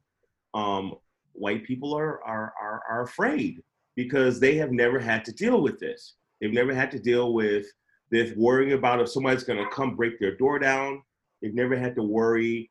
um, 0.55 0.95
white 1.33 1.65
people 1.65 1.93
are, 1.93 2.23
are 2.25 2.53
are 2.61 2.83
are 2.89 3.03
afraid 3.03 3.63
because 3.99 4.39
they 4.39 4.55
have 4.55 4.71
never 4.71 5.01
had 5.01 5.25
to 5.25 5.33
deal 5.33 5.61
with 5.61 5.81
this. 5.81 6.15
They've 6.41 6.53
never 6.53 6.73
had 6.73 6.89
to 6.93 7.01
deal 7.01 7.35
with 7.35 7.67
this 8.13 8.33
worrying 8.37 8.75
about 8.75 9.01
if 9.01 9.09
somebody's 9.09 9.43
going 9.43 9.59
to 9.59 9.69
come 9.75 9.97
break 9.97 10.21
their 10.21 10.37
door 10.37 10.61
down. 10.61 11.03
They've 11.43 11.53
never 11.53 11.77
had 11.77 11.97
to 11.97 12.05
worry 12.05 12.71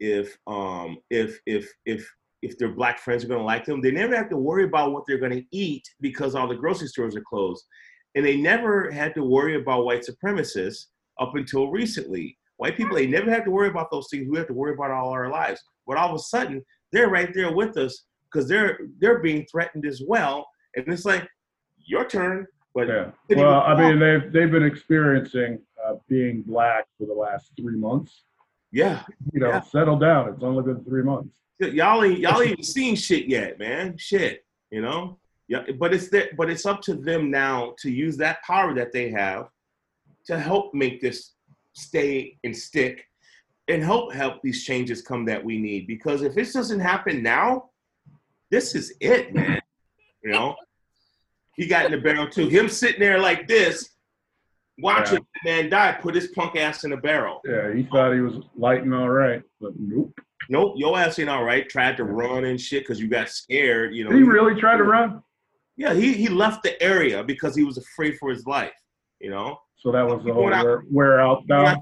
if 0.00 0.36
um 0.46 0.98
if 1.08 1.40
if 1.46 1.72
if 1.86 2.06
if 2.42 2.58
their 2.58 2.72
black 2.72 2.98
friends 2.98 3.24
are 3.24 3.28
going 3.28 3.40
to 3.40 3.46
like 3.46 3.64
them. 3.64 3.80
They 3.80 3.90
never 3.90 4.14
have 4.14 4.28
to 4.28 4.36
worry 4.36 4.64
about 4.64 4.92
what 4.92 5.04
they're 5.08 5.16
going 5.16 5.32
to 5.32 5.46
eat 5.50 5.88
because 6.02 6.34
all 6.34 6.46
the 6.46 6.54
grocery 6.54 6.88
stores 6.88 7.16
are 7.16 7.24
closed. 7.26 7.64
And 8.14 8.22
they 8.22 8.36
never 8.36 8.90
had 8.90 9.14
to 9.14 9.24
worry 9.24 9.54
about 9.56 9.86
white 9.86 10.04
supremacists 10.04 10.88
up 11.18 11.34
until 11.36 11.70
recently. 11.70 12.36
White 12.58 12.76
people, 12.76 12.96
they 12.96 13.06
never 13.06 13.30
have 13.30 13.44
to 13.46 13.50
worry 13.50 13.68
about 13.68 13.90
those 13.90 14.08
things. 14.10 14.28
We 14.28 14.36
have 14.36 14.48
to 14.48 14.52
worry 14.52 14.74
about 14.74 14.90
all 14.90 15.08
our 15.08 15.30
lives. 15.30 15.58
But 15.86 15.96
all 15.96 16.10
of 16.10 16.16
a 16.16 16.18
sudden, 16.18 16.62
they're 16.92 17.08
right 17.08 17.32
there 17.32 17.54
with 17.54 17.78
us 17.78 18.04
because 18.30 18.46
they're 18.46 18.78
they're 18.98 19.20
being 19.20 19.46
threatened 19.50 19.86
as 19.86 20.02
well. 20.06 20.46
And 20.76 20.86
it's 20.88 21.04
like, 21.04 21.28
your 21.84 22.04
turn. 22.06 22.46
But 22.74 22.88
Yeah. 22.88 23.10
Well, 23.30 23.60
I 23.62 23.74
mean, 23.74 23.98
they've 23.98 24.30
they've 24.32 24.50
been 24.50 24.64
experiencing 24.64 25.60
uh, 25.84 25.94
being 26.08 26.42
black 26.42 26.84
for 26.98 27.06
the 27.06 27.14
last 27.14 27.52
three 27.58 27.76
months. 27.76 28.24
yeah, 28.72 29.04
You 29.32 29.40
know, 29.40 29.48
Yeah. 29.50 29.60
settle 29.62 29.98
down. 29.98 30.28
It's 30.34 30.42
only 30.42 30.62
been 30.62 30.84
three 30.84 31.02
months. 31.02 31.34
y'all 31.58 32.04
ain't 32.04 32.18
y'all 32.18 32.42
ain't 32.46 32.64
seen 32.66 32.94
shit 32.96 33.26
yet, 33.28 33.58
man. 33.58 33.96
Shit, 33.96 34.44
you 34.70 34.82
know. 34.82 35.18
Yeah, 35.48 35.62
but 35.78 35.94
it's 35.94 36.08
there, 36.08 36.30
but 36.36 36.50
it's 36.50 36.66
up 36.66 36.82
to 36.82 36.94
them 36.94 37.30
now 37.30 37.74
to 37.78 37.90
use 37.90 38.16
that 38.16 38.42
power 38.42 38.74
that 38.74 38.92
they 38.92 39.10
have 39.10 39.48
to 40.26 40.38
help 40.38 40.74
make 40.74 41.00
this 41.00 41.34
stay 41.72 42.36
and 42.42 42.54
stick 42.54 43.06
and 43.68 43.82
help 43.82 44.12
help 44.12 44.42
these 44.42 44.64
changes 44.64 45.02
come 45.02 45.24
that 45.26 45.42
we 45.42 45.56
need. 45.58 45.86
Because 45.86 46.22
if 46.22 46.34
this 46.34 46.52
doesn't 46.52 46.80
happen 46.80 47.22
now, 47.22 47.70
this 48.50 48.74
is 48.74 48.92
it, 49.00 49.32
man. 49.32 49.60
You 50.24 50.32
know, 50.32 50.56
he 51.56 51.66
got 51.66 51.86
in 51.86 51.92
the 51.92 51.98
barrel 51.98 52.28
too. 52.28 52.48
Him 52.48 52.68
sitting 52.68 53.00
there 53.00 53.18
like 53.18 53.48
this, 53.48 53.90
watching 54.78 55.18
the 55.44 55.50
man 55.50 55.70
die, 55.70 55.96
put 56.00 56.14
his 56.14 56.28
punk 56.28 56.56
ass 56.56 56.84
in 56.84 56.92
a 56.92 56.96
barrel. 56.96 57.40
Yeah, 57.44 57.72
he 57.74 57.84
thought 57.84 58.12
he 58.12 58.20
was 58.20 58.40
lighting 58.56 58.92
all 58.92 59.08
right, 59.08 59.42
but 59.60 59.72
nope. 59.78 60.12
Nope, 60.48 60.74
your 60.76 60.96
ass 60.96 61.18
ain't 61.18 61.28
all 61.30 61.42
right. 61.44 61.68
Tried 61.68 61.96
to 61.96 62.04
run 62.04 62.44
and 62.44 62.60
shit 62.60 62.82
because 62.84 63.00
you 63.00 63.08
got 63.08 63.28
scared. 63.28 63.94
You 63.94 64.04
know, 64.04 64.10
Did 64.10 64.18
he 64.18 64.22
really 64.24 64.58
tried 64.60 64.76
to 64.76 64.84
run? 64.84 65.22
Yeah, 65.76 65.92
he, 65.92 66.12
he 66.12 66.28
left 66.28 66.62
the 66.62 66.80
area 66.82 67.24
because 67.24 67.56
he 67.56 67.64
was 67.64 67.78
afraid 67.78 68.16
for 68.18 68.30
his 68.30 68.46
life. 68.46 68.72
You 69.20 69.30
know. 69.30 69.58
So 69.78 69.90
that 69.92 70.06
was 70.06 70.24
the 70.24 70.32
whole 70.32 70.52
out- 70.52 70.64
wear, 70.64 70.82
wear 70.90 71.20
out 71.20 71.46
down. 71.48 71.80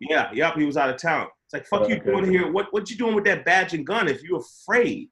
yeah, 0.00 0.30
yep. 0.32 0.56
He 0.56 0.64
was 0.64 0.76
out 0.76 0.88
of 0.90 0.96
town. 0.96 1.26
It's 1.46 1.52
like 1.52 1.66
fuck 1.66 1.88
you 1.88 1.98
doing 2.00 2.30
here. 2.30 2.50
What 2.50 2.68
what 2.72 2.88
you 2.90 2.96
doing 2.96 3.14
with 3.14 3.24
that 3.24 3.44
badge 3.44 3.74
and 3.74 3.84
gun 3.86 4.08
if 4.08 4.22
you're 4.22 4.40
afraid? 4.40 5.10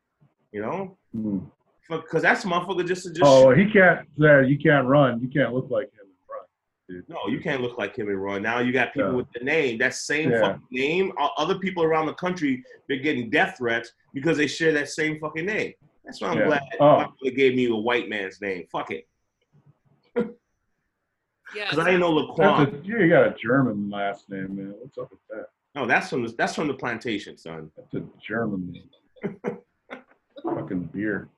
You 0.53 0.63
know, 0.63 0.99
Hmm. 1.13 1.39
Because 1.89 2.23
that's 2.23 2.45
motherfucker 2.45 2.87
just 2.87 3.05
to 3.05 3.11
just. 3.11 3.23
Oh, 3.25 3.51
he 3.55 3.71
can't. 3.71 4.07
There, 4.17 4.43
you 4.43 4.59
can't 4.59 4.87
run. 4.87 5.21
You 5.21 5.29
can't 5.29 5.55
look 5.55 5.71
like 5.71 5.87
him 5.93 6.01
and 6.07 6.11
run. 6.31 6.45
Dude. 6.89 7.09
No, 7.09 7.19
you 7.29 7.41
can't 7.41 7.63
look 7.63 7.79
like 7.79 7.97
him 7.97 8.09
and 8.09 8.23
run. 8.23 8.43
Now 8.43 8.61
you 8.61 8.73
got 8.73 8.93
people 8.93 9.11
Yeah. 9.11 9.17
with 9.17 9.27
the 9.33 9.45
name, 9.45 9.79
that 9.79 9.95
same 9.95 10.31
Yeah. 10.31 10.41
fucking 10.41 10.63
name. 10.71 11.13
Other 11.37 11.59
people 11.59 11.83
around 11.83 12.07
the 12.07 12.15
country 12.15 12.63
been 12.89 13.03
getting 13.03 13.31
death 13.31 13.57
threats 13.59 13.93
because 14.13 14.37
they 14.37 14.47
share 14.47 14.73
that 14.73 14.89
same 14.89 15.19
fucking 15.19 15.47
name. 15.47 15.73
That's 16.05 16.21
why 16.21 16.29
I'm 16.29 16.39
Yeah. 16.39 16.47
glad 16.47 16.63
Oh. 16.81 17.05
they 17.23 17.31
gave 17.31 17.55
me 17.55 17.67
a 17.69 17.75
white 17.75 18.09
man's 18.09 18.41
name. 18.41 18.67
Fuck 18.73 18.91
it, 18.91 19.07
Yeah. 20.17 20.25
because 21.65 21.79
I 21.79 21.85
didn't 21.85 22.01
know 22.01 22.13
Laquan. 22.13 22.83
a, 22.83 22.87
you 22.87 23.09
got 23.09 23.27
a 23.27 23.35
German 23.41 23.89
last 23.91 24.29
name, 24.31 24.57
man. 24.57 24.75
What's 24.79 24.99
up 24.99 25.11
with 25.11 25.21
that? 25.31 25.49
No, 25.75 25.87
that's 25.87 26.11
from 26.11 26.25
the, 26.25 26.33
that's 26.33 26.55
from 26.55 26.67
the 26.69 26.75
plantation, 26.75 27.37
son. 27.37 27.71
That's 27.77 27.95
a 27.95 28.05
German 28.27 28.73
name. 28.73 29.41
Fucking 30.43 30.85
beer. 30.95 31.29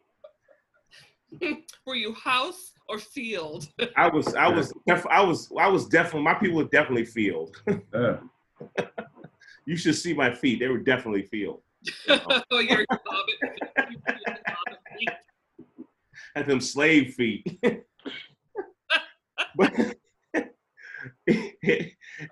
Were 1.86 1.94
you 1.94 2.12
house 2.14 2.72
or 2.88 2.98
field? 2.98 3.68
I 3.96 4.08
was 4.08 4.34
I 4.34 4.48
was 4.48 4.72
def- 4.86 5.06
I 5.06 5.22
was 5.22 5.50
I 5.58 5.68
was 5.68 5.86
definitely 5.86 6.22
my 6.22 6.34
people 6.34 6.56
were 6.56 6.64
definitely 6.64 7.04
field. 7.06 7.56
Uh, 7.94 8.16
You 9.66 9.76
should 9.76 9.94
see 9.94 10.12
my 10.14 10.34
feet; 10.34 10.58
they 10.58 10.68
were 10.68 10.78
definitely 10.78 11.22
field. 11.22 11.62
oh, 12.08 12.58
you're 12.58 12.82
a 12.82 12.98
hobbit. 13.06 13.38
Had 16.34 16.46
them 16.46 16.60
slave 16.60 17.14
feet. 17.14 17.60
but 19.56 19.96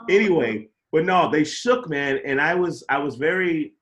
anyway, 0.08 0.68
but 0.92 1.04
no, 1.04 1.30
they 1.30 1.44
shook, 1.44 1.88
man, 1.88 2.20
and 2.24 2.40
I 2.40 2.54
was 2.54 2.84
I 2.88 2.98
was 2.98 3.16
very, 3.16 3.74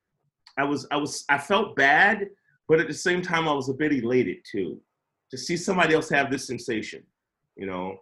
I 0.57 0.65
was 0.65 0.87
I 0.91 0.97
was 0.97 1.25
I 1.29 1.39
felt 1.39 1.77
bad, 1.77 2.29
but 2.69 2.81
at 2.81 2.89
the 2.89 2.95
same 2.95 3.23
time 3.23 3.49
I 3.49 3.53
was 3.53 3.69
a 3.69 3.75
bit 3.75 3.93
elated 3.93 4.39
too, 4.51 4.81
to 5.31 5.39
see 5.39 5.57
somebody 5.57 5.95
else 5.95 6.09
have 6.09 6.31
this 6.31 6.47
sensation, 6.47 7.03
you 7.57 7.67
know. 7.67 7.99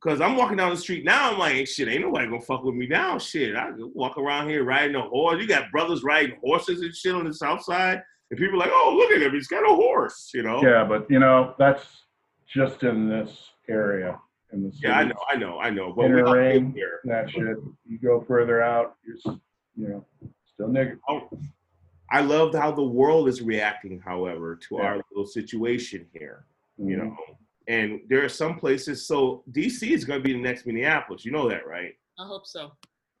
Cause 0.00 0.20
I'm 0.20 0.36
walking 0.36 0.58
down 0.58 0.70
the 0.70 0.76
street 0.76 1.04
now, 1.04 1.32
I'm 1.32 1.38
like, 1.38 1.66
shit, 1.66 1.88
ain't 1.88 2.02
nobody 2.02 2.26
gonna 2.28 2.40
fuck 2.40 2.62
with 2.62 2.74
me 2.74 2.86
now. 2.86 3.18
Shit, 3.18 3.56
I 3.56 3.70
walk 3.76 4.18
around 4.18 4.48
here 4.48 4.62
riding 4.62 4.94
a 4.94 5.00
horse. 5.02 5.40
You 5.40 5.48
got 5.48 5.72
brothers 5.72 6.04
riding 6.04 6.36
horses 6.44 6.80
and 6.82 6.94
shit 6.94 7.14
on 7.14 7.24
the 7.24 7.34
south 7.34 7.64
side, 7.64 8.02
and 8.30 8.38
people 8.38 8.54
are 8.56 8.58
like, 8.66 8.70
oh, 8.72 8.94
look 8.96 9.10
at 9.10 9.22
him, 9.22 9.32
he's 9.32 9.48
got 9.48 9.64
a 9.68 9.74
horse, 9.74 10.30
you 10.34 10.42
know. 10.42 10.62
yeah, 10.62 10.84
but 10.84 11.10
you 11.10 11.18
know 11.18 11.54
that's 11.58 11.84
just 12.46 12.82
in 12.84 13.08
this 13.08 13.50
area 13.68 14.20
in 14.52 14.62
the 14.62 14.70
city. 14.70 14.86
Yeah, 14.86 14.98
I 14.98 15.04
know, 15.04 15.14
I 15.32 15.36
know, 15.36 15.58
I 15.58 15.70
know. 15.70 15.92
But 15.92 16.10
we 16.10 16.20
Inner 16.20 16.32
ring. 16.32 16.72
here. 16.72 17.00
That 17.04 17.28
shit. 17.30 17.56
You 17.88 17.98
go 18.00 18.20
further 18.20 18.62
out, 18.62 18.94
you're 19.04 19.34
you 19.76 19.88
know 19.88 20.04
still 20.54 20.68
nigga. 20.68 20.98
Oh, 21.08 21.28
I 22.12 22.20
loved 22.20 22.54
how 22.54 22.70
the 22.70 22.84
world 22.84 23.28
is 23.28 23.42
reacting, 23.42 23.98
however, 23.98 24.54
to 24.54 24.76
Yeah. 24.76 24.82
our 24.82 24.96
little 25.10 25.26
situation 25.26 26.06
here. 26.12 26.44
You 26.78 26.96
Mhm. 26.96 26.98
know, 26.98 27.16
and 27.68 28.00
there 28.08 28.24
are 28.24 28.28
some 28.28 28.58
places. 28.58 29.06
So 29.06 29.42
DC 29.50 29.92
is 29.92 30.04
going 30.04 30.20
to 30.20 30.24
be 30.24 30.32
the 30.32 30.38
next 30.40 30.66
Minneapolis. 30.66 31.24
You 31.24 31.32
know 31.32 31.48
that, 31.48 31.66
right? 31.66 31.94
I 32.18 32.26
hope 32.26 32.46
so. 32.46 32.72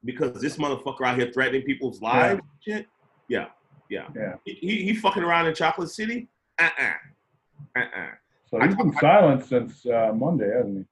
Because 0.04 0.40
this 0.40 0.56
motherfucker 0.56 1.06
out 1.06 1.18
here 1.18 1.30
threatening 1.32 1.62
people's 1.62 2.00
lives. 2.00 2.40
and 2.40 2.48
Shit. 2.62 2.86
Yeah, 3.28 3.46
yeah. 3.88 4.08
Yeah. 4.14 4.34
He, 4.44 4.52
he, 4.54 4.82
he 4.84 4.94
fucking 4.94 5.22
around 5.22 5.46
in 5.46 5.54
Chocolate 5.54 5.90
City. 5.90 6.28
Uh 6.58 6.68
uh-uh. 6.78 7.80
uh. 7.80 7.84
uh 7.84 8.10
So 8.50 8.60
I- 8.60 8.66
he's 8.66 8.76
been 8.76 8.92
silent 8.94 9.44
since 9.44 9.84
uh, 9.86 10.12
Monday, 10.14 10.48
hasn't 10.54 10.78
he? 10.78 10.84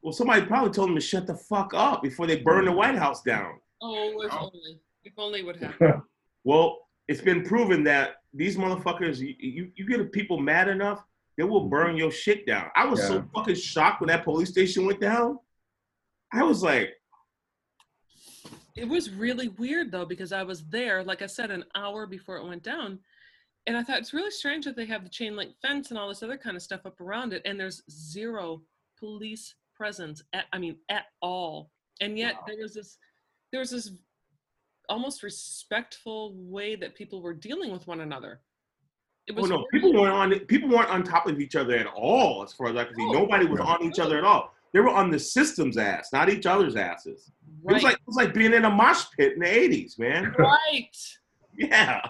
Well, 0.00 0.12
somebody 0.12 0.46
probably 0.46 0.70
told 0.70 0.88
him 0.90 0.94
to 0.94 1.00
shut 1.00 1.26
the 1.26 1.34
fuck 1.34 1.74
up 1.74 2.02
before 2.02 2.26
they 2.26 2.36
burn 2.40 2.64
the 2.64 2.72
White 2.72 2.94
House 2.96 3.22
down. 3.22 3.60
Oh, 3.82 4.22
if 4.22 4.32
only. 4.32 4.80
If 5.04 5.12
only 5.18 5.42
would 5.42 5.56
happen. 5.56 6.02
Well, 6.44 6.78
it's 7.08 7.20
been 7.20 7.42
proven 7.44 7.82
that 7.84 8.22
these 8.32 8.56
motherfuckers, 8.56 9.18
you, 9.18 9.34
you, 9.38 9.70
you 9.74 9.86
get 9.86 10.10
people 10.12 10.38
mad 10.40 10.68
enough, 10.68 11.04
they 11.38 11.44
will 11.44 11.60
mm-hmm. 11.62 11.70
burn 11.70 11.96
your 11.96 12.10
shit 12.10 12.44
down. 12.46 12.66
I 12.76 12.84
was 12.84 13.00
so 13.06 13.24
fucking 13.34 13.54
shocked 13.54 14.00
when 14.00 14.08
that 14.08 14.24
police 14.24 14.50
station 14.50 14.84
went 14.84 15.00
down. 15.00 15.38
I 16.32 16.42
was 16.42 16.62
like, 16.62 16.90
It 18.76 18.86
was 18.86 19.10
really 19.10 19.48
weird 19.48 19.90
though 19.90 20.04
because 20.04 20.32
I 20.32 20.42
was 20.42 20.66
there, 20.66 21.02
like 21.02 21.22
I 21.22 21.26
said, 21.26 21.50
an 21.50 21.64
hour 21.74 22.06
before 22.06 22.36
it 22.36 22.46
went 22.46 22.64
down, 22.64 22.98
and 23.66 23.76
I 23.76 23.82
thought 23.82 23.98
it's 23.98 24.12
really 24.12 24.32
strange 24.32 24.64
that 24.66 24.76
they 24.76 24.86
have 24.86 25.04
the 25.04 25.10
chain 25.10 25.36
link 25.36 25.52
fence 25.62 25.90
and 25.90 25.98
all 25.98 26.08
this 26.08 26.22
other 26.22 26.36
kind 26.36 26.56
of 26.56 26.62
stuff 26.62 26.84
up 26.84 27.00
around 27.00 27.32
it, 27.32 27.42
and 27.44 27.58
there's 27.58 27.82
zero 27.88 28.62
police 28.98 29.54
presence. 29.74 30.22
At, 30.32 30.46
I 30.52 30.58
mean, 30.58 30.76
at 30.90 31.04
all. 31.22 31.70
And 32.00 32.18
yet 32.18 32.34
Wow. 32.34 32.44
there 32.48 32.56
was 32.60 32.74
this, 32.74 32.98
there 33.52 33.60
was 33.60 33.70
this 33.70 33.90
almost 34.88 35.22
respectful 35.22 36.34
way 36.34 36.74
that 36.76 36.94
people 36.94 37.22
were 37.22 37.34
dealing 37.34 37.70
with 37.70 37.86
one 37.86 38.00
another. 38.00 38.40
It 39.28 39.34
oh 39.36 39.42
no, 39.42 39.56
really- 39.56 39.66
people 39.72 39.92
weren't 39.92 40.14
on 40.14 40.38
people 40.46 40.68
weren't 40.70 40.88
on 40.90 41.02
top 41.02 41.26
of 41.26 41.38
each 41.40 41.54
other 41.56 41.74
at 41.76 41.86
all. 41.86 42.42
As 42.42 42.52
far 42.52 42.68
as 42.68 42.76
I 42.76 42.84
can 42.84 42.94
see, 42.94 43.04
No. 43.06 43.12
nobody 43.20 43.44
was 43.46 43.58
No. 43.60 43.66
on 43.66 43.82
each 43.84 43.98
other 43.98 44.16
at 44.18 44.24
all. 44.24 44.54
They 44.72 44.80
were 44.80 44.88
on 44.90 45.10
the 45.10 45.18
system's 45.18 45.76
ass, 45.78 46.10
not 46.12 46.28
each 46.28 46.46
other's 46.46 46.76
asses. 46.76 47.30
It 47.68 47.72
was 47.74 47.82
like 47.82 47.94
it 47.96 48.00
was 48.06 48.16
like 48.16 48.32
being 48.34 48.52
in 48.54 48.64
a 48.64 48.70
mosh 48.70 49.04
pit 49.16 49.34
in 49.34 49.40
the 49.40 49.46
'80s, 49.46 49.98
man. 49.98 50.34
right, 50.38 50.96
Yeah, 51.56 52.00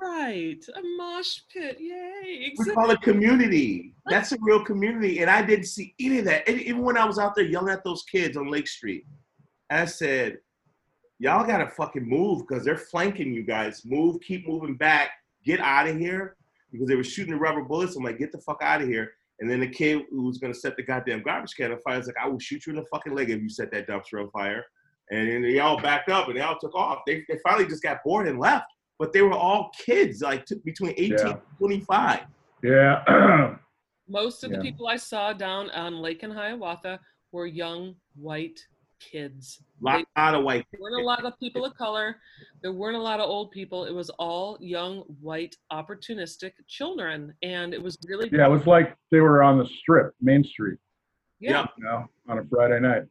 right. 0.00 0.58
A 0.76 0.82
mosh 0.96 1.40
pit, 1.52 1.78
yay! 1.80 2.52
we 2.58 2.64
call 2.72 2.90
it 2.90 3.00
community. 3.02 3.94
That's 4.06 4.32
a 4.32 4.36
real 4.40 4.64
community, 4.64 5.20
and 5.20 5.30
I 5.30 5.42
didn't 5.42 5.66
see 5.66 5.94
any 6.00 6.18
of 6.18 6.24
that. 6.26 6.48
And 6.48 6.60
Even 6.60 6.82
when 6.82 6.96
I 6.96 7.04
was 7.04 7.18
out 7.18 7.34
there 7.34 7.44
yelling 7.44 7.72
at 7.72 7.84
those 7.84 8.02
kids 8.04 8.36
on 8.36 8.48
Lake 8.50 8.68
Street, 8.68 9.06
I 9.70 9.84
said, 9.86 10.38
"Y'all 11.18 11.46
gotta 11.46 11.68
fucking 11.68 12.06
move 12.08 12.46
because 12.46 12.64
they're 12.64 12.76
flanking 12.76 13.32
you 13.32 13.42
guys. 13.42 13.84
Move, 13.84 14.20
keep 14.20 14.46
moving 14.46 14.76
back, 14.76 15.10
get 15.44 15.60
out 15.60 15.88
of 15.88 15.98
here." 15.98 16.36
Because 16.72 16.88
they 16.88 16.96
were 16.96 17.04
shooting 17.04 17.34
the 17.34 17.38
rubber 17.38 17.62
bullets. 17.62 17.96
I'm 17.96 18.02
like, 18.02 18.18
"Get 18.18 18.32
the 18.32 18.40
fuck 18.40 18.58
out 18.62 18.82
of 18.82 18.88
here!" 18.88 19.12
And 19.40 19.50
then 19.50 19.60
the 19.60 19.68
kid 19.68 20.02
who 20.10 20.22
was 20.22 20.38
gonna 20.38 20.54
set 20.54 20.76
the 20.76 20.82
goddamn 20.82 21.22
garbage 21.22 21.54
can 21.56 21.72
on 21.72 21.78
fire 21.80 21.98
was 21.98 22.06
like, 22.06 22.16
"I 22.20 22.28
will 22.28 22.38
shoot 22.38 22.66
you 22.66 22.72
in 22.72 22.78
the 22.78 22.86
fucking 22.92 23.14
leg 23.14 23.30
if 23.30 23.40
you 23.40 23.48
set 23.48 23.70
that 23.72 23.86
dumpster 23.86 24.22
on 24.22 24.30
fire." 24.30 24.64
And 25.10 25.28
then 25.28 25.42
they 25.42 25.58
all 25.58 25.80
backed 25.80 26.08
up 26.08 26.28
and 26.28 26.36
they 26.36 26.40
all 26.40 26.58
took 26.58 26.74
off. 26.74 27.02
They, 27.06 27.24
they 27.28 27.38
finally 27.42 27.66
just 27.66 27.82
got 27.82 28.02
bored 28.04 28.26
and 28.26 28.38
left. 28.38 28.66
But 28.98 29.12
they 29.12 29.22
were 29.22 29.32
all 29.32 29.70
kids, 29.78 30.22
like 30.22 30.46
t- 30.46 30.56
between 30.64 30.92
18 30.96 31.10
Yeah. 31.18 31.30
and 31.32 31.40
25. 31.58 32.20
Yeah. 32.62 33.56
Most 34.08 34.44
of 34.44 34.50
the 34.50 34.58
people 34.58 34.86
I 34.86 34.96
saw 34.96 35.32
down 35.32 35.70
on 35.70 35.96
Lake 36.00 36.22
in 36.22 36.30
Hiawatha 36.30 37.00
were 37.32 37.46
young 37.46 37.96
white 38.14 38.60
kids. 39.10 39.62
lot, 39.80 40.04
lot 40.16 40.34
of 40.34 40.44
white 40.44 40.64
There 40.72 40.80
weren't 40.80 41.02
a 41.02 41.04
lot 41.04 41.24
of 41.24 41.38
people 41.38 41.64
of 41.64 41.74
color. 41.76 42.16
There 42.62 42.72
weren't 42.72 42.96
a 42.96 43.00
lot 43.00 43.20
of 43.20 43.28
old 43.28 43.50
people. 43.50 43.84
It 43.84 43.92
was 43.92 44.10
all 44.10 44.58
young, 44.60 45.00
white, 45.20 45.56
opportunistic 45.72 46.52
children, 46.66 47.34
and 47.42 47.74
it 47.74 47.82
was 47.82 47.96
really 48.06 48.28
yeah, 48.32 48.46
it 48.46 48.50
was 48.50 48.66
like 48.66 48.96
they 49.10 49.20
were 49.20 49.42
on 49.42 49.58
the 49.58 49.66
strip, 49.66 50.14
Main 50.20 50.44
Street, 50.44 50.78
yeah. 51.40 51.66
you 51.76 51.84
know, 51.84 52.06
on 52.28 52.38
a 52.38 52.44
Friday 52.44 52.80
night. 52.80 53.04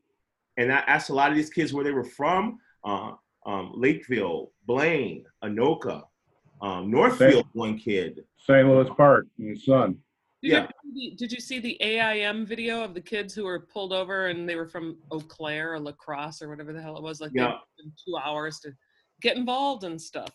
and 0.57 0.71
I 0.71 0.77
asked 0.87 1.09
a 1.09 1.13
lot 1.13 1.29
of 1.29 1.35
these 1.37 1.49
kids 1.49 1.73
where 1.73 1.83
they 1.83 1.91
were 1.91 2.03
from. 2.03 2.59
Uh, 2.83 3.13
um, 3.45 3.73
Lakeville, 3.75 4.51
Blaine, 4.65 5.25
Anoka, 5.43 6.03
um, 6.61 6.89
Northfield. 6.89 7.45
One 7.53 7.77
kid. 7.77 8.23
St. 8.37 8.67
Louis 8.67 8.89
Park 8.95 9.27
and 9.37 9.55
the 9.55 9.59
sun. 9.59 9.97
Yeah. 10.41 10.67
You, 10.95 11.15
did 11.15 11.31
you 11.31 11.39
see 11.39 11.59
the 11.59 11.77
AIM 11.81 12.45
video 12.45 12.83
of 12.83 12.93
the 12.93 13.01
kids 13.01 13.33
who 13.33 13.43
were 13.45 13.59
pulled 13.59 13.93
over 13.93 14.27
and 14.27 14.47
they 14.47 14.55
were 14.55 14.67
from 14.67 14.97
Eau 15.11 15.19
Claire 15.19 15.73
or 15.73 15.79
La 15.79 15.91
Crosse 15.93 16.41
or 16.41 16.49
whatever 16.49 16.73
the 16.73 16.81
hell 16.81 16.97
it 16.97 17.03
was? 17.03 17.21
Like, 17.21 17.31
Yeah. 17.33 17.57
two 18.05 18.17
hours 18.17 18.59
to 18.61 18.71
get 19.21 19.37
involved 19.37 19.83
and 19.83 20.01
stuff. 20.01 20.29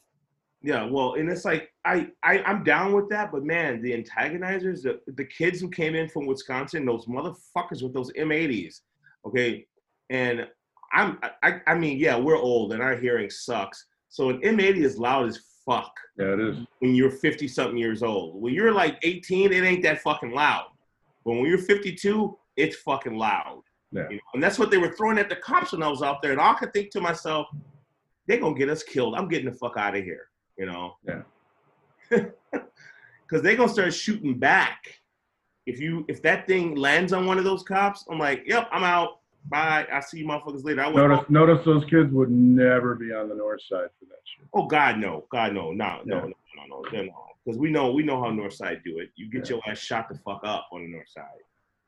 Yeah, 0.60 0.84
well, 0.84 1.14
and 1.14 1.30
it's 1.30 1.44
like 1.44 1.70
I, 1.84 2.08
I 2.24 2.42
I'm 2.42 2.64
down 2.64 2.92
with 2.92 3.08
that, 3.10 3.30
but 3.30 3.44
man, 3.44 3.80
the 3.80 3.92
antagonizers, 3.92 4.82
the, 4.82 5.00
the 5.06 5.24
kids 5.24 5.60
who 5.60 5.70
came 5.70 5.94
in 5.94 6.08
from 6.08 6.26
Wisconsin, 6.26 6.84
those 6.84 7.06
motherfuckers 7.06 7.80
with 7.82 7.94
those 7.94 8.10
M80s, 8.14 8.80
okay, 9.24 9.66
and 10.10 10.48
I'm 10.92 11.18
I, 11.44 11.60
I 11.68 11.74
mean, 11.74 11.98
yeah, 11.98 12.16
we're 12.18 12.36
old 12.36 12.72
and 12.72 12.82
our 12.82 12.96
hearing 12.96 13.30
sucks. 13.30 13.86
So 14.08 14.30
an 14.30 14.40
M80 14.40 14.78
is 14.82 14.98
loud 14.98 15.28
as 15.28 15.38
fuck 15.68 15.92
Yeah, 16.18 16.32
it 16.34 16.40
is. 16.40 16.56
when 16.78 16.94
you're 16.94 17.10
50 17.10 17.46
something 17.48 17.76
years 17.76 18.02
old. 18.02 18.40
When 18.40 18.54
you're 18.54 18.72
like 18.72 18.98
18, 19.02 19.52
it 19.52 19.64
ain't 19.64 19.82
that 19.82 20.00
fucking 20.00 20.32
loud. 20.32 20.66
But 21.24 21.32
when 21.32 21.44
you're 21.44 21.58
52, 21.58 22.36
it's 22.56 22.76
fucking 22.76 23.16
loud. 23.16 23.62
Yeah. 23.92 24.08
You 24.08 24.16
know? 24.16 24.22
And 24.34 24.42
that's 24.42 24.58
what 24.58 24.70
they 24.70 24.78
were 24.78 24.94
throwing 24.94 25.18
at 25.18 25.28
the 25.28 25.36
cops 25.36 25.72
when 25.72 25.82
I 25.82 25.88
was 25.88 26.02
out 26.02 26.22
there. 26.22 26.32
And 26.32 26.40
I 26.40 26.54
could 26.54 26.72
think 26.72 26.90
to 26.92 27.00
myself, 27.00 27.46
they're 28.26 28.40
gonna 28.40 28.58
get 28.58 28.68
us 28.68 28.82
killed. 28.82 29.14
I'm 29.14 29.28
getting 29.28 29.50
the 29.50 29.56
fuck 29.56 29.76
out 29.76 29.96
of 29.96 30.04
here. 30.04 30.28
You 30.58 30.66
know? 30.66 30.94
Yeah. 31.06 31.22
Cause 33.30 33.42
they're 33.42 33.56
gonna 33.56 33.68
start 33.72 33.92
shooting 33.92 34.38
back. 34.38 34.78
If 35.66 35.78
you 35.80 36.06
if 36.08 36.22
that 36.22 36.46
thing 36.46 36.76
lands 36.76 37.12
on 37.12 37.26
one 37.26 37.36
of 37.36 37.44
those 37.44 37.62
cops, 37.62 38.06
I'm 38.10 38.18
like, 38.18 38.44
yep, 38.46 38.68
I'm 38.72 38.84
out. 38.84 39.18
Bye. 39.48 39.86
I'll 39.92 40.02
see 40.02 40.18
you 40.18 40.26
motherfuckers 40.26 40.64
later. 40.64 40.82
I 40.82 40.90
Notice, 40.92 41.18
home. 41.18 41.26
notice 41.30 41.64
those 41.64 41.84
kids 41.86 42.12
would 42.12 42.30
never 42.30 42.94
be 42.94 43.12
on 43.12 43.28
the 43.28 43.34
north 43.34 43.62
side 43.62 43.88
for 43.98 44.04
that 44.06 44.20
shit. 44.24 44.46
Oh 44.52 44.66
God, 44.66 44.98
no, 44.98 45.26
God, 45.30 45.54
no, 45.54 45.72
no, 45.72 46.00
no, 46.04 46.16
Yeah. 46.16 46.20
no, 46.20 46.66
no, 46.68 46.82
no, 46.92 47.02
no. 47.02 47.24
Because 47.44 47.58
we 47.58 47.70
know 47.70 47.92
we 47.92 48.02
know 48.02 48.20
how 48.22 48.30
north 48.30 48.52
side 48.54 48.82
do 48.84 48.98
it. 48.98 49.10
You 49.16 49.30
get 49.30 49.48
Yeah. 49.48 49.56
your 49.56 49.62
ass 49.66 49.78
shot 49.78 50.08
the 50.08 50.18
fuck 50.18 50.40
up 50.44 50.68
on 50.72 50.82
the 50.82 50.88
North 50.88 51.08
Side. 51.08 51.24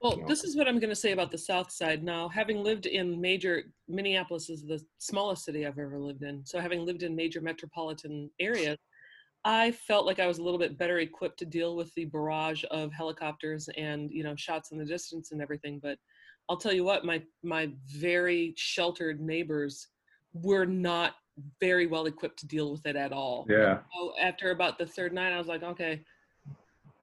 Well, 0.01 0.17
No. 0.17 0.27
this 0.27 0.45
is 0.45 0.57
what 0.57 0.67
I'm 0.67 0.79
going 0.79 0.89
to 0.89 0.97
say 0.97 1.13
about 1.13 1.31
the 1.31 1.37
South 1.37 1.71
Side. 1.71 2.03
Now, 2.03 2.29
having 2.29 2.63
lived 2.63 2.87
in 2.87 3.21
major, 3.21 3.65
Minneapolis 3.87 4.49
is 4.49 4.65
the 4.65 4.83
smallest 4.97 5.45
city 5.45 5.67
I've 5.67 5.79
ever 5.79 5.99
lived 5.99 6.23
in. 6.23 6.47
So, 6.47 6.59
having 6.61 6.87
lived 6.87 7.03
in 7.03 7.15
major 7.15 7.43
metropolitan 7.43 8.31
areas, 8.41 8.79
I 9.45 9.73
felt 9.73 10.07
like 10.07 10.19
I 10.19 10.27
was 10.27 10.39
a 10.39 10.43
little 10.43 10.59
bit 10.59 10.79
better 10.79 11.01
equipped 11.01 11.39
to 11.41 11.45
deal 11.47 11.77
with 11.77 11.93
the 11.95 12.07
barrage 12.07 12.65
of 12.71 12.93
helicopters 12.93 13.69
and 13.77 14.11
you 14.11 14.23
know 14.23 14.35
shots 14.37 14.71
in 14.71 14.79
the 14.79 14.85
distance 14.87 15.33
and 15.33 15.43
everything. 15.43 15.79
But 15.79 15.99
I'll 16.51 16.57
tell 16.57 16.73
you 16.73 16.83
what, 16.83 17.05
my 17.05 17.23
my 17.45 17.71
very 17.87 18.53
sheltered 18.57 19.21
neighbors 19.21 19.87
were 20.33 20.67
not 20.67 21.15
very 21.61 21.87
well 21.87 22.07
equipped 22.07 22.41
to 22.41 22.47
deal 22.47 22.73
with 22.73 22.85
it 22.87 22.97
at 22.97 23.13
all. 23.13 23.47
Yeah. 23.49 23.79
So 23.95 24.13
after 24.21 24.51
about 24.51 24.77
the 24.77 24.85
third 24.85 25.13
night, 25.13 25.33
I 25.33 25.39
was 25.39 25.47
like, 25.47 25.63
okay, 25.63 26.05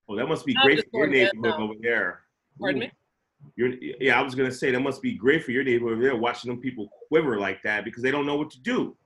Well, 0.05 0.17
that 0.17 0.27
must 0.27 0.45
be 0.45 0.53
I'm 0.57 0.65
great 0.65 0.83
for 0.91 0.99
your 0.99 1.07
neighborhood 1.07 1.61
over 1.61 1.73
there. 1.81 2.23
pardon 2.59 2.83
Ooh. 2.83 2.85
me. 2.87 2.91
You're, 3.55 3.69
yeah, 4.01 4.19
I 4.19 4.21
was 4.21 4.35
gonna 4.35 4.51
say 4.51 4.69
that 4.71 4.81
must 4.81 5.01
be 5.01 5.13
great 5.13 5.45
for 5.45 5.51
your 5.51 5.63
neighborhood 5.63 5.93
over 5.93 6.03
there, 6.03 6.15
watching 6.17 6.51
them 6.51 6.59
people 6.59 6.89
quiver 7.07 7.39
like 7.39 7.63
that 7.63 7.85
because 7.85 8.03
they 8.03 8.11
don't 8.11 8.25
know 8.25 8.35
what 8.35 8.49
to 8.51 8.59
do. 8.59 8.97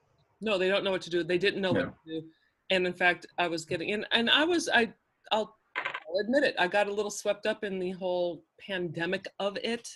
No, 0.41 0.57
they 0.57 0.69
don't 0.69 0.83
know 0.83 0.89
what 0.91 1.03
to 1.03 1.11
do. 1.11 1.23
They 1.23 1.37
didn't 1.37 1.61
know 1.61 1.73
Yeah. 1.75 1.85
what 1.85 1.93
to 2.07 2.19
do. 2.21 2.27
And 2.71 2.87
in 2.87 2.93
fact, 2.93 3.27
I 3.37 3.47
was 3.47 3.63
getting 3.63 3.89
in, 3.89 4.05
and 4.11 4.27
I 4.27 4.43
was, 4.43 4.69
I, 4.73 4.91
I'll, 5.31 5.55
I'll 5.75 6.19
admit 6.23 6.43
it, 6.43 6.55
I 6.57 6.67
got 6.67 6.87
a 6.87 6.93
little 6.93 7.11
swept 7.11 7.45
up 7.45 7.63
in 7.63 7.77
the 7.77 7.91
whole 7.91 8.43
pandemic 8.59 9.27
of 9.39 9.55
it. 9.63 9.87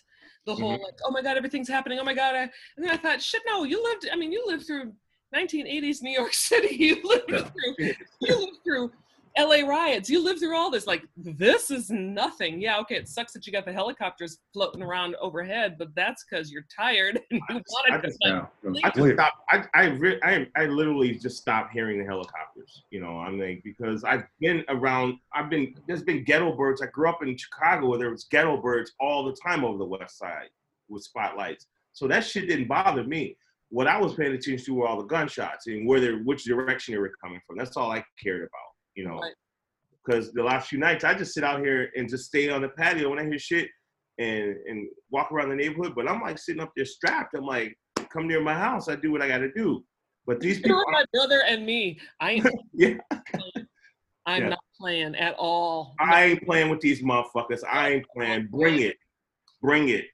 The 0.46 0.56
whole 0.56 0.78
Mhm. 0.78 0.84
like, 0.84 1.00
oh 1.06 1.12
my 1.12 1.22
God, 1.22 1.38
everything's 1.38 1.68
happening. 1.70 2.00
Oh 2.00 2.04
my 2.04 2.14
God. 2.14 2.36
I, 2.36 2.42
and 2.42 2.52
then 2.86 2.90
I 2.92 2.98
thought, 2.98 3.22
shit, 3.22 3.42
no, 3.48 3.64
you 3.64 3.84
lived, 3.84 4.08
I 4.12 4.16
mean, 4.16 4.32
you 4.32 4.44
lived 4.46 4.66
through 4.68 4.94
1980s 5.36 6.02
New 6.02 6.12
York 6.12 6.34
City. 6.50 6.76
You 6.76 7.02
lived 7.04 7.28
through, 7.30 7.76
you 8.22 8.40
lived 8.40 8.64
through 8.64 8.92
LA 9.38 9.68
riots. 9.68 10.10
You 10.10 10.24
lived 10.24 10.40
through 10.40 10.56
all 10.56 10.72
this. 10.72 10.88
Like, 10.88 11.04
this 11.18 11.70
is 11.70 11.90
nothing. 11.90 12.62
Yeah, 12.62 12.80
okay, 12.80 12.96
it 12.96 13.10
sucks 13.10 13.34
that 13.34 13.46
you 13.46 13.52
got 13.54 13.66
the 13.66 13.74
helicopters 13.74 14.38
floating 14.54 14.82
around 14.82 15.16
overhead, 15.20 15.76
but 15.78 15.94
that's 15.96 16.24
because 16.24 16.52
you're 16.52 16.66
tired 16.76 17.20
and 17.32 17.42
you 17.50 17.62
wanted 17.70 18.02
to 18.02 18.08
just- 18.08 18.20
like, 18.24 18.86
I 18.86 18.90
just 18.90 19.14
stopped. 19.14 19.38
I 19.50 19.66
I, 19.74 19.86
re- 19.88 20.20
I 20.24 20.48
I 20.56 20.66
literally 20.66 21.16
just 21.16 21.38
stopped 21.38 21.72
hearing 21.74 22.00
the 22.00 22.06
helicopters. 22.06 22.84
You 22.92 23.02
know, 23.02 23.20
I'm 23.20 23.40
like 23.40 23.62
because 23.64 24.04
I've 24.04 24.24
been 24.40 24.64
around. 24.70 25.20
I've 25.34 25.50
been 25.50 25.76
there's 25.88 26.04
been 26.04 26.24
ghetto 26.24 26.56
birds. 26.56 26.82
I 26.82 26.88
grew 26.88 27.10
up 27.10 27.22
in 27.22 27.36
Chicago 27.38 27.88
where 27.90 28.00
there 28.00 28.12
was 28.12 28.26
ghetto 28.26 28.58
birds 28.62 28.94
all 29.00 29.26
the 29.26 29.36
time 29.46 29.64
over 29.66 29.78
the 29.78 29.86
west 29.86 30.18
side 30.18 30.50
with 30.88 31.04
spotlights. 31.04 31.68
So 31.94 32.08
that 32.08 32.24
shit 32.26 32.48
didn't 32.48 32.68
bother 32.68 33.04
me. 33.04 33.38
What 33.70 33.88
I 33.88 33.98
was 34.00 34.14
paying 34.14 34.34
attention 34.34 34.66
to 34.66 34.74
were 34.76 34.88
all 34.88 34.98
the 34.98 35.08
gunshots 35.08 35.68
and 35.68 35.88
where 35.88 36.00
they 36.00 36.14
which 36.14 36.44
direction 36.46 36.94
they 36.94 37.00
were 37.00 37.12
coming 37.22 37.42
from. 37.46 37.58
That's 37.58 37.76
all 37.76 37.92
I 37.92 38.04
cared 38.22 38.42
about. 38.42 38.75
You 38.96 39.06
know, 39.08 39.20
Right. 39.20 39.34
because 40.04 40.32
the 40.32 40.44
last 40.44 40.70
few 40.70 40.80
nights 40.80 41.04
I 41.04 41.14
just 41.14 41.34
sit 41.34 41.44
out 41.44 41.60
here 41.60 41.92
and 41.96 42.10
just 42.10 42.26
stay 42.26 42.50
on 42.50 42.62
the 42.62 42.70
patio 42.70 43.10
when 43.10 43.20
I 43.20 43.24
hear 43.26 43.38
shit 43.40 43.70
and 44.18 44.56
and 44.68 44.88
walk 45.10 45.32
around 45.32 45.50
the 45.50 45.56
neighborhood. 45.56 45.94
But 45.96 46.10
I'm 46.10 46.22
like 46.22 46.38
sitting 46.38 46.62
up 46.62 46.72
there 46.76 46.86
strapped. 46.86 47.36
I'm 47.36 47.46
like, 47.46 47.78
come 48.10 48.28
near 48.28 48.42
my 48.42 48.54
house. 48.54 48.88
I 48.88 48.96
do 48.96 49.12
what 49.12 49.22
I 49.22 49.28
got 49.28 49.40
to 49.40 49.52
do. 49.52 49.84
But 50.26 50.40
these 50.40 50.60
You're 50.60 50.80
people, 50.80 50.92
my 50.92 51.06
brother 51.14 51.44
and 51.48 51.66
me. 51.66 52.00
I 52.20 52.42
yeah. 52.74 52.96
I'm 54.28 54.42
Yeah. 54.42 54.50
not 54.50 54.64
playing 54.80 55.16
at 55.16 55.36
all. 55.36 55.94
I 56.00 56.24
ain't 56.26 56.46
playing 56.46 56.70
with 56.70 56.80
these 56.82 57.04
motherfuckers. 57.04 57.62
I 57.70 57.90
ain't 57.90 58.06
playing. 58.16 58.48
Bring 58.48 58.80
it, 58.82 58.96
bring 59.62 59.90
it. 59.90 60.06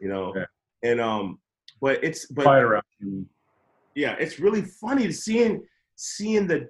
You 0.00 0.08
know. 0.08 0.32
Yeah. 0.34 0.46
And 0.82 1.00
um, 1.00 1.38
but 1.80 2.02
it's 2.02 2.26
but 2.26 2.44
Fight 2.44 2.82
yeah, 3.94 4.12
it's 4.18 4.38
really 4.40 4.62
funny 4.62 5.06
to 5.06 5.12
seeing 5.12 5.62
seeing 5.96 6.46
the 6.46 6.68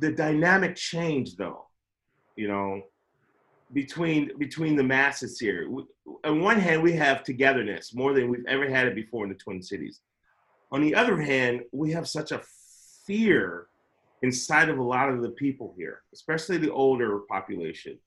the 0.00 0.12
dynamic 0.12 0.76
change 0.76 1.36
though. 1.36 1.66
You 2.36 2.48
know, 2.48 2.82
between 3.72 4.36
between 4.38 4.76
the 4.76 4.82
masses 4.82 5.38
here. 5.38 5.68
On 6.24 6.40
one 6.40 6.58
hand, 6.58 6.82
we 6.82 6.92
have 6.92 7.24
togetherness 7.24 7.94
more 7.94 8.12
than 8.12 8.28
we've 8.28 8.46
ever 8.46 8.68
had 8.68 8.86
it 8.86 8.94
before 8.94 9.24
in 9.24 9.30
the 9.30 9.36
Twin 9.36 9.62
Cities. 9.62 10.00
On 10.70 10.80
the 10.80 10.94
other 10.94 11.20
hand, 11.20 11.62
we 11.72 11.90
have 11.92 12.08
such 12.08 12.32
a 12.32 12.42
fear 13.06 13.66
inside 14.22 14.68
of 14.68 14.78
a 14.78 14.82
lot 14.82 15.08
of 15.08 15.20
the 15.22 15.30
people 15.30 15.74
here, 15.76 16.02
especially 16.12 16.56
the 16.56 16.72
older 16.72 17.20
population, 17.28 17.98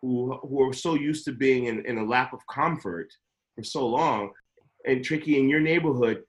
who 0.00 0.36
who 0.38 0.68
are 0.68 0.72
so 0.72 0.94
used 0.94 1.24
to 1.26 1.32
being 1.32 1.66
in, 1.66 1.84
in 1.86 1.98
a 1.98 2.04
lap 2.04 2.32
of 2.32 2.40
comfort 2.46 3.12
for 3.54 3.62
so 3.62 3.86
long. 3.86 4.30
and 4.86 5.04
tricky 5.04 5.38
in 5.38 5.48
your 5.48 5.60
neighborhood, 5.60 6.24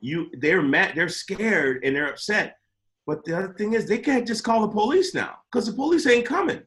you 0.00 0.30
they're 0.38 0.62
mad, 0.62 0.92
they're 0.94 1.08
scared, 1.08 1.84
and 1.84 1.94
they're 1.94 2.08
upset. 2.08 2.59
But 3.10 3.24
the 3.24 3.36
other 3.36 3.52
thing 3.54 3.72
is, 3.72 3.86
they 3.86 3.98
can't 3.98 4.24
just 4.24 4.44
call 4.44 4.60
the 4.60 4.68
police 4.68 5.14
now 5.16 5.38
because 5.50 5.66
the 5.66 5.72
police 5.72 6.06
ain't 6.06 6.24
coming. 6.24 6.62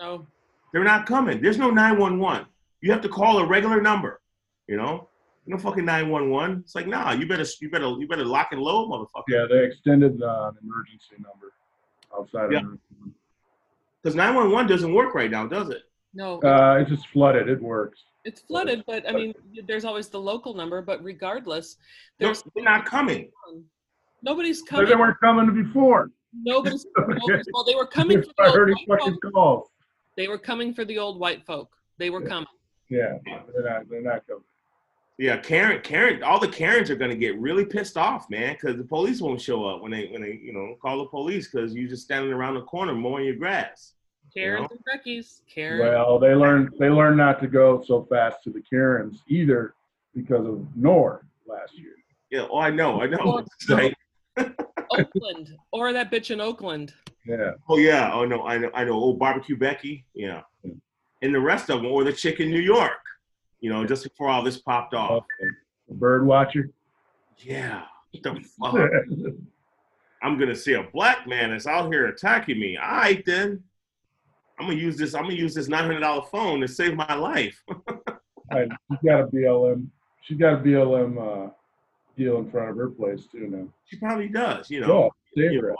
Oh, 0.00 0.26
They're 0.72 0.82
not 0.82 1.06
coming. 1.06 1.40
There's 1.40 1.56
no 1.56 1.70
911. 1.70 2.48
You 2.80 2.90
have 2.90 3.00
to 3.02 3.08
call 3.08 3.38
a 3.38 3.46
regular 3.46 3.80
number. 3.80 4.20
You 4.66 4.76
know, 4.76 5.08
no 5.46 5.56
fucking 5.56 5.84
911. 5.84 6.62
It's 6.64 6.74
like, 6.74 6.88
nah, 6.88 7.12
you 7.12 7.28
better, 7.28 7.44
you 7.60 7.70
better, 7.70 7.90
you 7.96 8.08
better 8.08 8.24
lock 8.24 8.48
and 8.50 8.60
load, 8.60 8.88
motherfucker. 8.90 9.22
Yeah, 9.28 9.46
they 9.48 9.62
extended 9.66 10.20
uh, 10.20 10.50
an 10.50 10.56
emergency 10.64 11.14
number 11.18 11.52
outside 12.12 12.50
Yeah. 12.50 12.58
of 12.72 12.78
Because 14.02 14.16
911 14.16 14.66
doesn't 14.68 14.92
work 14.92 15.14
right 15.14 15.30
now, 15.30 15.46
does 15.46 15.70
it? 15.70 15.82
no. 16.12 16.40
uh, 16.42 16.78
it's 16.80 16.90
just 16.90 17.06
flooded. 17.10 17.48
It 17.48 17.62
works. 17.62 18.00
It's 18.24 18.40
flooded, 18.40 18.82
but 18.88 19.08
I 19.08 19.12
mean, 19.12 19.32
there's 19.68 19.84
always 19.84 20.08
the 20.08 20.18
local 20.20 20.54
number. 20.54 20.82
But 20.82 21.04
regardless, 21.04 21.76
No, 22.18 22.34
they're 22.56 22.64
not 22.64 22.84
coming. 22.84 23.30
Nobody's 24.22 24.62
coming. 24.62 24.88
They 24.88 24.96
weren't 24.96 25.18
coming 25.20 25.54
before. 25.54 26.10
Nobody's, 26.42 26.86
nobody's. 26.98 27.46
Well, 27.52 27.64
they 27.64 27.74
were 27.74 27.86
coming 27.86 28.22
for 28.22 28.28
the 28.36 28.42
I 28.42 28.46
old 28.46 28.56
heard 28.56 28.68
white 28.86 28.98
fucking 29.00 29.18
folk. 29.22 29.32
calls. 29.32 29.68
They 30.16 30.28
were 30.28 30.38
coming 30.38 30.74
for 30.74 30.84
the 30.84 30.98
old 30.98 31.18
white 31.18 31.44
folk. 31.46 31.70
They 31.98 32.10
were 32.10 32.22
Yeah. 32.22 32.28
coming. 32.28 32.46
Yeah, 32.90 33.18
they're 33.26 33.64
not. 33.64 33.88
They're 33.88 34.02
not 34.02 34.26
coming. 34.26 34.42
Yeah, 35.18 35.36
Karen, 35.38 35.80
Karen, 35.82 36.22
all 36.22 36.38
the 36.38 36.46
Karens 36.48 36.90
are 36.90 36.96
gonna 36.96 37.16
get 37.16 37.38
really 37.40 37.64
pissed 37.64 37.96
off, 37.96 38.30
man, 38.30 38.54
because 38.54 38.76
the 38.76 38.84
police 38.84 39.20
won't 39.20 39.40
show 39.40 39.64
up 39.66 39.82
when 39.82 39.90
they 39.90 40.06
when 40.06 40.22
they 40.22 40.38
you 40.42 40.52
know 40.52 40.76
call 40.80 40.98
the 40.98 41.06
police 41.06 41.48
because 41.50 41.74
you're 41.74 41.88
just 41.88 42.04
standing 42.04 42.32
around 42.32 42.54
the 42.54 42.62
corner 42.62 42.94
mowing 42.94 43.24
your 43.24 43.34
grass. 43.34 43.94
Karens 44.32 44.68
and 44.70 44.80
Becky's. 44.84 45.42
Karen. 45.52 45.80
Well, 45.80 46.18
they 46.18 46.34
learned. 46.34 46.70
They 46.78 46.88
learned 46.88 47.16
not 47.16 47.40
to 47.40 47.48
go 47.48 47.82
so 47.82 48.04
fast 48.04 48.44
to 48.44 48.50
the 48.50 48.60
Karens 48.62 49.22
either 49.28 49.74
because 50.14 50.46
of 50.46 50.64
Nor 50.76 51.24
last 51.46 51.76
year. 51.78 51.94
Yeah, 52.30 52.46
oh, 52.50 52.58
I 52.58 52.70
know, 52.70 53.00
I 53.02 53.06
know. 53.06 53.18
Well, 53.24 53.38
It's 53.60 53.68
like, 53.68 53.94
Oakland 54.90 55.56
or 55.72 55.92
that 55.92 56.10
bitch 56.10 56.30
in 56.30 56.40
Oakland. 56.40 56.94
Yeah. 57.26 57.52
oh 57.68 57.76
yeah, 57.78 58.12
oh 58.12 58.24
no, 58.24 58.42
I 58.46 58.58
know, 58.58 58.70
I 58.74 58.84
know. 58.84 58.98
Oh, 59.02 59.12
barbecue 59.12 59.56
Becky, 59.56 60.06
yeah, 60.14 60.40
Yeah. 60.62 60.72
and 61.22 61.34
the 61.34 61.40
rest 61.40 61.68
of 61.70 61.82
them, 61.82 61.90
or 61.92 62.02
the 62.04 62.12
chick 62.12 62.40
in 62.40 62.48
New 62.50 62.60
York, 62.60 62.92
you 63.60 63.68
know, 63.70 63.84
just 63.84 64.04
before 64.04 64.28
all 64.28 64.42
this 64.42 64.56
popped 64.58 64.94
off. 64.94 65.24
Okay. 65.42 65.50
Bird 65.90 66.26
watcher. 66.26 66.70
Yeah, 67.38 67.82
what 68.12 68.22
the 68.22 68.40
fuck? 68.60 68.90
I'm 70.22 70.38
gonna 70.38 70.54
see 70.56 70.72
a 70.74 70.82
black 70.84 71.26
man 71.26 71.50
that's 71.50 71.66
out 71.66 71.92
here 71.92 72.06
attacking 72.06 72.58
me. 72.58 72.76
All 72.76 72.90
right, 72.90 73.22
then. 73.26 73.62
I'm 74.60 74.66
gonna 74.66 74.78
use 74.80 74.96
this. 74.96 75.14
I'm 75.14 75.22
gonna 75.22 75.34
use 75.34 75.54
this 75.54 75.68
nine 75.68 75.84
hundred 75.84 76.00
dollar 76.00 76.22
phone 76.32 76.60
to 76.62 76.68
save 76.68 76.94
my 76.94 77.14
life. 77.14 77.62
And 78.50 78.72
she's 78.90 78.98
got 79.06 79.20
a 79.20 79.26
BLM. 79.26 79.88
She's 80.22 80.38
got 80.38 80.54
a 80.54 80.56
BLM 80.56 81.18
uh, 81.18 81.50
deal 82.18 82.38
in 82.38 82.50
front 82.50 82.70
of 82.70 82.76
her 82.76 82.90
place 82.90 83.26
too 83.30 83.48
now. 83.48 83.68
She 83.86 83.96
probably 83.96 84.28
does. 84.28 84.68
You 84.68 84.80
know. 84.80 85.10
Yeah, 85.34 85.50
you 85.50 85.62
know, 85.62 85.76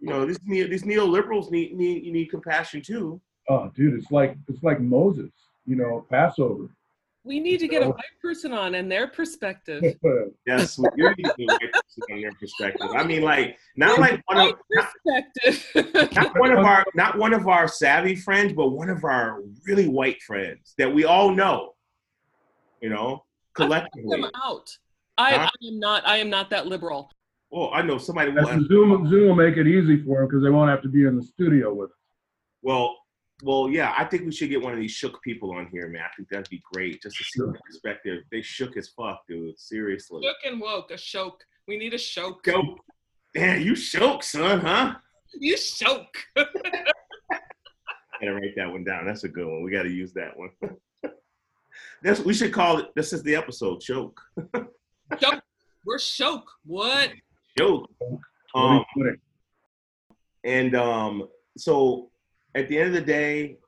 you 0.00 0.08
know 0.08 0.26
these 0.26 0.38
neo, 0.44 0.68
these 0.68 0.82
neoliberals 0.82 1.50
need 1.50 1.74
need 1.74 2.04
you 2.04 2.12
need 2.12 2.26
compassion 2.26 2.82
too. 2.82 3.20
Oh, 3.48 3.70
dude, 3.74 3.94
it's 3.94 4.10
like 4.10 4.36
it's 4.48 4.62
like 4.62 4.80
Moses. 4.80 5.30
You 5.66 5.76
know, 5.76 6.04
Passover. 6.10 6.68
We 7.24 7.38
need 7.38 7.58
to 7.60 7.68
get 7.68 7.84
a 7.84 7.88
white 7.88 8.18
person 8.20 8.52
on 8.52 8.74
and 8.74 8.90
their 8.90 9.06
perspective. 9.06 9.82
Yes, 10.44 10.76
you're 10.96 11.14
using 11.16 11.46
white 11.46 11.60
person 11.72 12.02
from 12.08 12.20
their 12.20 12.32
perspective. 12.32 12.88
I 12.96 13.04
mean, 13.04 13.22
like 13.22 13.56
not 13.76 14.00
like 14.00 14.20
one 14.26 14.38
of 14.38 14.56
White 14.68 14.92
perspective. 15.04 16.12
not 16.14 16.38
one 16.40 16.50
of 16.50 16.64
our 16.64 16.84
not 16.94 17.16
one 17.16 17.32
of 17.32 17.46
our 17.46 17.68
savvy 17.68 18.16
friends, 18.16 18.52
but 18.52 18.70
one 18.70 18.90
of 18.90 19.04
our 19.04 19.40
really 19.64 19.86
white 19.86 20.20
friends 20.22 20.74
that 20.78 20.92
we 20.92 21.04
all 21.04 21.30
know. 21.32 21.74
You 22.80 22.90
know, 22.90 23.24
collectively. 23.54 24.20
them 24.20 24.30
out. 24.34 24.76
I, 25.22 25.44
I 25.44 25.68
am 25.68 25.78
not. 25.78 26.06
I 26.06 26.16
am 26.18 26.30
not 26.30 26.50
that 26.50 26.66
liberal. 26.66 27.10
Oh, 27.52 27.70
I 27.70 27.82
know 27.82 27.98
somebody. 27.98 28.32
That's 28.32 28.46
Will, 28.46 28.66
Zoom. 28.66 29.08
Zoom 29.08 29.28
will 29.28 29.34
make 29.34 29.56
it 29.56 29.66
easy 29.66 30.02
for 30.02 30.20
them 30.20 30.28
because 30.28 30.42
they 30.42 30.50
won't 30.50 30.70
have 30.70 30.82
to 30.82 30.88
be 30.88 31.04
in 31.04 31.16
the 31.16 31.22
studio 31.22 31.72
with 31.72 31.90
us. 31.90 31.96
well, 32.62 32.96
well, 33.42 33.68
yeah. 33.68 33.92
I 33.96 34.04
think 34.04 34.24
we 34.24 34.32
should 34.32 34.50
get 34.50 34.62
one 34.62 34.72
of 34.72 34.78
these 34.78 34.92
shook 34.92 35.20
people 35.22 35.52
on 35.52 35.68
here, 35.72 35.88
man. 35.88 36.02
I 36.02 36.14
think 36.16 36.28
that'd 36.28 36.48
be 36.48 36.62
great, 36.72 37.02
just 37.02 37.16
to 37.18 37.24
see 37.24 37.40
the 37.40 37.58
perspective. 37.64 38.22
They 38.30 38.40
shook 38.40 38.76
as 38.76 38.88
fuck, 38.88 39.22
dude. 39.28 39.58
Seriously. 39.58 40.22
Shook 40.22 40.36
and 40.52 40.60
woke. 40.60 40.90
A 40.90 40.96
shoke. 40.96 41.44
We 41.66 41.76
need 41.76 41.94
a 41.94 41.98
shoke. 41.98 42.44
Shook. 42.44 42.78
Damn, 43.34 43.62
you 43.62 43.74
shook, 43.74 44.22
son, 44.22 44.60
huh? 44.60 44.94
You 45.34 45.56
shoke. 45.56 46.14
gotta 48.22 48.34
write 48.34 48.54
that 48.56 48.70
one 48.70 48.84
down. 48.84 49.06
That's 49.06 49.24
a 49.24 49.28
good 49.28 49.46
one. 49.46 49.62
We 49.62 49.70
gotta 49.70 49.90
use 49.90 50.12
that 50.12 50.36
one. 50.36 50.50
That's 52.02 52.20
we 52.20 52.34
should 52.34 52.52
call 52.52 52.78
it. 52.78 52.88
This 52.94 53.12
is 53.12 53.22
the 53.22 53.34
episode. 53.34 53.80
Choke. 53.80 54.20
shoke. 55.20 55.42
We're 55.84 55.98
shoke. 55.98 56.50
What? 56.64 57.10
Choke. 57.58 57.90
What 57.98 58.20
Um, 58.54 58.84
do 58.94 59.00
you 59.00 59.10
think? 59.10 59.20
and 60.44 60.74
um, 60.76 61.28
so 61.56 62.10
at 62.54 62.68
the 62.68 62.78
end 62.78 62.88
of 62.88 62.94
the 62.94 63.00
day, 63.00 63.58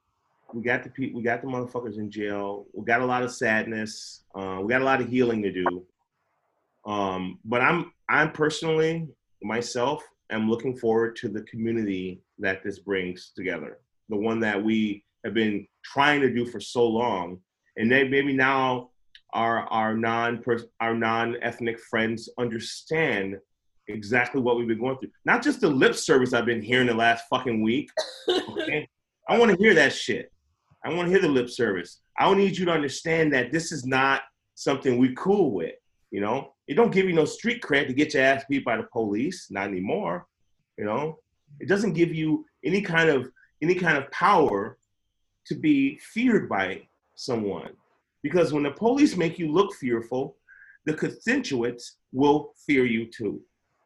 we 0.53 0.63
got 0.63 0.83
the 0.85 0.91
pe- 0.91 1.13
we 1.13 1.23
got 1.23 1.41
the 1.43 1.49
motherfuckers 1.49 1.99
in 1.99 2.11
jail. 2.11 2.67
We 2.73 2.85
got 2.85 3.01
a 3.01 3.07
lot 3.07 3.23
of 3.23 3.33
sadness. 3.33 4.25
Uh, 4.35 4.59
we 4.63 4.69
got 4.69 4.83
a 4.83 4.85
lot 4.85 5.01
of 5.01 5.09
healing 5.09 5.43
to 5.43 5.53
do. 5.53 5.85
Um, 6.87 7.39
but 7.45 7.61
I'm 7.61 7.93
I'm 8.09 8.31
personally 8.33 9.09
myself 9.43 10.03
am 10.31 10.49
looking 10.49 10.77
forward 10.77 11.17
to 11.17 11.29
the 11.29 11.43
community 11.43 12.21
that 12.39 12.63
this 12.63 12.79
brings 12.79 13.33
together. 13.35 13.79
The 14.09 14.17
one 14.17 14.41
that 14.41 14.63
we 14.63 15.05
have 15.25 15.35
been 15.35 15.67
trying 15.85 16.21
to 16.21 16.33
do 16.33 16.45
for 16.47 16.61
so 16.61 16.87
long, 16.87 17.39
and 17.77 17.91
they 17.91 18.07
maybe 18.07 18.33
now 18.35 18.91
our 19.35 19.61
our 19.69 19.95
non 19.95 20.43
our 20.81 20.95
non 20.95 21.37
ethnic 21.43 21.79
friends 21.79 22.29
understand 22.39 23.37
exactly 23.89 24.41
what 24.41 24.57
we've 24.57 24.69
been 24.69 24.81
going 24.81 24.97
through. 24.99 25.11
Not 25.25 25.43
just 25.43 25.61
the 25.61 25.69
lip 25.69 25.95
service 25.95 26.33
I've 26.33 26.47
been 26.47 26.63
hearing 26.63 26.87
the 26.87 26.95
last 26.95 27.25
fucking 27.29 27.63
week. 27.63 27.91
Okay? 28.29 28.89
I 29.29 29.39
want 29.39 29.51
to 29.51 29.57
hear 29.59 29.75
that 29.75 29.93
shit. 29.93 30.31
I 30.85 30.93
want 30.93 31.07
to 31.07 31.11
hear 31.11 31.21
the 31.21 31.29
lip 31.29 31.51
service. 31.51 32.01
I 32.19 32.25
don't 32.25 32.39
need 32.39 32.57
you 32.57 32.65
to 32.67 32.71
understand 32.71 33.33
that 33.33 33.51
this 33.53 33.73
is 33.73 33.85
not 33.85 34.23
something 34.55 34.97
we 34.97 35.15
cool 35.15 35.51
with. 35.51 35.75
You 36.11 36.21
know, 36.21 36.55
it 36.69 36.75
don't 36.75 36.93
give 36.93 37.07
you 37.07 37.13
no 37.13 37.25
street 37.25 37.63
cred 37.63 37.87
to 37.89 37.93
get 37.93 38.15
your 38.15 38.23
ass 38.23 38.45
beat 38.49 38.65
by 38.65 38.77
the 38.77 38.85
police. 38.85 39.49
Not 39.51 39.69
anymore. 39.69 40.27
You 40.79 40.85
know, 40.85 41.19
it 41.61 41.69
doesn't 41.69 41.95
give 41.95 42.15
you 42.15 42.45
any 42.65 42.81
kind 42.81 43.11
of 43.11 43.29
any 43.63 43.75
kind 43.75 43.99
of 43.99 44.11
power 44.11 44.79
to 45.47 45.55
be 45.55 45.99
feared 45.99 46.49
by 46.49 46.83
someone. 47.15 47.71
Because 48.25 48.53
when 48.53 48.65
the 48.65 48.73
police 48.73 49.17
make 49.17 49.39
you 49.39 49.53
look 49.53 49.73
fearful, 49.75 50.37
the 50.85 50.95
constituents 50.95 51.99
will 52.13 52.53
fear 52.67 52.85
you 52.85 53.07
too 53.07 53.41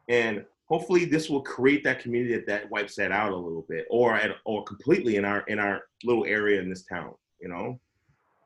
and 0.09 0.45
hopefully 0.67 1.05
this 1.05 1.29
will 1.29 1.43
create 1.43 1.85
that 1.85 2.01
community 2.01 2.35
that, 2.35 2.47
that 2.47 2.71
wipes 2.71 2.97
that 2.97 3.13
out 3.13 3.33
a 3.33 3.37
little 3.37 3.65
bit 3.69 3.87
or 3.91 4.15
at, 4.17 4.31
or 4.45 4.65
completely 4.65 5.17
in 5.17 5.25
our 5.25 5.41
in 5.49 5.59
our 5.59 5.83
little 6.05 6.25
area 6.25 6.61
in 6.61 6.69
this 6.69 6.85
town 6.85 7.13
you 7.41 7.49
know 7.49 7.79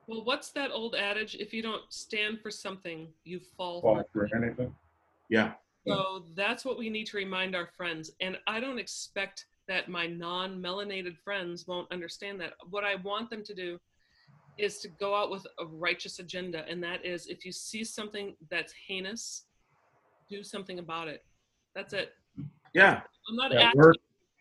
Well, 0.07 0.24
what's 0.24 0.51
that 0.53 0.70
old 0.72 0.95
adage? 0.95 1.36
If 1.36 1.53
you 1.55 1.62
don't 1.62 1.82
stand 1.88 2.40
for 2.43 2.51
something, 2.51 3.09
you 3.24 3.40
fall 3.57 3.80
Fall 3.80 4.03
for 4.12 4.28
for 4.28 4.36
anything. 4.36 4.74
yeah 5.30 5.53
So 5.86 6.24
that's 6.36 6.64
what 6.64 6.78
we 6.78 6.90
need 6.90 7.07
to 7.09 7.16
remind 7.16 7.57
our 7.57 7.68
friends. 7.78 8.12
And 8.20 8.38
I 8.47 8.61
don't 8.61 8.78
expect 8.78 9.47
that 9.68 9.88
my 9.88 10.07
non 10.07 10.61
melanated 10.61 11.16
friends 11.26 11.66
won't 11.66 11.90
understand 11.90 12.40
that. 12.40 12.53
What 12.70 12.84
I 12.84 12.95
want 12.97 13.30
them 13.30 13.43
to 13.45 13.55
do 13.55 13.78
is 14.59 14.79
to 14.81 14.89
go 14.89 15.15
out 15.15 15.31
with 15.31 15.47
a 15.59 15.67
righteous 15.67 16.19
agenda. 16.19 16.65
And 16.69 16.83
that 16.83 17.05
is 17.05 17.27
if 17.27 17.45
you 17.45 17.53
see 17.53 17.85
something 17.85 18.35
that's 18.51 18.73
heinous, 18.87 19.45
do 20.29 20.43
something 20.43 20.79
about 20.79 21.09
it. 21.09 21.25
That's 21.75 21.93
it. 21.95 22.13
yeah 22.75 23.01
I'm 23.29 23.37
not 23.37 23.55
At 23.55 23.75
work, 23.75 23.97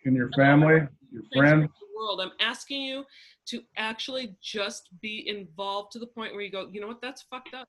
in 0.05 0.15
your 0.15 0.29
family, 0.31 0.75
your 1.11 1.23
you 1.23 1.23
friends. 1.35 1.69
world. 1.97 2.21
I'm 2.21 2.31
asking 2.39 2.81
you 2.81 3.03
to 3.47 3.61
actually 3.77 4.35
just 4.41 4.89
be 5.01 5.27
involved 5.27 5.91
to 5.93 5.99
the 5.99 6.07
point 6.07 6.33
where 6.33 6.41
you 6.41 6.51
go, 6.51 6.67
you 6.71 6.81
know 6.81 6.87
what, 6.87 7.01
that's 7.01 7.21
fucked 7.23 7.53
up. 7.53 7.67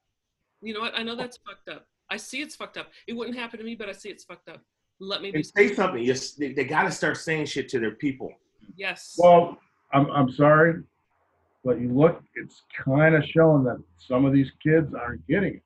You 0.62 0.74
know 0.74 0.80
what, 0.80 0.98
I 0.98 1.02
know 1.02 1.16
that's 1.16 1.38
fucked 1.38 1.68
up. 1.68 1.86
I 2.10 2.16
see 2.16 2.40
it's 2.40 2.56
fucked 2.56 2.76
up. 2.76 2.88
It 3.06 3.14
wouldn't 3.14 3.36
happen 3.36 3.58
to 3.58 3.64
me, 3.64 3.74
but 3.74 3.88
I 3.88 3.92
see 3.92 4.08
it's 4.10 4.24
fucked 4.24 4.48
up. 4.48 4.60
Let 5.00 5.22
me 5.22 5.32
and 5.34 5.44
say 5.44 5.74
something 5.74 6.04
yes 6.04 6.32
they, 6.32 6.52
they 6.52 6.64
got 6.64 6.84
to 6.84 6.90
start 6.92 7.16
saying 7.16 7.46
shit 7.46 7.68
to 7.70 7.80
their 7.80 7.92
people 7.92 8.32
Yes. 8.76 9.16
Well, 9.18 9.58
I'm 9.92 10.10
I'm 10.10 10.30
sorry, 10.30 10.82
but 11.64 11.80
you 11.80 11.88
look, 11.92 12.22
it's 12.34 12.62
kind 12.84 13.14
of 13.14 13.24
showing 13.24 13.64
that 13.64 13.82
some 13.98 14.24
of 14.24 14.32
these 14.32 14.50
kids 14.62 14.94
aren't 14.94 15.26
getting 15.26 15.54
it 15.56 15.62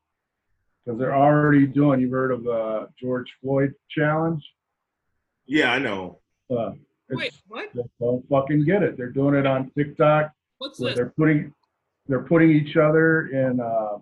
because 0.85 0.99
they're 0.99 1.17
already 1.17 1.67
doing. 1.67 2.01
You've 2.01 2.11
heard 2.13 2.33
of 2.33 2.45
the 2.45 2.89
George 3.01 3.31
Floyd 3.43 3.73
challenge? 3.91 4.43
yeah 5.49 5.71
i 5.73 5.79
know 5.79 6.19
Uh, 6.51 6.73
Wait, 7.11 7.33
what? 7.47 7.69
they 7.73 7.83
don't 8.01 8.29
fucking 8.29 8.65
get 8.65 8.83
it. 8.83 8.97
They're 8.97 9.11
doing 9.21 9.37
it 9.37 9.47
on 9.47 9.71
TikTok 9.79 10.33
What's 10.59 10.81
where 10.81 10.91
this? 10.91 10.97
they're 10.97 11.13
putting 11.17 11.53
they're 12.09 12.25
putting 12.33 12.51
each 12.51 12.77
other 12.77 13.29
in 13.29 13.61
uh, 13.61 13.99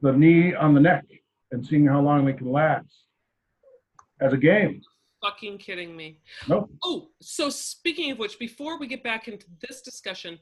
the 0.00 0.12
knee 0.12 0.54
on 0.54 0.72
the 0.74 0.80
neck 0.80 1.04
and 1.52 1.66
seeing 1.66 1.86
how 1.86 2.00
long 2.00 2.24
they 2.24 2.32
can 2.32 2.50
last 2.50 2.86
as 4.20 4.32
a 4.32 4.36
game. 4.38 4.80
Fucking 5.22 5.58
kidding 5.58 5.94
me. 5.96 6.20
Nope. 6.48 6.70
Oh, 6.82 7.08
so 7.20 7.48
speaking 7.50 8.10
of 8.10 8.18
which, 8.18 8.38
before 8.38 8.78
we 8.78 8.86
get 8.86 9.02
back 9.02 9.26
into 9.28 9.46
this 9.66 9.80
discussion, 9.82 10.38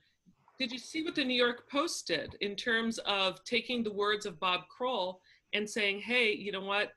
did 0.63 0.71
you 0.71 0.79
see 0.79 1.03
what 1.03 1.17
the 1.17 1.25
New 1.25 1.35
York 1.35 1.69
Post 1.69 2.07
did 2.07 2.37
in 2.41 2.55
terms 2.55 2.99
of 2.99 3.43
taking 3.43 3.83
the 3.83 3.93
words 3.93 4.27
of 4.27 4.39
Bob 4.39 4.61
Kroll 4.69 5.21
and 5.55 5.69
saying, 5.69 5.99
"Hey, 6.01 6.33
you 6.33 6.53
know 6.53 6.61
what? 6.61 6.93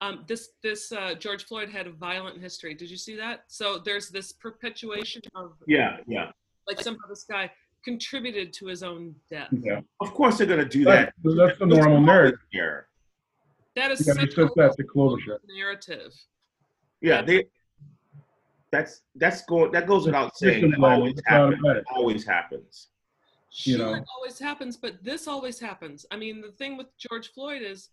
Um, 0.00 0.24
this 0.26 0.48
this 0.64 0.90
uh, 0.90 1.14
George 1.14 1.44
Floyd 1.44 1.68
had 1.68 1.86
a 1.86 1.92
violent 1.92 2.40
history. 2.40 2.74
Did 2.74 2.90
you 2.90 2.96
see 2.96 3.14
that? 3.14 3.44
So 3.46 3.78
there's 3.78 4.08
this 4.10 4.32
perpetuation 4.32 5.22
of 5.36 5.52
Yeah, 5.68 5.98
yeah. 6.08 6.32
like 6.66 6.80
somehow 6.80 7.06
this 7.08 7.22
guy 7.22 7.52
contributed 7.84 8.52
to 8.54 8.66
his 8.66 8.82
own 8.82 9.14
death. 9.30 9.46
Yeah, 9.52 9.80
Of 10.00 10.12
course 10.12 10.38
they're 10.38 10.48
gonna 10.48 10.64
do 10.64 10.84
Right. 10.84 11.06
that. 11.06 11.14
So 11.22 11.36
that's 11.36 11.56
the 11.60 11.66
normal 11.66 12.00
narrative. 12.00 12.40
Here. 12.50 12.88
That 13.76 13.92
is 13.92 14.04
Yeah, 14.04 14.14
such 14.14 14.30
he 14.30 14.34
says 14.34 14.50
a 14.50 14.52
that's 14.56 14.74
the 14.76 14.82
Klobuchar. 14.84 15.38
narrative. 15.56 16.12
Yeah, 17.00 17.22
they. 17.22 17.44
That's 18.72 19.02
that's 19.14 19.42
going 19.44 19.70
that 19.70 19.86
goes 19.86 20.04
without 20.04 20.36
saying. 20.36 20.62
Victim 20.62 20.80
That 20.80 20.90
always 20.98 21.12
it's 21.12 21.22
happens. 21.28 21.60
it. 21.64 21.76
It 21.76 21.84
always 21.94 22.24
happens. 22.26 22.88
You 23.56 23.76
Sure, 23.76 23.86
know. 23.86 23.94
it 23.94 24.04
always 24.16 24.38
happens, 24.38 24.76
but 24.76 25.02
this 25.02 25.28
always 25.28 25.60
happens. 25.60 26.04
I 26.10 26.16
mean, 26.16 26.40
the 26.40 26.50
thing 26.50 26.76
with 26.76 26.88
George 26.98 27.32
Floyd 27.32 27.62
is 27.62 27.90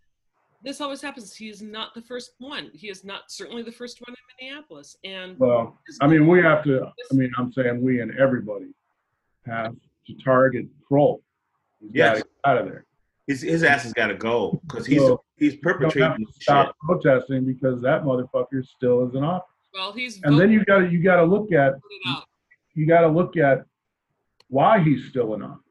this 0.64 0.82
always 0.82 1.02
happens. 1.02 1.36
He 1.36 1.50
is 1.50 1.62
not 1.62 1.94
the 1.94 2.02
first 2.02 2.32
one. 2.40 2.70
He 2.74 2.90
is 2.90 3.04
not 3.04 3.24
certainly 3.32 3.62
the 3.64 3.72
first 3.72 4.00
one 4.02 4.16
in 4.16 4.48
Minneapolis. 4.50 4.96
And 5.04 5.38
Well, 5.40 5.78
I 6.02 6.08
mean, 6.08 6.28
we 6.28 6.42
have 6.42 6.64
to, 6.66 6.86
I 6.86 7.14
mean, 7.14 7.32
I'm 7.38 7.52
saying 7.52 7.82
we 7.82 8.02
and 8.02 8.12
everybody 8.20 8.74
have 9.46 9.76
to 10.08 10.14
target 10.24 10.66
Kroll. 10.88 11.22
He's 11.80 11.92
got 11.92 12.12
to 12.14 12.18
Yes. 12.18 12.24
out 12.46 12.58
of 12.58 12.66
there. 12.66 12.86
His 13.28 13.42
his 13.42 13.64
ass 13.64 13.84
has 13.84 13.94
got 13.94 14.08
to 14.08 14.16
go 14.16 14.60
because 14.68 14.86
he's 14.86 15.00
Well, 15.02 15.24
he's 15.38 15.54
You 15.54 15.62
don't 15.62 15.74
have 15.74 15.80
perpetrating 15.82 16.26
to 16.26 16.34
shit. 16.34 16.42
stop 16.44 16.76
protesting 16.80 17.46
because 17.46 17.82
that 17.82 18.04
motherfucker 18.04 18.66
still 18.66 19.08
is 19.08 19.14
in 19.16 19.24
office. 19.24 19.48
well, 19.76 19.92
he's 19.94 20.16
And 20.24 20.34
then 20.40 20.50
voted 20.50 20.52
you 20.54 20.66
got 20.66 20.80
to, 20.80 20.90
you 20.92 21.04
got 21.04 21.16
to 21.18 21.24
look 21.24 21.52
at, 21.52 21.76
you 22.74 22.86
got 22.88 23.02
to 23.02 23.08
look 23.08 23.38
at 23.38 23.66
why 24.52 24.84
he's 24.84 25.08
still 25.08 25.34
in 25.34 25.42
office. 25.42 25.62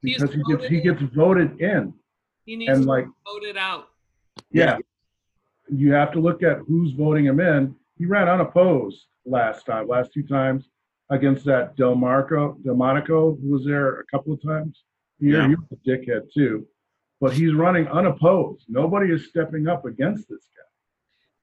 He's 0.00 0.20
Because 0.20 0.34
he 0.34 0.42
gets, 0.44 0.64
he 0.68 0.76
voted 0.80 0.98
gets 1.00 1.14
voted 1.14 1.60
in. 1.60 1.92
He 2.46 2.56
needs 2.56 2.72
And 2.72 2.82
to 2.84 2.88
like, 2.88 3.04
vote 3.04 3.42
it 3.44 3.56
out. 3.56 3.88
yeah, 4.52 4.78
you 5.68 5.92
have 5.92 6.12
to 6.12 6.20
look 6.20 6.42
at 6.42 6.58
who's 6.66 6.92
voting 6.92 7.26
him 7.26 7.40
in. 7.40 7.74
He 7.98 8.06
ran 8.06 8.28
unopposed 8.28 9.06
last 9.26 9.66
time, 9.66 9.88
last 9.88 10.12
two 10.12 10.22
times 10.22 10.68
against 11.10 11.44
that 11.46 11.76
Del 11.76 11.94
Marco, 11.96 12.54
Del 12.64 12.74
Delmonico, 12.74 13.36
who 13.40 13.50
was 13.50 13.64
there 13.64 14.00
a 14.00 14.04
couple 14.06 14.32
of 14.32 14.42
times. 14.42 14.84
Here, 15.20 15.40
Yeah. 15.42 15.48
he 15.48 15.54
was 15.56 15.66
a 15.72 15.88
dickhead 15.88 16.32
too, 16.32 16.66
but 17.20 17.32
he's 17.32 17.54
running 17.54 17.86
unopposed. 17.88 18.64
Nobody 18.68 19.12
is 19.12 19.28
stepping 19.28 19.66
up 19.68 19.84
against 19.84 20.28
this 20.28 20.48
guy. 20.56 20.62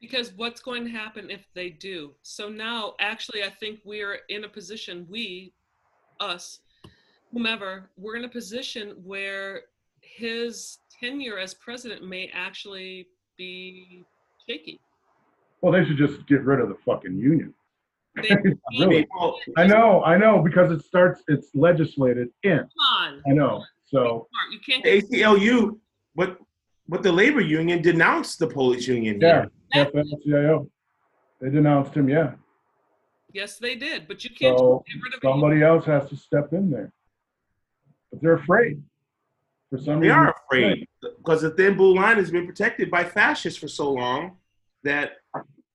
Because 0.01 0.31
what's 0.37 0.61
going 0.61 0.85
to 0.85 0.89
happen 0.91 1.29
if 1.29 1.45
they 1.53 1.69
do? 1.69 2.13
So 2.23 2.47
now, 2.49 2.95
actually, 2.99 3.43
I 3.43 3.49
think 3.49 3.79
we're 3.85 4.19
in 4.29 4.45
a 4.45 4.49
position, 4.49 5.05
we, 5.09 5.53
us, 6.21 6.59
whomever, 7.31 7.89
we're 7.97 8.15
in 8.15 8.25
a 8.25 8.29
position 8.29 8.95
where 9.03 9.61
his 10.01 10.79
tenure 10.99 11.37
as 11.37 11.53
president 11.53 12.03
may 12.07 12.29
actually 12.33 13.07
be 13.37 14.03
shaky. 14.47 14.79
Well, 15.61 15.71
they 15.73 15.85
should 15.85 15.97
just 15.97 16.25
get 16.27 16.43
rid 16.43 16.59
of 16.59 16.69
the 16.69 16.75
fucking 16.85 17.17
union. 17.17 17.53
They, 18.15 18.29
I 18.31 18.37
Really? 18.79 18.87
mean, 18.97 19.33
I 19.57 19.67
know, 19.67 20.03
I 20.03 20.17
know, 20.17 20.41
because 20.41 20.71
it 20.71 20.83
starts, 20.83 21.21
it's 21.27 21.49
legislated 21.53 22.29
in. 22.43 22.57
Come 22.59 22.69
on. 22.97 23.21
I 23.27 23.33
know. 23.33 23.63
So, 23.85 24.27
You 24.51 24.59
can't. 24.59 24.83
the 24.83 25.01
ACLU, 25.01 25.77
but 26.15 26.37
but 26.87 27.03
the 27.03 27.11
labor 27.11 27.41
union 27.41 27.81
denounced 27.83 28.39
the 28.39 28.47
police 28.47 28.87
union 28.87 29.19
yeah, 29.21 29.45
here. 29.73 29.85
AFL-CIO. 29.85 30.67
They 31.39 31.49
denounced 31.51 31.93
him, 31.93 32.09
yeah. 32.09 32.31
Yes, 33.31 33.57
they 33.59 33.75
did. 33.75 34.07
But 34.07 34.23
you 34.23 34.31
can't 34.31 34.57
So 34.57 34.83
get 34.87 34.95
rid 35.03 35.13
of 35.13 35.17
it. 35.23 35.27
somebody 35.27 35.61
else 35.61 35.85
has 35.85 36.09
to 36.09 36.15
step 36.15 36.51
in 36.51 36.71
there. 36.71 36.91
But 38.11 38.21
they're 38.21 38.33
afraid. 38.33 38.81
For 39.69 39.77
some 39.77 39.99
reason. 39.99 40.01
They 40.01 40.07
reason. 40.07 40.19
are 40.19 40.35
afraid 40.47 40.87
because 41.17 41.41
the 41.41 41.51
thin 41.51 41.75
blue 41.77 41.95
line 41.95 42.17
has 42.17 42.31
been 42.31 42.45
protected 42.47 42.89
by 42.89 43.03
fascists 43.03 43.59
for 43.59 43.67
so 43.67 43.91
long 43.91 44.37
that 44.83 45.17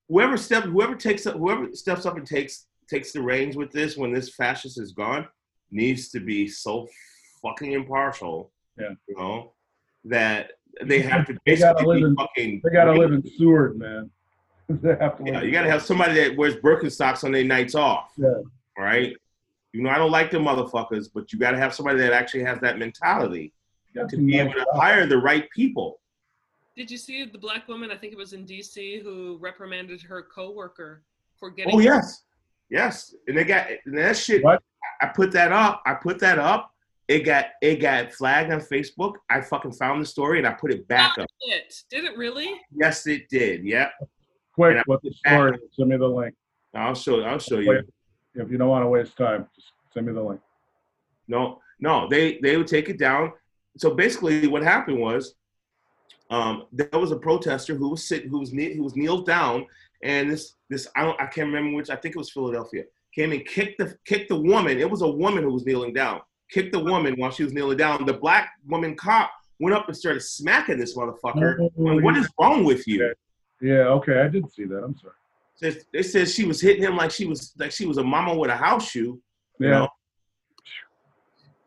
whoever 0.09 0.37
step 0.37 0.65
whoever 0.65 0.95
takes 0.97 1.27
up 1.27 1.35
whoever 1.37 1.73
steps 1.75 2.05
up 2.07 2.17
and 2.17 2.27
takes 2.27 2.67
takes 2.91 3.13
the 3.13 3.23
reins 3.23 3.57
with 3.57 3.71
this 3.71 3.97
when 3.97 4.13
this 4.13 4.35
fascist 4.35 4.79
is 4.81 4.93
gone 4.93 5.27
needs 5.71 6.09
to 6.11 6.21
be 6.21 6.49
so 6.49 6.89
fucking 7.43 7.73
impartial. 7.73 8.51
Yeah. 8.79 8.91
You 9.09 9.17
know 9.17 9.53
that 10.07 10.51
they 10.83 11.01
have 11.01 11.27
to 11.29 11.37
They 11.47 11.57
gotta 11.57 11.75
basically 11.75 12.01
live 12.01 12.03
be 12.03 12.07
in- 12.11 12.17
fucking. 12.17 12.61
They 12.65 12.71
gotta 12.71 12.93
live 12.93 13.13
in 13.13 13.23
Seward, 13.39 13.79
man. 13.79 14.11
they 14.69 14.97
have 14.97 15.19
to 15.19 15.25
Yeah, 15.25 15.43
you 15.43 15.53
gotta 15.53 15.71
have 15.71 15.83
somebody 15.83 16.15
that 16.15 16.37
wears 16.37 16.57
Birkenstocks 16.57 17.23
on 17.23 17.31
their 17.31 17.45
nights 17.45 17.77
off. 17.77 18.13
Yeah. 18.19 18.41
Right. 18.77 19.17
You 19.75 19.83
know, 19.83 19.91
I 19.91 19.99
don't 19.99 20.13
like 20.13 20.31
them 20.31 20.45
motherfuckers, 20.45 21.09
but 21.13 21.33
you 21.33 21.39
gotta 21.39 21.59
have 21.59 21.75
somebody 21.75 21.99
that 21.99 22.13
actually 22.13 22.45
has 22.45 22.61
that 22.61 22.79
mentality 22.79 23.53
Got 23.93 24.09
to 24.11 24.17
be 24.19 24.37
nice 24.37 24.41
able 24.43 24.53
to 24.53 24.59
jobs. 24.61 24.71
hire 24.79 25.07
the 25.07 25.19
right 25.19 25.51
people. 25.51 26.01
Did 26.77 26.91
you 26.91 26.97
see 26.97 27.25
the 27.25 27.39
black 27.39 27.67
woman? 27.67 27.91
I 27.91 27.97
think 27.97 28.13
it 28.13 28.17
was 28.19 28.33
in 28.35 28.45
D.C. 28.45 29.01
who 29.01 29.37
reprimanded 29.41 30.01
her 30.03 30.23
coworker 30.23 31.03
for 31.39 31.51
getting. 31.51 31.75
Oh 31.75 31.79
yes, 31.81 32.23
yes. 32.71 33.15
And 33.27 33.37
they 33.37 33.43
got 33.45 33.67
and 33.85 33.99
that 33.99 34.17
shit. 34.17 34.45
What? 34.45 34.63
I 35.01 35.07
put 35.09 35.33
that 35.33 35.51
up. 35.51 35.83
I 35.87 35.95
put 35.95 36.21
that 36.21 36.39
up. 36.39 36.71
It 37.09 37.21
got 37.21 37.47
it 37.61 37.77
got 37.77 38.13
flagged 38.13 38.53
on 38.53 38.61
Facebook. 38.61 39.15
I 39.29 39.41
fucking 39.41 39.73
found 39.73 40.03
the 40.03 40.07
story 40.07 40.39
and 40.39 40.47
I 40.47 40.53
put 40.53 40.73
it 40.73 40.87
back 40.87 41.19
up. 41.19 41.27
it. 41.41 41.75
Did 41.91 42.05
it 42.05 42.17
really? 42.17 42.61
Yes, 42.75 43.07
it 43.09 43.29
did. 43.29 43.65
Yeah. 43.65 43.91
Quick, 44.55 44.71
And 44.71 44.79
I 44.79 44.83
what's 44.87 45.03
the 45.03 45.11
put 45.11 45.17
it 45.17 45.23
back 45.25 45.33
story? 45.33 45.59
Send 45.73 45.89
me 45.91 45.97
the 45.97 46.07
link. 46.07 46.35
I'll 46.75 46.95
show. 46.95 47.23
I'll 47.23 47.39
show 47.39 47.59
you. 47.59 47.83
If 48.35 48.51
you 48.51 48.59
don't 48.59 48.69
want 48.69 48.85
to 48.85 48.89
waste 48.89 49.17
time, 49.17 49.47
just 49.55 49.73
send 49.93 50.07
me 50.07 50.13
the 50.13 50.23
link. 50.23 50.41
No, 51.29 51.61
no. 51.81 52.09
They 52.09 52.39
they 52.43 52.57
would 52.57 52.67
take 52.67 52.89
it 52.89 52.99
down. 52.99 53.33
So 53.77 53.95
basically, 53.95 54.47
what 54.47 54.63
happened 54.63 55.01
was, 55.01 55.35
um, 56.31 56.65
there 56.73 56.89
was 56.93 57.13
a 57.13 57.17
protester 57.17 57.75
who 57.75 57.91
was 57.91 58.07
sitting, 58.07 58.31
who 58.31 58.41
was 58.41 58.51
who 58.51 58.83
was 58.83 58.97
kneeled 58.97 59.27
down, 59.27 59.67
and 60.03 60.31
this 60.31 60.55
this 60.69 60.89
I 60.97 61.03
don't 61.03 61.21
I 61.21 61.27
can't 61.27 61.49
remember 61.49 61.77
which. 61.77 61.91
I 61.91 61.97
think 61.97 62.15
it 62.15 62.19
was 62.19 62.31
Philadelphia. 62.31 62.85
Came 63.15 63.33
and 63.33 63.47
kicked 63.47 63.79
the 63.79 63.97
kicked 64.05 64.29
the 64.29 64.41
woman. 64.41 64.79
It 64.79 64.91
was 64.91 65.03
a 65.03 65.09
woman 65.09 65.45
who 65.45 65.53
was 65.53 65.65
kneeling 65.65 65.93
down. 65.93 66.21
Kicked 66.51 66.73
the 66.73 66.81
woman 66.81 67.15
while 67.17 67.31
she 67.31 67.45
was 67.45 67.53
kneeling 67.53 67.79
down. 67.79 68.05
The 68.05 68.15
black 68.15 68.51
woman 68.67 68.97
cop 68.97 69.31
went 69.61 69.75
up 69.75 69.87
and 69.89 69.97
started 69.97 70.21
smacking 70.21 70.79
this 70.79 70.97
motherfucker. 70.97 71.71
Oh, 71.79 72.01
what 72.01 72.17
is 72.17 72.29
wrong 72.41 72.65
with 72.65 72.87
you? 72.87 73.15
Yeah, 73.61 73.89
okay, 73.89 74.21
I 74.21 74.29
did 74.29 74.51
see 74.53 74.65
that. 74.65 74.83
I'm 74.83 74.97
sorry. 74.97 75.15
Says- 75.57 75.87
They 75.93 76.03
said 76.03 76.29
she 76.29 76.45
was 76.45 76.61
hitting 76.61 76.83
him 76.83 76.97
like 76.97 77.11
she 77.11 77.27
was 77.27 77.53
like 77.59 77.71
she 77.73 77.87
was 77.87 77.99
a 77.99 78.05
mama 78.05 78.35
with 78.37 78.51
a 78.51 78.57
house 78.57 78.91
shoe. 78.91 79.21
You 79.59 79.69
Yeah, 79.69 79.71
know? 79.71 79.89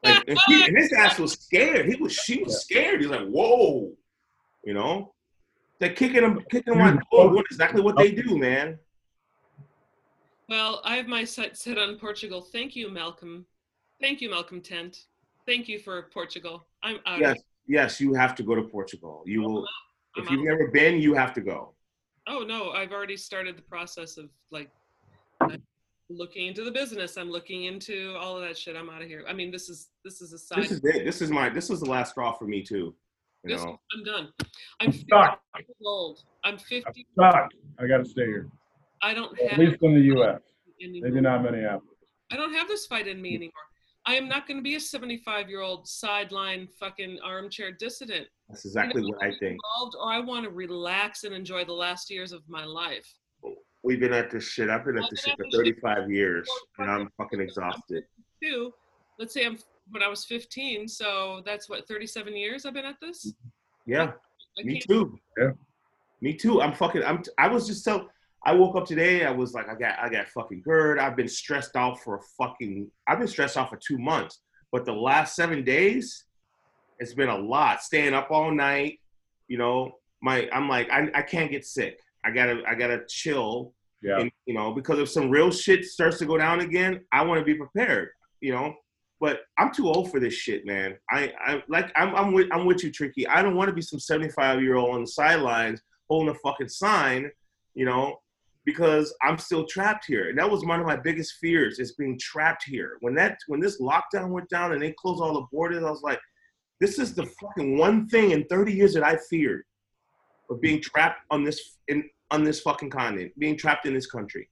Like, 0.04 0.24
and, 0.28 0.40
he, 0.48 0.66
and 0.66 0.78
his 0.78 0.94
ass 0.94 1.20
was 1.20 1.34
scared. 1.34 1.88
He 1.88 1.96
was 1.96 2.14
she 2.14 2.44
was 2.44 2.62
scared. 2.62 3.02
He's 3.02 3.10
like, 3.10 3.28
whoa, 3.28 3.92
you 4.64 4.74
know. 4.74 5.14
They're 5.80 5.94
kicking 5.94 6.24
him, 6.24 6.42
kicking 6.50 6.74
him 6.74 6.82
on 6.82 7.02
what 7.12 7.46
exactly 7.52 7.82
what 7.82 7.98
they 7.98 8.12
do, 8.12 8.38
man. 8.38 8.80
Well, 10.50 10.82
I 10.84 10.96
have 10.96 11.08
my 11.08 11.24
sights 11.24 11.62
set 11.64 11.78
on 11.78 11.98
Portugal. 12.00 12.42
Thank 12.42 12.76
you, 12.76 12.90
Malcolm. 12.90 13.46
Thank 14.02 14.22
you, 14.22 14.30
Malcontent. 14.32 15.06
Thank 15.46 15.68
you 15.68 15.78
for 15.80 16.04
Portugal. 16.14 16.66
I'm 16.84 16.98
out. 17.06 17.20
Yes, 17.20 17.40
yes, 17.68 18.02
you 18.02 18.14
have 18.14 18.34
to 18.36 18.44
go 18.44 18.56
to 18.56 18.64
Portugal. 18.64 19.24
You 19.26 19.42
will 19.42 19.68
I'm 20.16 20.24
if 20.24 20.32
you've 20.32 20.40
out. 20.42 20.46
never 20.46 20.68
been, 20.70 21.00
you 21.00 21.14
have 21.14 21.34
to 21.34 21.42
go. 21.42 21.74
Oh 22.28 22.40
no, 22.44 22.72
I've 22.72 22.92
already 22.92 23.18
started 23.18 23.58
the 23.58 23.62
process 23.62 24.18
of 24.18 24.30
like 24.52 24.70
looking 26.10 26.48
into 26.48 26.64
the 26.64 26.72
business. 26.72 27.18
I'm 27.18 27.30
looking 27.32 27.66
into 27.66 28.16
all 28.20 28.36
of 28.38 28.44
that 28.48 28.58
shit. 28.58 28.76
I'm 28.76 28.90
out 28.90 29.02
of 29.02 29.08
here. 29.08 29.24
I 29.28 29.34
mean, 29.34 29.52
this 29.52 29.70
is 29.70 29.90
this 30.04 30.22
is 30.22 30.34
a 30.34 30.38
side. 30.38 30.64
This 30.64 30.72
is 30.72 30.82
it. 30.84 31.06
This 31.06 31.22
is 31.22 31.32
my 31.32 31.50
this 31.50 31.70
is 31.70 31.80
the 31.80 31.90
last 31.90 32.12
straw 32.12 32.34
for 32.34 32.46
me 32.46 32.62
too. 32.64 32.94
You 33.44 33.56
This- 33.56 33.64
know. 33.64 33.80
I'm 33.96 34.04
done. 34.04 34.34
I'm 34.82 34.92
50 34.92 35.06
stuck. 35.08 35.42
years 35.58 35.68
old. 35.86 36.24
I'm 36.44 36.58
50. 36.58 36.84
I'm 36.86 36.94
Stuck. 37.32 37.50
I 37.80 37.88
got 37.88 37.98
to 38.00 38.06
stay 38.06 38.26
here. 38.26 38.50
I 39.02 39.14
don't 39.14 39.40
At 39.40 39.52
have 39.52 39.60
least 39.60 39.78
in 39.82 39.94
the 39.94 40.02
U.S. 40.02 40.42
anymore. 40.82 41.10
Maybe 41.10 41.22
not 41.22 41.44
Minneapolis. 41.44 41.84
I 42.32 42.36
don't 42.36 42.54
have 42.54 42.68
this 42.68 42.88
fight 42.88 43.08
in 43.08 43.22
me 43.22 43.36
anymore. 43.36 43.54
I 44.06 44.16
am 44.16 44.28
not 44.28 44.48
going 44.48 44.58
to 44.58 44.64
be 44.64 44.76
a 44.76 44.80
75 44.80 45.50
year 45.50 45.62
old 45.62 45.88
sideline 45.88 46.68
fucking 46.80 47.20
armchair 47.24 47.72
dissident. 47.72 48.28
That's 48.50 48.66
exactly 48.66 49.04
what 49.04 49.22
I 49.22 49.32
think. 49.32 49.60
Involved, 49.76 49.96
or 50.00 50.12
I 50.12 50.20
want 50.20 50.46
to 50.46 50.50
relax 50.50 51.24
and 51.24 51.34
enjoy 51.34 51.66
the 51.66 51.74
last 51.74 52.10
years 52.10 52.32
of 52.32 52.42
my 52.48 52.64
life. 52.64 53.08
We've 53.84 54.00
been 54.00 54.14
at 54.14 54.32
this 54.32 54.46
shit. 54.46 54.70
I've 54.70 54.86
been 54.86 54.98
at 54.98 55.10
this 55.10 55.22
shit 55.22 55.36
for 55.38 55.46
35 55.52 56.10
years, 56.10 56.50
and 56.78 56.90
I'm 56.90 57.10
fucking 57.18 57.40
exhausted. 57.40 58.04
Two, 58.42 58.74
let's 59.20 59.34
say 59.34 59.46
I'm 59.46 59.58
when 59.92 60.04
I 60.04 60.08
was 60.08 60.26
15, 60.26 60.88
so 60.88 61.42
that's 61.46 61.70
what 61.70 61.88
37 61.88 62.36
years 62.36 62.66
I've 62.66 62.74
been 62.74 62.86
at 62.86 62.98
this. 63.02 63.28
Mm-hmm. 63.28 63.92
Yeah. 63.92 64.12
I 64.60 64.64
Me 64.64 64.80
too. 64.80 65.18
Yeah. 65.38 65.52
Me 66.22 66.34
too. 66.34 66.62
I'm 66.62 66.74
fucking. 66.74 67.04
I'm. 67.04 67.22
I 67.38 67.48
was 67.48 67.68
just 67.68 67.84
so. 67.84 68.10
I 68.46 68.54
woke 68.54 68.76
up 68.76 68.86
today. 68.86 69.26
I 69.26 69.32
was 69.32 69.54
like, 69.54 69.70
I 69.70 69.76
got. 69.76 70.00
I 70.00 70.10
got 70.10 70.28
fucking 70.30 70.62
GERD. 70.64 71.00
I've 71.00 71.16
been 71.16 71.28
stressed 71.28 71.76
out 71.76 72.02
for 72.02 72.16
a 72.16 72.22
fucking. 72.38 72.90
I've 73.08 73.20
been 73.20 73.28
stressed 73.28 73.58
out 73.58 73.70
for 73.70 73.78
two 73.78 73.98
months. 73.98 74.40
But 74.72 74.86
the 74.86 74.94
last 74.94 75.36
seven 75.36 75.64
days, 75.64 76.26
it's 77.00 77.14
been 77.14 77.30
a 77.30 77.38
lot. 77.38 77.82
Staying 77.82 78.14
up 78.14 78.32
all 78.32 78.52
night. 78.52 79.00
You 79.48 79.58
know, 79.58 79.92
my. 80.22 80.50
I'm 80.52 80.68
like, 80.70 80.90
I. 80.90 81.10
I 81.14 81.22
can't 81.22 81.52
get 81.52 81.66
sick. 81.66 82.00
I 82.26 82.32
gotta. 82.32 82.62
I 82.68 82.76
gotta 82.76 83.02
chill. 83.08 83.74
Yeah. 84.02 84.20
And 84.20 84.32
you 84.46 84.54
know, 84.54 84.74
because 84.74 85.00
if 85.00 85.10
some 85.10 85.30
real 85.30 85.52
shit 85.52 85.86
starts 85.86 86.20
to 86.20 86.26
go 86.26 86.38
down 86.38 86.60
again, 86.62 87.02
I 87.12 87.24
want 87.24 87.40
to 87.40 87.46
be 87.46 87.56
prepared. 87.56 88.10
You 88.42 88.54
know, 88.54 88.74
but 89.20 89.42
I'm 89.58 89.74
too 89.74 89.88
old 89.88 90.12
for 90.12 90.20
this 90.20 90.34
shit, 90.34 90.66
man. 90.66 90.96
I, 91.10 91.34
I 91.46 91.64
like 91.68 91.92
I'm 91.96 92.16
I'm 92.16 92.34
with 92.34 92.48
I'm 92.52 92.66
with 92.66 92.84
you, 92.84 92.92
Tricky. 92.92 93.28
I 93.28 93.42
don't 93.42 93.56
want 93.56 93.70
to 93.70 93.76
be 93.76 93.82
some 93.82 94.00
75 94.00 94.62
year 94.62 94.76
old 94.76 94.94
on 94.94 95.02
the 95.02 95.08
sidelines 95.08 95.82
holding 96.10 96.34
a 96.34 96.38
fucking 96.40 96.70
sign, 96.70 97.30
you 97.74 97.86
know, 97.86 98.18
because 98.66 99.14
I'm 99.22 99.38
still 99.38 99.66
trapped 99.66 100.06
here. 100.08 100.30
And 100.30 100.38
that 100.38 100.50
was 100.50 100.66
one 100.66 100.80
of 100.80 100.86
my 100.86 100.96
biggest 100.96 101.36
fears 101.42 101.80
is 101.80 101.94
being 101.94 102.20
trapped 102.20 102.64
here. 102.66 102.98
When 103.02 103.16
that 103.16 103.38
when 103.48 103.60
this 103.60 103.82
lockdown 103.82 104.30
went 104.30 104.50
down 104.50 104.74
and 104.74 104.82
they 104.82 104.94
closed 105.00 105.22
all 105.22 105.34
the 105.34 105.48
borders, 105.52 105.84
I 105.84 105.90
was 105.90 106.04
like, 106.04 106.20
this 106.80 107.00
is 107.00 107.14
the 107.14 107.26
fucking 107.42 107.78
one 107.78 108.08
thing 108.08 108.32
in 108.32 108.46
30 108.46 108.74
years 108.74 108.94
that 108.94 109.04
I 109.04 109.18
feared 109.30 109.64
of 110.50 110.62
being 110.62 110.82
trapped 110.82 111.22
on 111.32 111.44
this 111.44 111.78
in 111.88 112.10
on 112.32 112.44
this 112.44 112.60
fucking 112.62 112.90
continent, 112.90 113.32
being 113.40 113.58
trapped 113.58 113.86
in 113.86 113.94
this 113.94 114.08
country, 114.08 114.50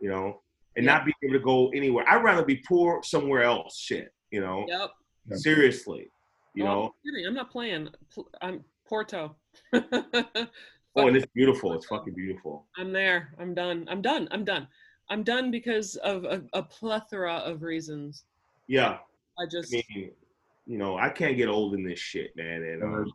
you 0.00 0.08
know, 0.10 0.40
and 0.76 0.84
not 0.84 1.04
being 1.04 1.14
able 1.22 1.34
to 1.34 1.44
go 1.44 1.68
anywhere. 1.70 2.04
I'd 2.08 2.22
rather 2.22 2.44
be 2.44 2.56
poor 2.68 3.02
somewhere 3.02 3.42
else. 3.42 3.78
Shit, 3.78 4.12
you 4.30 4.40
know. 4.40 4.64
Yep. 4.68 4.90
Seriously, 5.38 6.10
you 6.54 6.64
Oh, 6.64 6.66
know. 6.66 6.82
I'm, 6.84 6.90
kidding. 7.12 7.26
I'm 7.26 7.34
not 7.34 7.50
playing. 7.50 7.88
Pl- 8.12 8.28
I'm 8.42 8.64
Porto. 8.86 9.36
Oh, 10.96 11.08
and 11.08 11.16
it's 11.16 11.26
beautiful. 11.34 11.72
It's 11.74 11.86
fucking 11.86 12.14
beautiful. 12.14 12.66
I'm 12.78 12.92
there. 12.92 13.34
I'm 13.40 13.52
done. 13.52 13.84
I'm 13.90 14.00
done. 14.00 14.28
I'm 14.30 14.44
done. 14.44 14.68
I'm 15.10 15.24
done 15.24 15.50
because 15.50 15.96
of 15.96 16.22
a, 16.22 16.40
a 16.52 16.62
plethora 16.62 17.34
of 17.38 17.62
reasons. 17.62 18.22
Yeah, 18.68 18.98
I 19.36 19.42
I 19.42 19.46
just 19.50 19.72
mean, 19.72 20.12
you 20.66 20.78
know, 20.78 20.96
I 20.96 21.08
can't 21.08 21.36
get 21.36 21.48
old 21.48 21.74
in 21.74 21.84
this 21.84 21.98
shit, 21.98 22.34
man. 22.36 22.62
And 22.62 22.82
And 22.82 22.94
um, 23.06 23.12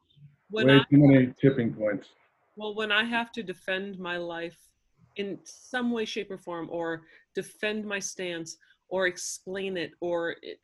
when 0.49 0.67
way 0.67 0.75
I 0.75 0.79
too 0.79 0.97
many 0.97 1.33
tipping 1.41 1.73
points. 1.73 2.09
well 2.55 2.75
when 2.75 2.91
I 2.91 3.03
have 3.03 3.31
to 3.33 3.43
defend 3.43 3.99
my 3.99 4.17
life 4.17 4.57
in 5.15 5.39
some 5.43 5.91
way, 5.91 6.05
shape, 6.05 6.31
or 6.31 6.37
form, 6.37 6.69
or 6.71 7.03
defend 7.35 7.85
my 7.85 7.99
stance, 7.99 8.57
or 8.89 9.07
explain 9.07 9.77
it, 9.77 9.91
or 9.99 10.35
it, 10.41 10.59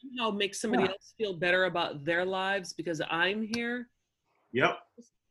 somehow 0.00 0.30
make 0.30 0.54
somebody 0.54 0.84
Yeah. 0.84 0.90
else 0.90 1.14
feel 1.18 1.34
better 1.34 1.64
about 1.64 2.04
their 2.04 2.24
lives 2.24 2.72
because 2.72 3.00
I'm 3.10 3.42
here. 3.54 3.88
yep, 4.52 4.78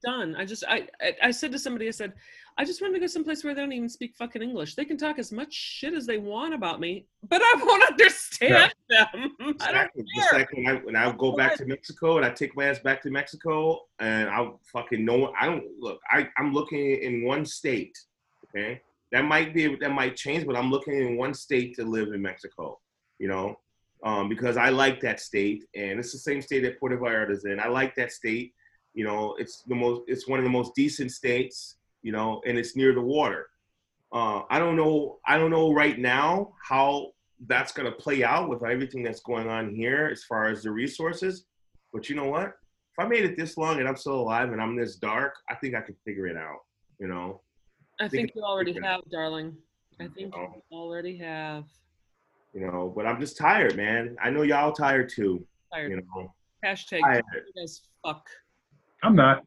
done. 0.05 0.36
I 0.36 0.45
just 0.45 0.63
I, 0.67 0.88
I 1.01 1.15
I 1.23 1.32
said 1.32 1.51
to 1.53 1.59
somebody, 1.59 1.88
I 1.88 1.91
said, 1.91 2.13
I 2.60 2.66
just 2.66 2.82
want 2.82 2.95
to 2.95 2.99
go 2.99 3.05
someplace 3.05 3.43
where 3.43 3.53
they 3.53 3.62
don't 3.62 3.72
even 3.72 3.88
speak 3.88 4.16
fucking 4.16 4.41
English. 4.41 4.74
They 4.74 4.86
can 4.86 4.97
talk 4.97 5.20
as 5.20 5.32
much 5.32 5.53
shit 5.53 5.93
as 5.93 6.08
they 6.08 6.18
want 6.18 6.55
about 6.55 6.80
me, 6.80 7.05
but 7.30 7.39
I 7.39 7.62
won't 7.64 7.84
understand 7.91 8.74
them. 8.89 9.08
I 9.12 9.72
don't 9.72 9.91
exactly. 9.95 10.05
Just 10.16 10.30
care. 10.32 10.39
like 10.39 10.51
when 10.53 10.68
I 10.68 10.74
when 10.78 10.95
I 10.95 11.12
go 11.12 11.36
back 11.36 11.55
to 11.58 11.66
Mexico 11.66 12.18
and 12.18 12.26
I 12.26 12.32
take 12.32 12.55
my 12.58 12.66
ass 12.66 12.80
back 12.80 13.03
to 13.03 13.12
Mexico 13.12 13.82
and 13.99 14.28
I'll 14.30 14.60
fucking 14.74 15.05
know. 15.05 15.32
I 15.39 15.45
don't 15.45 15.66
look. 15.80 15.99
I 16.10 16.30
I'm 16.38 16.51
looking 16.51 17.03
in 17.03 17.24
one 17.24 17.45
state. 17.45 17.95
Okay, 18.49 18.82
that 19.12 19.26
might 19.26 19.53
be 19.53 19.76
that 19.76 19.91
might 19.91 20.16
change, 20.16 20.47
but 20.47 20.55
I'm 20.55 20.72
looking 20.72 20.95
in 20.95 21.16
one 21.16 21.36
state 21.36 21.76
to 21.76 21.84
live 21.84 22.12
in 22.12 22.22
Mexico. 22.24 22.80
You 23.20 23.28
know, 23.28 23.60
um, 24.03 24.30
because 24.30 24.58
I 24.58 24.70
like 24.70 24.99
that 25.01 25.20
state, 25.20 25.66
and 25.76 25.99
it's 25.99 26.12
the 26.12 26.18
same 26.18 26.41
state 26.41 26.62
that 26.62 26.80
Puerto 26.80 26.97
Vallarta's 26.97 27.45
in. 27.45 27.60
I 27.60 27.68
like 27.68 27.93
that 27.95 28.12
state. 28.12 28.53
You 28.95 29.05
know, 29.05 29.36
it's 29.38 29.62
the 29.68 29.76
most. 29.76 30.01
It's 30.08 30.28
one 30.28 30.39
of 30.39 30.43
the 30.43 30.49
most 30.49 30.74
decent 30.74 31.12
states. 31.12 31.76
You 32.03 32.11
know, 32.11 32.41
and 32.45 32.57
it's 32.57 32.75
near 32.75 32.93
the 32.93 33.01
water. 33.01 33.49
Uh, 34.13 34.43
I 34.49 34.59
don't 34.59 34.75
know. 34.75 35.19
I 35.25 35.37
don't 35.37 35.51
know 35.51 35.73
right 35.73 35.97
now 35.99 36.53
how 36.63 37.11
that's 37.47 37.71
going 37.71 37.85
to 37.91 37.97
play 37.97 38.23
out 38.23 38.49
with 38.49 38.63
everything 38.65 39.03
that's 39.03 39.19
going 39.19 39.49
on 39.49 39.73
here 39.75 40.07
as 40.11 40.23
far 40.23 40.47
as 40.47 40.63
the 40.63 40.71
resources. 40.71 41.45
But 41.93 42.09
you 42.09 42.15
know 42.15 42.25
what? 42.29 42.47
If 42.47 42.99
I 42.99 43.05
made 43.07 43.25
it 43.25 43.37
this 43.37 43.57
long 43.57 43.79
and 43.79 43.87
I'm 43.87 43.95
still 43.97 44.19
alive 44.19 44.51
and 44.53 44.61
I'm 44.61 44.75
this 44.75 44.95
dark, 44.95 45.35
I 45.49 45.55
think 45.55 45.75
I 45.75 45.81
could 45.81 45.97
figure 46.05 46.27
it 46.27 46.37
out. 46.37 46.59
You 46.99 47.07
know. 47.07 47.41
I 47.99 48.07
think 48.07 48.31
you 48.35 48.43
already 48.43 48.71
Okay. 48.77 48.85
have, 48.87 49.01
darling. 49.11 49.55
I 49.99 50.07
think 50.07 50.33
Oh. 50.35 50.53
you 50.55 50.77
already 50.77 51.17
have. 51.17 51.65
You 52.53 52.61
know. 52.61 52.93
But 52.95 53.05
I'm 53.07 53.19
just 53.19 53.37
tired, 53.37 53.75
man. 53.75 54.15
I 54.21 54.29
know 54.29 54.43
y'all 54.43 54.71
tired 54.71 55.09
too. 55.09 55.45
Tired. 55.73 55.91
You 55.91 55.97
know. 55.97 56.33
Hashtag 56.65 57.01
Tired. 57.01 57.23
you 57.33 57.61
guys 57.61 57.81
fuck. 58.05 58.27
I'm 59.03 59.15
not. 59.15 59.45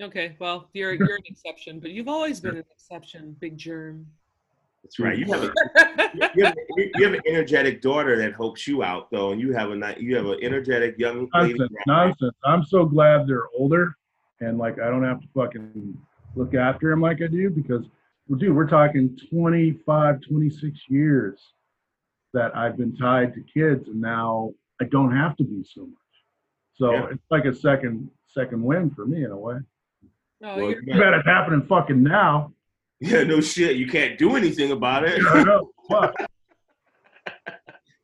Okay, 0.00 0.36
well 0.38 0.68
you're 0.72 0.92
you're 0.94 1.16
an 1.16 1.22
exception, 1.26 1.80
but 1.80 1.90
you've 1.90 2.08
always 2.08 2.40
been 2.40 2.56
an 2.56 2.64
exception, 2.70 3.36
big 3.40 3.56
germ. 3.56 4.06
That's 4.82 5.00
right. 5.00 5.18
You 5.18 5.26
have 5.32 5.42
a, 5.42 5.52
you 6.34 6.44
have, 6.44 6.54
you 6.76 7.04
have 7.04 7.14
an 7.14 7.20
energetic 7.26 7.82
daughter 7.82 8.16
that 8.18 8.34
helps 8.34 8.68
you 8.68 8.84
out 8.84 9.10
though, 9.10 9.32
and 9.32 9.40
you 9.40 9.52
have 9.52 9.70
a 9.70 9.94
you 9.98 10.16
have 10.16 10.26
an 10.26 10.38
energetic 10.42 10.96
young 10.98 11.28
lady. 11.34 11.54
Nonsense. 11.54 11.72
Nonsense. 11.86 12.34
I'm 12.44 12.64
so 12.64 12.84
glad 12.84 13.26
they're 13.26 13.48
older 13.58 13.96
and 14.40 14.58
like 14.58 14.78
I 14.78 14.86
don't 14.90 15.02
have 15.04 15.20
to 15.20 15.26
fucking 15.34 15.98
look 16.34 16.54
after 16.54 16.90
them 16.90 17.00
like 17.00 17.22
I 17.22 17.26
do 17.26 17.48
because, 17.48 17.84
well, 18.28 18.38
dude, 18.38 18.54
we're 18.54 18.68
talking 18.68 19.18
25, 19.30 20.20
26 20.28 20.78
years 20.88 21.40
that 22.34 22.54
I've 22.54 22.76
been 22.76 22.94
tied 22.94 23.32
to 23.34 23.40
kids 23.40 23.88
and 23.88 24.00
now 24.00 24.52
I 24.80 24.84
don't 24.84 25.16
have 25.16 25.36
to 25.38 25.44
be 25.44 25.64
so 25.64 25.82
much. 25.86 25.90
So 26.74 26.92
Yeah. 26.92 27.06
it's 27.12 27.24
like 27.30 27.46
a 27.46 27.54
second 27.54 28.10
second 28.28 28.62
win 28.62 28.90
for 28.90 29.06
me 29.06 29.24
in 29.24 29.30
a 29.30 29.36
way. 29.36 29.56
Oh, 30.42 30.56
Well, 30.56 30.70
you're, 30.70 30.82
you 30.82 30.92
Too 30.92 30.98
bad 31.00 31.14
it's 31.14 31.26
happening 31.26 31.62
fucking 31.66 32.02
now. 32.02 32.52
Yeah, 32.98 33.24
no 33.24 33.42
shit. 33.42 33.76
You 33.76 33.86
can't 33.88 34.16
do 34.18 34.36
anything 34.36 34.72
about 34.72 35.04
it. 35.04 35.20
I 35.22 35.42
know. 35.42 35.70
Fuck. 35.90 36.14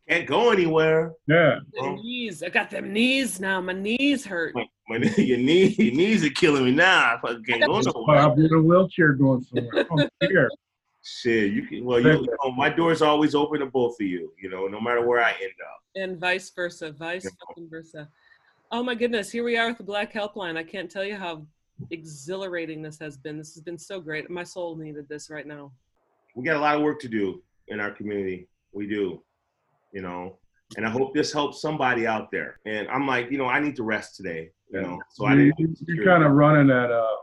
Can't 0.06 0.26
go 0.26 0.50
anywhere. 0.50 1.12
Yeah. 1.26 1.60
the 1.72 1.92
knees. 2.02 2.42
I 2.42 2.50
got 2.50 2.70
them 2.70 2.92
knees 2.92 3.40
now. 3.40 3.58
My 3.62 3.72
knees 3.72 4.26
hurt. 4.26 4.54
My, 4.54 4.66
my, 4.88 4.96
your, 5.16 5.38
knee, 5.38 5.68
your 5.78 5.94
knees 5.94 6.22
are 6.26 6.30
killing 6.30 6.66
me 6.66 6.72
now. 6.72 7.14
I 7.14 7.18
fucking 7.22 7.44
can't 7.44 7.64
go 7.64 7.80
nowhere. 7.80 8.18
I'll 8.18 8.36
be 8.36 8.44
in 8.44 8.52
a 8.52 8.60
wheelchair 8.60 9.14
going 9.14 9.40
somewhere. 9.42 9.86
I'm 9.90 10.08
here. 10.20 10.50
Shit, 11.02 11.52
you 11.52 11.62
can. 11.62 11.84
Well, 11.86 11.98
you, 12.00 12.10
you 12.10 12.36
know, 12.44 12.50
my 12.52 12.68
door's 12.68 13.00
always 13.00 13.34
open 13.34 13.60
to 13.60 13.66
both 13.66 13.96
of 13.98 14.06
you. 14.06 14.30
You 14.42 14.50
know, 14.50 14.66
no 14.66 14.78
matter 14.78 15.06
where 15.06 15.22
I 15.24 15.30
end 15.30 15.54
up. 15.64 15.80
and 15.96 16.18
vice 16.18 16.50
versa, 16.50 16.92
vice 16.92 17.24
Yeah. 17.24 17.30
fucking 17.48 17.70
versa. 17.70 18.08
Oh 18.70 18.82
my 18.82 18.94
goodness, 18.94 19.30
here 19.30 19.42
we 19.42 19.56
are 19.56 19.68
with 19.68 19.78
the 19.78 19.84
Black 19.84 20.12
Helpline. 20.12 20.58
I 20.58 20.64
can't 20.64 20.90
tell 20.90 21.04
you 21.04 21.16
how 21.16 21.46
exhilarating 21.90 22.82
this 22.82 22.98
has 22.98 23.16
been. 23.16 23.38
This 23.38 23.54
has 23.54 23.62
been 23.62 23.78
so 23.78 24.00
great. 24.00 24.28
My 24.30 24.44
soul 24.44 24.76
needed 24.76 25.08
this 25.08 25.30
right 25.30 25.46
now. 25.46 25.72
We 26.34 26.44
got 26.44 26.56
a 26.56 26.60
lot 26.60 26.76
of 26.76 26.82
work 26.82 27.00
to 27.00 27.08
do 27.08 27.42
in 27.68 27.80
our 27.80 27.90
community. 27.90 28.48
We 28.72 28.86
do. 28.86 29.22
You 29.92 30.00
know, 30.02 30.38
and 30.76 30.86
I 30.86 30.90
hope 30.90 31.12
this 31.12 31.32
helps 31.32 31.60
somebody 31.60 32.06
out 32.06 32.30
there. 32.30 32.58
And 32.64 32.88
I'm 32.88 33.06
like, 33.06 33.30
you 33.30 33.36
know, 33.36 33.46
I 33.46 33.60
need 33.60 33.76
to 33.76 33.82
rest 33.82 34.16
today. 34.16 34.50
You 34.70 34.80
Yeah. 34.80 34.86
know, 34.86 34.98
so 35.10 35.26
I 35.26 35.34
You- 35.34 35.52
didn't. 35.52 35.78
You're 35.86 36.04
kind 36.04 36.24
of 36.24 36.32
running 36.32 36.70
at 36.70 36.90
uh 36.90 37.16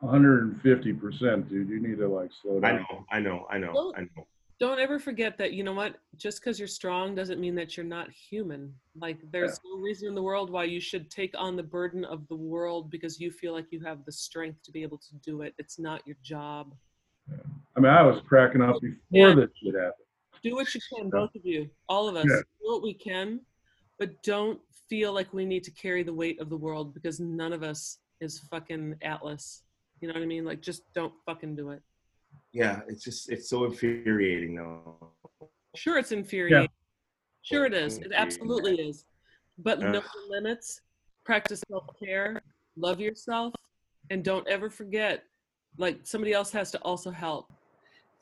150 0.00 0.92
percent, 0.94 1.48
dude. 1.48 1.68
You 1.68 1.80
need 1.80 1.98
to 1.98 2.08
like 2.08 2.30
slow 2.42 2.60
down. 2.60 2.64
I 2.64 2.72
down. 2.76 2.86
know, 2.90 3.06
I 3.10 3.20
know, 3.20 3.46
I 3.50 3.58
know, 3.58 3.72
Well- 3.74 3.94
I 3.96 4.00
know. 4.02 4.26
Don't 4.62 4.78
ever 4.78 5.00
forget 5.00 5.36
that, 5.38 5.54
you 5.54 5.64
know 5.64 5.72
what? 5.72 5.96
Just 6.16 6.38
because 6.40 6.56
you're 6.56 6.68
strong 6.68 7.16
doesn't 7.16 7.40
mean 7.40 7.56
that 7.56 7.76
you're 7.76 7.84
not 7.84 8.08
human. 8.12 8.72
Like, 8.94 9.18
there's 9.32 9.58
no 9.64 9.80
reason 9.80 10.06
in 10.06 10.14
the 10.14 10.22
world 10.22 10.50
why 10.50 10.62
you 10.62 10.78
should 10.80 11.10
take 11.10 11.34
on 11.36 11.56
the 11.56 11.64
burden 11.64 12.04
of 12.04 12.28
the 12.28 12.36
world 12.36 12.88
because 12.88 13.18
you 13.18 13.32
feel 13.32 13.54
like 13.54 13.66
you 13.72 13.80
have 13.80 14.04
the 14.04 14.12
strength 14.12 14.62
to 14.62 14.70
be 14.70 14.82
able 14.84 14.98
to 14.98 15.16
do 15.16 15.42
it. 15.42 15.52
It's 15.58 15.80
not 15.80 16.06
your 16.06 16.14
job. 16.22 16.76
I 17.76 17.80
mean, 17.80 17.90
I 17.90 18.02
was 18.02 18.20
cracking 18.28 18.62
up 18.62 18.76
before 18.80 18.96
Yeah. 19.10 19.34
this 19.34 19.50
shit 19.60 19.74
happened. 19.74 19.94
do 20.44 20.54
what 20.54 20.72
you 20.76 20.80
can, 20.94 21.10
both 21.10 21.34
of 21.34 21.44
you, 21.44 21.68
all 21.88 22.08
of 22.08 22.14
us. 22.14 22.26
Yeah. 22.28 22.36
Do 22.60 22.70
what 22.72 22.84
we 22.84 22.94
can, 22.94 23.40
but 23.98 24.22
don't 24.22 24.60
feel 24.88 25.12
like 25.12 25.34
we 25.34 25.44
need 25.44 25.64
to 25.64 25.72
carry 25.72 26.04
the 26.04 26.14
weight 26.14 26.40
of 26.40 26.50
the 26.50 26.56
world 26.56 26.94
because 26.94 27.18
none 27.18 27.52
of 27.52 27.64
us 27.64 27.98
is 28.20 28.38
fucking 28.38 28.94
Atlas. 29.02 29.64
You 30.00 30.06
know 30.06 30.14
what 30.14 30.22
I 30.22 30.26
mean? 30.26 30.44
Like, 30.44 30.62
just 30.62 30.82
don't 30.94 31.14
fucking 31.26 31.56
do 31.56 31.70
it. 31.70 31.82
Yeah, 32.52 32.80
it's 32.88 33.02
just 33.02 33.30
it's 33.30 33.48
so 33.48 33.64
infuriating 33.64 34.56
though. 34.56 35.10
Sure, 35.74 35.98
it's 35.98 36.12
infuriating. 36.12 36.68
Sure, 37.42 37.64
it 37.66 37.74
is. 37.74 37.98
It 37.98 38.12
absolutely 38.14 38.76
is. 38.76 39.04
But 39.58 39.80
know 39.80 39.98
Ugh. 39.98 40.04
limits, 40.28 40.80
practice 41.24 41.62
self 41.68 41.86
care, 41.98 42.40
love 42.76 43.00
yourself, 43.00 43.54
and 44.10 44.22
don't 44.22 44.46
ever 44.48 44.70
forget 44.70 45.24
like, 45.78 46.00
somebody 46.04 46.32
else 46.32 46.50
has 46.52 46.70
to 46.72 46.78
also 46.78 47.10
help. 47.10 47.52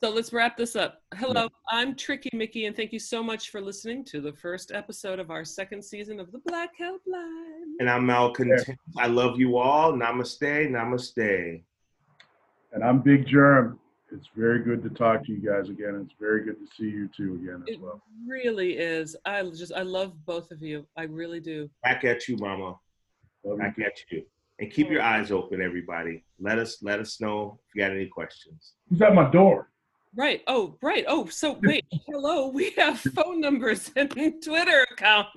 So 0.02 0.08
let's 0.10 0.32
wrap 0.32 0.56
this 0.56 0.76
up. 0.76 1.02
Hello, 1.16 1.48
I'm 1.68 1.94
Tricky 1.94 2.30
Mickey, 2.32 2.64
and 2.64 2.74
thank 2.74 2.92
you 2.92 2.98
so 2.98 3.22
much 3.22 3.50
for 3.50 3.60
listening 3.60 4.02
to 4.06 4.20
the 4.22 4.32
first 4.32 4.72
episode 4.72 5.18
of 5.18 5.30
our 5.30 5.44
second 5.44 5.84
season 5.84 6.20
of 6.20 6.32
the 6.32 6.38
Black 6.46 6.70
Helpline. 6.80 7.74
And 7.80 7.90
I'm 7.90 8.06
malcontent. 8.06 8.78
I 8.96 9.08
love 9.08 9.38
you 9.38 9.58
all. 9.58 9.92
Namaste. 9.92 10.70
Namaste. 10.70 11.62
And 12.72 12.82
I'm 12.82 13.00
Big 13.00 13.26
Germ. 13.26 13.78
It's 14.12 14.28
very 14.36 14.58
good 14.60 14.82
to 14.82 14.90
talk 14.90 15.24
to 15.26 15.32
you 15.32 15.38
guys 15.38 15.68
again. 15.68 16.00
It's 16.04 16.14
very 16.20 16.44
good 16.44 16.56
to 16.58 16.66
see 16.76 16.90
you 16.90 17.08
two 17.16 17.34
again 17.34 17.62
as 17.68 17.74
It 17.74 17.80
well. 17.80 18.02
really 18.26 18.72
is. 18.76 19.16
I 19.24 19.42
just, 19.44 19.72
I 19.72 19.82
love 19.82 20.12
both 20.26 20.50
of 20.50 20.62
you. 20.62 20.86
I 20.96 21.04
really 21.04 21.40
do. 21.40 21.70
Back 21.84 22.04
at 22.04 22.26
you, 22.28 22.36
Mama. 22.36 22.76
Love 23.44 23.58
you. 23.58 23.58
Back 23.58 23.78
at 23.78 23.92
you. 24.10 24.24
And 24.58 24.70
keep 24.70 24.90
your 24.90 25.00
eyes 25.02 25.30
open, 25.30 25.62
everybody. 25.62 26.22
Let 26.38 26.58
us 26.58 26.78
let 26.82 27.00
us 27.00 27.20
know 27.20 27.58
if 27.68 27.74
you 27.74 27.82
got 27.82 27.92
any 27.92 28.06
questions. 28.06 28.74
Who's 28.90 29.00
at 29.00 29.14
my 29.14 29.30
door? 29.30 29.70
Right. 30.14 30.42
Oh, 30.48 30.76
right. 30.82 31.04
Oh, 31.08 31.26
so 31.26 31.58
wait. 31.62 31.84
Hello. 32.06 32.48
We 32.48 32.70
have 32.72 32.98
phone 33.00 33.40
numbers 33.40 33.90
and 33.96 34.10
Twitter 34.42 34.86
accounts. 34.92 35.30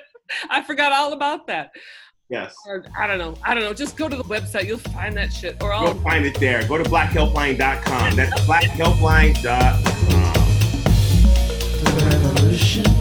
I 0.48 0.62
forgot 0.62 0.92
all 0.92 1.12
about 1.12 1.48
that. 1.48 1.72
Yes. 2.30 2.54
Or, 2.64 2.84
I 2.96 3.08
don't 3.08 3.18
know. 3.18 3.34
I 3.42 3.54
don't 3.54 3.64
know. 3.64 3.74
Just 3.74 3.96
go 3.96 4.08
to 4.08 4.16
the 4.16 4.24
website. 4.24 4.66
You'll 4.66 4.78
find 4.78 5.16
that 5.16 5.32
shit. 5.32 5.60
Or 5.60 5.72
I'll. 5.72 5.94
find 5.96 6.24
it 6.24 6.38
there. 6.38 6.66
Go 6.68 6.78
to 6.78 6.84
blackhelpline.com. 6.84 8.16
That's 8.16 8.40
blackhelpline.com. 8.42 9.82
The 11.82 12.06
revolution 12.06 12.84
will 12.84 12.92
not 12.92 12.99